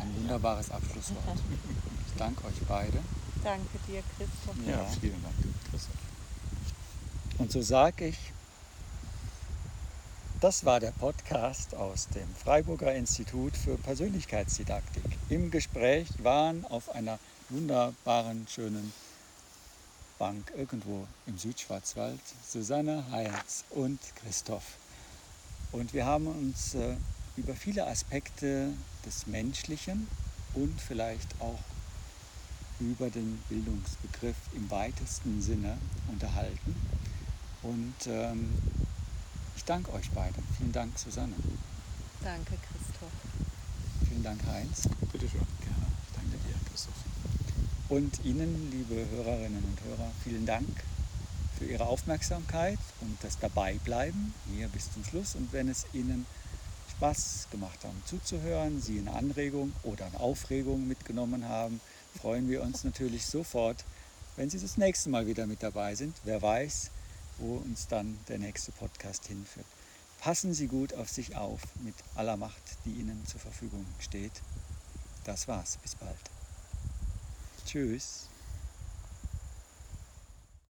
Ein 0.00 0.22
wunderbares 0.22 0.70
Abschlusswort. 0.70 1.38
Ich 2.08 2.14
danke 2.18 2.44
euch 2.44 2.60
beide. 2.66 2.98
Danke 3.44 3.78
dir, 3.86 4.02
Christoph. 4.16 4.56
Ja, 4.66 4.82
ja. 4.82 4.84
vielen 5.00 5.22
Dank, 5.22 5.34
Christoph. 5.70 5.94
Und 7.38 7.52
so 7.52 7.62
sage 7.62 8.08
ich, 8.08 8.18
das 10.40 10.64
war 10.64 10.78
der 10.78 10.92
Podcast 10.92 11.74
aus 11.74 12.08
dem 12.08 12.28
Freiburger 12.36 12.94
Institut 12.94 13.56
für 13.56 13.76
Persönlichkeitsdidaktik. 13.76 15.02
Im 15.28 15.50
Gespräch 15.50 16.06
waren 16.22 16.64
auf 16.66 16.90
einer 16.90 17.18
wunderbaren, 17.48 18.46
schönen 18.48 18.92
Bank 20.18 20.52
irgendwo 20.56 21.08
im 21.26 21.38
Südschwarzwald 21.38 22.20
Susanne 22.46 23.04
Heinz 23.10 23.64
und 23.70 23.98
Christoph. 24.16 24.76
Und 25.72 25.92
wir 25.92 26.06
haben 26.06 26.28
uns 26.28 26.74
äh, 26.74 26.94
über 27.36 27.54
viele 27.54 27.86
Aspekte 27.86 28.72
des 29.04 29.26
Menschlichen 29.26 30.06
und 30.54 30.80
vielleicht 30.80 31.28
auch 31.40 31.58
über 32.78 33.10
den 33.10 33.42
Bildungsbegriff 33.48 34.36
im 34.54 34.70
weitesten 34.70 35.42
Sinne 35.42 35.78
unterhalten. 36.08 36.76
Und 37.62 38.06
ähm, 38.06 38.50
danke 39.68 39.92
euch 39.92 40.10
beiden. 40.10 40.42
Vielen 40.56 40.72
Dank, 40.72 40.98
Susanne. 40.98 41.34
Danke, 42.22 42.54
Christoph. 42.56 43.12
Vielen 44.08 44.22
Dank, 44.22 44.40
Heinz. 44.46 44.88
Bitte 45.12 45.28
schön, 45.28 45.46
gerne. 45.60 45.86
Ich 46.06 46.14
danke 46.14 46.38
dir, 46.38 46.54
Christoph. 46.70 46.94
Und 47.90 48.24
Ihnen, 48.24 48.70
liebe 48.70 49.08
Hörerinnen 49.10 49.62
und 49.62 49.78
Hörer, 49.84 50.10
vielen 50.24 50.46
Dank 50.46 50.68
für 51.58 51.66
Ihre 51.66 51.86
Aufmerksamkeit 51.86 52.78
und 53.00 53.16
das 53.22 53.38
Dabeibleiben 53.38 54.32
hier 54.54 54.68
bis 54.68 54.92
zum 54.92 55.04
Schluss. 55.04 55.34
Und 55.34 55.52
wenn 55.52 55.68
es 55.68 55.84
Ihnen 55.92 56.24
Spaß 56.92 57.48
gemacht 57.50 57.78
hat, 57.84 57.92
zuzuhören, 58.06 58.80
Sie 58.80 58.98
eine 58.98 59.12
Anregung 59.12 59.72
oder 59.82 60.06
eine 60.06 60.18
Aufregung 60.18 60.88
mitgenommen 60.88 61.46
haben, 61.46 61.80
freuen 62.18 62.48
wir 62.48 62.62
uns 62.62 62.84
natürlich 62.84 63.26
sofort, 63.26 63.84
wenn 64.36 64.48
Sie 64.48 64.58
das 64.58 64.78
nächste 64.78 65.10
Mal 65.10 65.26
wieder 65.26 65.46
mit 65.46 65.62
dabei 65.62 65.94
sind. 65.94 66.16
Wer 66.24 66.40
weiß, 66.40 66.90
wo 67.38 67.56
uns 67.56 67.86
dann 67.88 68.18
der 68.28 68.38
nächste 68.38 68.72
Podcast 68.72 69.26
hinführt. 69.26 69.66
Passen 70.20 70.52
Sie 70.52 70.66
gut 70.66 70.94
auf 70.94 71.08
sich 71.08 71.36
auf 71.36 71.60
mit 71.82 71.94
aller 72.16 72.36
Macht, 72.36 72.62
die 72.84 72.92
Ihnen 72.92 73.24
zur 73.26 73.40
Verfügung 73.40 73.86
steht. 74.00 74.32
Das 75.24 75.46
war's. 75.46 75.78
Bis 75.82 75.94
bald. 75.94 76.18
Tschüss. 77.66 78.28